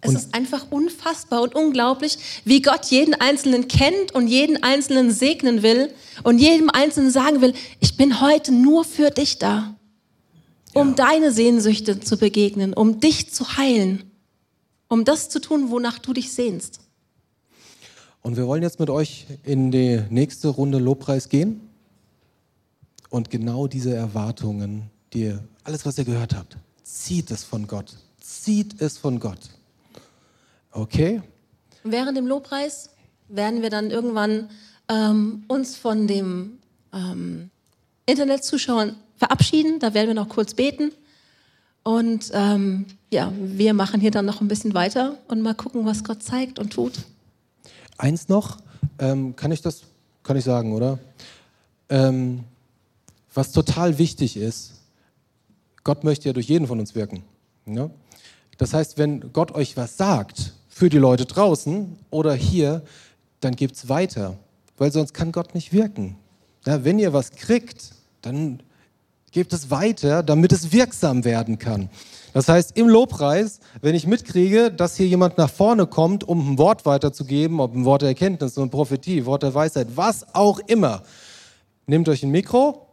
Es 0.00 0.10
Und- 0.10 0.16
ist 0.16 0.34
einfach 0.34 0.66
unfassbar 0.70 1.42
und 1.42 1.54
unglaublich, 1.54 2.18
wie 2.44 2.60
Gott 2.62 2.86
jeden 2.86 3.14
Einzelnen 3.14 3.68
kennt 3.68 4.12
und 4.14 4.26
jeden 4.26 4.62
Einzelnen 4.62 5.10
segnen 5.12 5.62
will 5.62 5.92
und 6.24 6.38
jedem 6.38 6.70
Einzelnen 6.70 7.10
sagen 7.10 7.40
will, 7.40 7.54
ich 7.78 7.96
bin 7.96 8.20
heute 8.20 8.50
nur 8.52 8.84
für 8.84 9.10
dich 9.10 9.38
da, 9.38 9.76
um 10.74 10.96
deine 10.96 11.30
Sehnsüchte 11.30 12.00
zu 12.00 12.16
begegnen, 12.16 12.72
um 12.74 12.98
dich 13.00 13.32
zu 13.32 13.56
heilen, 13.56 14.10
um 14.88 15.04
das 15.04 15.28
zu 15.28 15.40
tun, 15.40 15.70
wonach 15.70 15.98
du 15.98 16.12
dich 16.12 16.32
sehnst. 16.32 16.80
Und 18.22 18.36
wir 18.36 18.46
wollen 18.46 18.62
jetzt 18.62 18.78
mit 18.78 18.88
euch 18.88 19.26
in 19.42 19.70
die 19.70 20.00
nächste 20.08 20.48
Runde 20.48 20.78
Lobpreis 20.78 21.28
gehen. 21.28 21.60
Und 23.10 23.30
genau 23.30 23.66
diese 23.66 23.94
Erwartungen, 23.94 24.90
die 25.12 25.36
alles, 25.64 25.84
was 25.84 25.98
ihr 25.98 26.04
gehört 26.04 26.34
habt, 26.34 26.56
zieht 26.82 27.30
es 27.30 27.44
von 27.44 27.66
Gott. 27.66 27.96
Zieht 28.20 28.80
es 28.80 28.96
von 28.96 29.18
Gott. 29.18 29.40
Okay? 30.70 31.20
Während 31.84 32.16
dem 32.16 32.26
Lobpreis 32.26 32.90
werden 33.28 33.60
wir 33.60 33.70
dann 33.70 33.90
irgendwann 33.90 34.48
ähm, 34.88 35.44
uns 35.48 35.76
von 35.76 36.06
dem 36.06 36.58
ähm, 36.92 37.50
Internetzuschauern 38.06 38.96
verabschieden. 39.16 39.78
Da 39.80 39.94
werden 39.94 40.08
wir 40.08 40.14
noch 40.14 40.28
kurz 40.28 40.54
beten. 40.54 40.92
Und 41.82 42.30
ähm, 42.32 42.86
ja, 43.10 43.32
wir 43.36 43.74
machen 43.74 44.00
hier 44.00 44.12
dann 44.12 44.24
noch 44.24 44.40
ein 44.40 44.48
bisschen 44.48 44.74
weiter 44.74 45.18
und 45.28 45.42
mal 45.42 45.54
gucken, 45.54 45.84
was 45.84 46.04
Gott 46.04 46.22
zeigt 46.22 46.58
und 46.58 46.72
tut. 46.72 46.94
Eins 47.98 48.28
noch, 48.28 48.58
ähm, 48.98 49.36
kann 49.36 49.52
ich 49.52 49.62
das, 49.62 49.82
kann 50.22 50.36
ich 50.36 50.44
sagen, 50.44 50.72
oder? 50.72 50.98
Ähm, 51.88 52.44
was 53.34 53.52
total 53.52 53.98
wichtig 53.98 54.36
ist, 54.36 54.80
Gott 55.84 56.04
möchte 56.04 56.28
ja 56.28 56.32
durch 56.32 56.48
jeden 56.48 56.66
von 56.66 56.78
uns 56.78 56.94
wirken. 56.94 57.24
Ne? 57.64 57.90
Das 58.58 58.74
heißt, 58.74 58.98
wenn 58.98 59.32
Gott 59.32 59.52
euch 59.52 59.76
was 59.76 59.96
sagt 59.96 60.52
für 60.68 60.88
die 60.88 60.98
Leute 60.98 61.26
draußen 61.26 61.98
oder 62.10 62.34
hier, 62.34 62.82
dann 63.40 63.56
gebt 63.56 63.76
es 63.76 63.88
weiter, 63.88 64.36
weil 64.78 64.92
sonst 64.92 65.14
kann 65.14 65.32
Gott 65.32 65.54
nicht 65.54 65.72
wirken. 65.72 66.16
Ja, 66.66 66.84
wenn 66.84 66.98
ihr 66.98 67.12
was 67.12 67.32
kriegt, 67.32 67.90
dann 68.20 68.62
gebt 69.32 69.52
es 69.52 69.70
weiter, 69.70 70.22
damit 70.22 70.52
es 70.52 70.72
wirksam 70.72 71.24
werden 71.24 71.58
kann. 71.58 71.90
Das 72.32 72.48
heißt, 72.48 72.76
im 72.78 72.88
Lobpreis, 72.88 73.60
wenn 73.82 73.94
ich 73.94 74.06
mitkriege, 74.06 74.70
dass 74.70 74.96
hier 74.96 75.06
jemand 75.06 75.36
nach 75.36 75.50
vorne 75.50 75.86
kommt, 75.86 76.24
um 76.24 76.52
ein 76.52 76.58
Wort 76.58 76.86
weiterzugeben, 76.86 77.60
ob 77.60 77.74
ein 77.74 77.84
Wort 77.84 78.02
der 78.02 78.10
Erkenntnis, 78.10 78.56
eine 78.56 78.68
Prophetie, 78.68 79.26
Wort 79.26 79.42
der 79.42 79.54
Weisheit, 79.54 79.88
was 79.96 80.34
auch 80.34 80.58
immer, 80.60 81.02
nehmt 81.86 82.08
euch 82.08 82.22
ein 82.22 82.30
Mikro, 82.30 82.86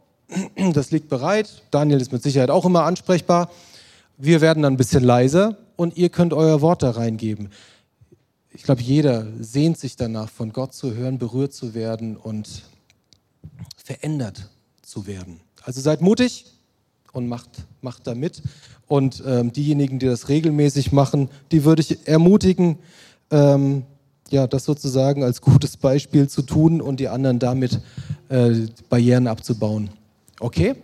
das 0.72 0.90
liegt 0.90 1.08
bereit. 1.08 1.62
Daniel 1.70 2.00
ist 2.00 2.12
mit 2.12 2.22
Sicherheit 2.22 2.50
auch 2.50 2.64
immer 2.64 2.84
ansprechbar. 2.84 3.50
Wir 4.18 4.40
werden 4.40 4.62
dann 4.62 4.74
ein 4.74 4.76
bisschen 4.76 5.04
leiser 5.04 5.56
und 5.76 5.96
ihr 5.96 6.10
könnt 6.10 6.34
euer 6.34 6.60
Wort 6.60 6.82
da 6.82 6.90
reingeben. 6.90 7.50
Ich 8.52 8.64
glaube, 8.64 8.82
jeder 8.82 9.26
sehnt 9.38 9.78
sich 9.78 9.96
danach, 9.96 10.28
von 10.28 10.52
Gott 10.52 10.74
zu 10.74 10.94
hören, 10.94 11.18
berührt 11.18 11.54
zu 11.54 11.72
werden 11.74 12.16
und 12.16 12.62
verändert 13.76 14.48
zu 14.82 15.06
werden. 15.06 15.40
Also 15.62 15.80
seid 15.80 16.00
mutig 16.00 16.46
und 17.12 17.28
macht, 17.28 17.66
macht 17.80 18.06
da 18.06 18.14
mit. 18.14 18.42
Und 18.86 19.22
ähm, 19.26 19.52
diejenigen, 19.52 19.98
die 19.98 20.06
das 20.06 20.28
regelmäßig 20.28 20.92
machen, 20.92 21.28
die 21.52 21.64
würde 21.64 21.82
ich 21.82 22.08
ermutigen, 22.08 22.78
ähm, 23.30 23.84
ja, 24.30 24.46
das 24.46 24.64
sozusagen 24.64 25.22
als 25.24 25.40
gutes 25.40 25.76
Beispiel 25.76 26.28
zu 26.28 26.42
tun 26.42 26.80
und 26.80 27.00
die 27.00 27.08
anderen 27.08 27.38
damit 27.38 27.80
äh, 28.28 28.66
Barrieren 28.88 29.26
abzubauen. 29.26 29.90
Okay? 30.38 30.76